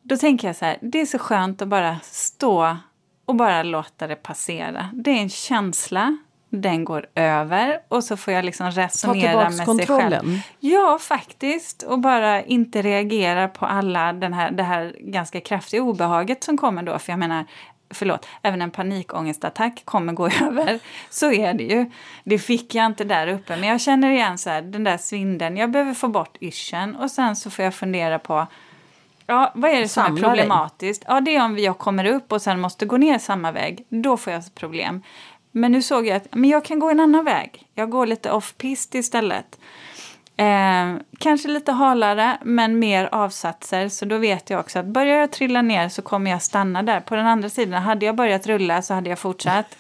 då 0.03 0.17
tänker 0.17 0.49
jag 0.49 0.57
så 0.57 0.65
här, 0.65 0.79
det 0.81 1.01
är 1.01 1.07
så 1.07 1.19
skönt 1.19 1.63
att 1.63 1.69
bara 1.69 1.97
stå 2.03 2.77
och 3.25 3.35
bara 3.35 3.63
låta 3.63 4.07
det 4.07 4.17
passera. 4.17 4.91
Det 4.93 5.11
är 5.11 5.17
en 5.17 5.29
känsla, 5.29 6.17
den 6.61 6.85
går 6.85 7.07
över 7.15 7.79
och 7.89 8.05
så 8.05 8.17
får 8.17 8.35
jag 8.35 8.45
liksom 8.45 8.71
resonera 8.71 9.45
med 9.51 9.55
sig 9.55 9.67
själv. 9.67 9.79
kontrollen. 9.87 10.39
Ja, 10.61 10.99
faktiskt. 11.01 11.83
Och 11.83 11.99
bara 11.99 12.43
inte 12.43 12.83
reagera 12.83 13.49
på 13.49 13.67
alla 13.67 14.13
den 14.13 14.33
här, 14.33 14.51
det 14.51 14.63
här 14.63 14.97
ganska 15.01 15.41
kraftiga 15.41 15.83
obehaget 15.83 16.45
som 16.45 16.57
kommer 16.59 16.83
då. 16.83 16.99
För 16.99 17.13
jag 17.13 17.19
menar, 17.19 17.45
förlåt, 17.91 18.27
även 18.43 18.63
en 18.63 18.71
panikångestattack 18.71 19.83
kommer 19.85 20.13
gå 20.13 20.27
över. 20.43 20.79
Så 21.11 21.33
är 21.33 21.55
det 21.55 21.65
ju. 21.65 21.91
Det 22.25 22.39
fick 22.39 22.75
jag 22.75 22.87
inte 22.87 23.05
där 23.05 23.27
uppe. 23.27 23.57
Men 23.57 23.69
jag 23.69 23.81
känner 23.81 24.11
igen 24.11 24.39
så 24.39 24.51
här, 24.51 24.63
den 24.63 24.85
där 24.85 24.97
svindeln. 24.99 25.57
Jag 25.57 25.71
behöver 25.71 25.95
få 25.95 26.09
bort 26.09 26.37
yrseln 26.41 26.97
och 26.97 27.11
sen 27.11 27.37
så 27.37 27.51
får 27.51 27.65
jag 27.65 27.75
fundera 27.75 28.19
på 28.19 28.47
Ja, 29.27 29.53
vad 29.55 29.71
är 29.71 29.81
det 29.81 29.89
som 29.89 30.03
är 30.03 30.07
Samla 30.07 30.29
dig. 30.29 30.39
problematiskt? 30.39 31.05
Ja, 31.09 31.21
det 31.21 31.37
är 31.37 31.45
om 31.45 31.59
jag 31.59 31.79
kommer 31.79 32.05
upp 32.05 32.33
och 32.33 32.43
sen 32.43 32.61
måste 32.61 32.87
gå 32.87 32.97
ner 32.97 33.19
samma 33.19 33.53
väg. 33.53 33.87
Då 33.89 34.17
får 34.17 34.33
jag 34.33 34.43
problem. 34.55 35.03
Men 35.57 35.73
nu 35.73 35.83
såg 35.83 36.07
jag 36.07 36.17
att 36.17 36.35
men 36.35 36.51
jag 36.51 36.65
kan 36.65 36.79
gå 36.79 36.91
en 36.91 37.01
annan 37.01 37.25
väg. 37.25 37.67
Jag 37.75 37.91
går 37.91 38.07
lite 38.07 38.31
off-pist 38.31 38.95
istället. 38.95 39.59
Eh, 40.37 40.95
kanske 41.19 41.49
lite 41.49 41.73
halare, 41.73 42.39
men 42.43 42.79
mer 42.79 43.09
avsatser. 43.13 43.89
Så 43.89 44.05
då 44.05 44.19
vet 44.19 44.51
jag 44.51 44.61
också 44.61 44.79
att 44.79 44.87
börjar 44.87 45.17
jag 45.17 45.31
trilla 45.31 45.63
ner 45.63 45.89
så 45.89 46.03
kommer 46.03 46.31
jag 46.31 46.43
stanna 46.43 46.83
där. 46.83 47.01
På 47.01 47.15
den 47.15 47.27
andra 47.27 47.49
sidan, 47.49 47.83
hade 47.83 48.07
jag 48.07 48.17
börjat 48.17 48.47
rulla 48.47 48.83
så 48.83 48.95
hade 48.95 49.11
jag 49.11 49.19
fortsatt. 49.19 49.77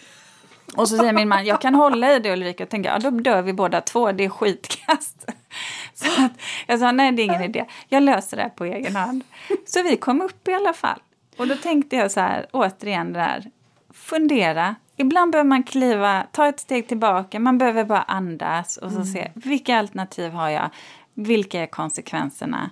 Och 0.76 0.88
så 0.88 0.96
säger 0.96 1.12
min 1.12 1.28
man, 1.28 1.44
jag 1.44 1.60
kan 1.60 1.74
hålla 1.74 2.12
i 2.12 2.18
det 2.18 2.32
Ulrika. 2.32 2.64
Och 2.64 2.70
tänker, 2.70 2.90
ja 2.90 2.98
då 2.98 3.10
dör 3.10 3.42
vi 3.42 3.52
båda 3.52 3.80
två, 3.80 4.12
det 4.12 4.24
är 4.24 4.28
skitkast. 4.28 5.30
Så 5.94 6.24
att 6.24 6.32
jag 6.66 6.78
sa, 6.78 6.92
nej 6.92 7.12
det 7.12 7.22
är 7.22 7.24
ingen 7.24 7.42
idé, 7.42 7.64
jag 7.88 8.02
löser 8.02 8.36
det 8.36 8.42
här 8.42 8.50
på 8.50 8.64
egen 8.64 8.96
hand. 8.96 9.24
Så 9.66 9.82
vi 9.82 9.96
kom 9.96 10.22
upp 10.22 10.48
i 10.48 10.54
alla 10.54 10.72
fall. 10.72 10.98
Och 11.36 11.46
då 11.46 11.56
tänkte 11.56 11.96
jag 11.96 12.10
så 12.10 12.20
här, 12.20 12.46
återigen 12.52 13.12
det 13.12 13.18
där, 13.18 13.50
fundera. 13.92 14.74
Ibland 14.96 15.32
behöver 15.32 15.48
man 15.48 15.62
kliva, 15.62 16.26
ta 16.32 16.48
ett 16.48 16.60
steg 16.60 16.88
tillbaka, 16.88 17.40
man 17.40 17.58
behöver 17.58 17.84
bara 17.84 18.02
andas 18.02 18.76
och 18.76 18.92
så 18.92 19.04
se, 19.04 19.30
vilka 19.34 19.78
alternativ 19.78 20.32
har 20.32 20.48
jag? 20.48 20.70
Vilka 21.14 21.60
är 21.60 21.66
konsekvenserna? 21.66 22.70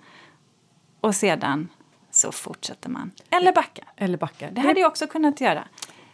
Och 1.00 1.14
sedan 1.14 1.68
så 2.10 2.32
fortsätter 2.32 2.90
man. 2.90 3.10
Eller 3.30 3.52
backar. 3.52 3.84
Eller 3.96 4.18
backar. 4.18 4.50
Det 4.50 4.60
hade 4.60 4.80
jag 4.80 4.88
också 4.88 5.06
kunnat 5.06 5.40
göra. 5.40 5.64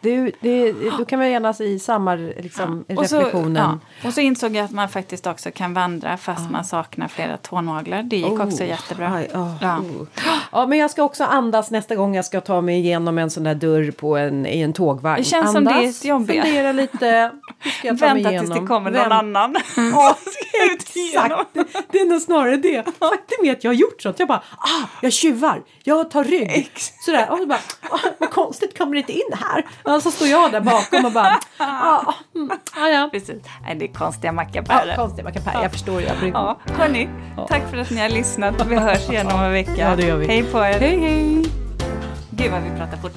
Det, 0.01 0.31
det, 0.41 0.71
då 0.97 1.05
kan 1.05 1.19
vi 1.19 1.31
enas 1.33 1.61
i 1.61 1.79
samma 1.79 2.15
liksom, 2.15 2.85
Och 2.97 3.05
så, 3.05 3.17
reflektionen. 3.17 3.79
ja. 4.01 4.07
och 4.07 4.13
så 4.13 4.21
insåg 4.21 4.55
jag 4.55 4.65
att 4.65 4.71
man 4.71 4.89
faktiskt 4.89 5.27
också 5.27 5.51
kan 5.51 5.73
vandra 5.73 6.17
fast 6.17 6.49
man 6.51 6.65
saknar 6.65 7.07
flera 7.07 7.37
tånaglar. 7.37 8.03
Det 8.03 8.17
gick 8.17 8.39
också 8.39 8.63
Oh, 8.63 8.67
jättebra. 8.69 9.13
aj, 9.13 9.29
oh, 9.33 9.55
Ja. 9.61 9.77
oh. 9.79 10.07
ja, 10.51 10.67
men 10.67 10.77
jag 10.77 10.91
ska 10.91 11.03
också 11.03 11.23
andas 11.23 11.71
nästa 11.71 11.95
gång 11.95 12.15
jag 12.15 12.25
ska 12.25 12.41
ta 12.41 12.61
mig 12.61 12.77
igenom 12.79 13.17
en 13.17 13.29
sån 13.29 13.43
där 13.43 13.55
dörr 13.55 13.91
på 13.91 14.17
en, 14.17 14.45
i 14.45 14.61
en 14.61 14.73
tågvagn. 14.73 15.17
Det 15.17 15.23
känns 15.23 15.47
som 15.51 15.57
andas, 15.57 15.73
det 15.73 15.85
är 15.85 15.89
ett 15.89 16.05
jobb, 16.05 16.31
ja. 16.31 16.43
Fundera 16.43 16.71
lite. 16.71 17.31
Vänta 17.83 18.29
tills 18.29 18.49
det 18.49 18.59
kommer 18.67 18.91
Vänt- 18.91 19.03
någon 19.09 19.11
annan. 19.35 19.55
Ja, 19.93 20.17
exakt. 20.73 21.35
Det, 21.91 21.99
är 21.99 22.05
nog 22.09 22.21
snarare 22.21 22.57
det. 22.57 22.83
Faktum 22.99 23.45
är 23.45 23.51
att 23.51 23.63
jag 23.63 23.71
har 23.71 23.75
gjort 23.75 24.01
sånt. 24.01 24.19
Jag 24.19 24.27
bara, 24.27 24.41
ah, 24.57 24.87
jag 25.01 25.13
tjuvar. 25.13 25.61
Jag 25.83 26.11
tar 26.11 26.23
rygg. 26.23 26.49
Ex- 26.51 26.91
Sådär. 27.05 27.31
Och 27.31 27.37
så 27.37 27.45
bara, 27.45 27.59
ah, 27.89 27.97
vad 28.17 28.29
konstigt, 28.29 28.77
kommer 28.77 28.93
det 28.93 28.99
inte 28.99 29.11
in 29.13 29.31
här? 29.33 29.65
Och 29.95 30.03
så 30.03 30.11
står 30.11 30.27
jag 30.27 30.51
där 30.51 30.61
bakom 30.61 31.05
och 31.05 31.11
bara, 31.11 31.39
ah, 31.57 32.13
mm, 32.35 32.49
ah, 32.77 32.87
ja. 32.87 33.09
Precis. 33.11 33.43
Nej, 33.65 33.75
det 33.75 33.85
är 33.85 33.93
konstiga 33.93 34.27
Ja, 34.27 34.31
mackapärer. 34.31 34.95
konstigt, 34.95 35.23
man 35.23 35.33
kan 35.33 35.43
pär. 35.43 35.61
Jag 35.63 35.71
förstår. 35.71 36.01
Jag 36.01 36.17
bryr 36.17 36.31
Ja, 36.33 36.57
hörni, 36.77 37.09
tack 37.47 37.69
för 37.71 37.77
att 37.77 37.89
ni 37.91 38.01
har 38.01 38.09
lyssnat. 38.09 38.65
Vi 38.67 38.75
hörs 38.75 39.09
igen 39.09 39.27
om 39.27 39.39
en 39.39 39.51
vecka. 39.51 39.71
Ja, 39.77 39.95
det 39.95 40.05
gör 40.05 40.17
vi. 40.17 40.27
Hej 40.27 40.43
på 40.43 40.57
er. 40.57 40.79
Hej, 40.79 40.99
hej. 40.99 41.45
Gud 42.31 42.51
vad 42.51 42.61
vi 42.61 42.69
pratar 42.69 42.97
fort 42.97 43.15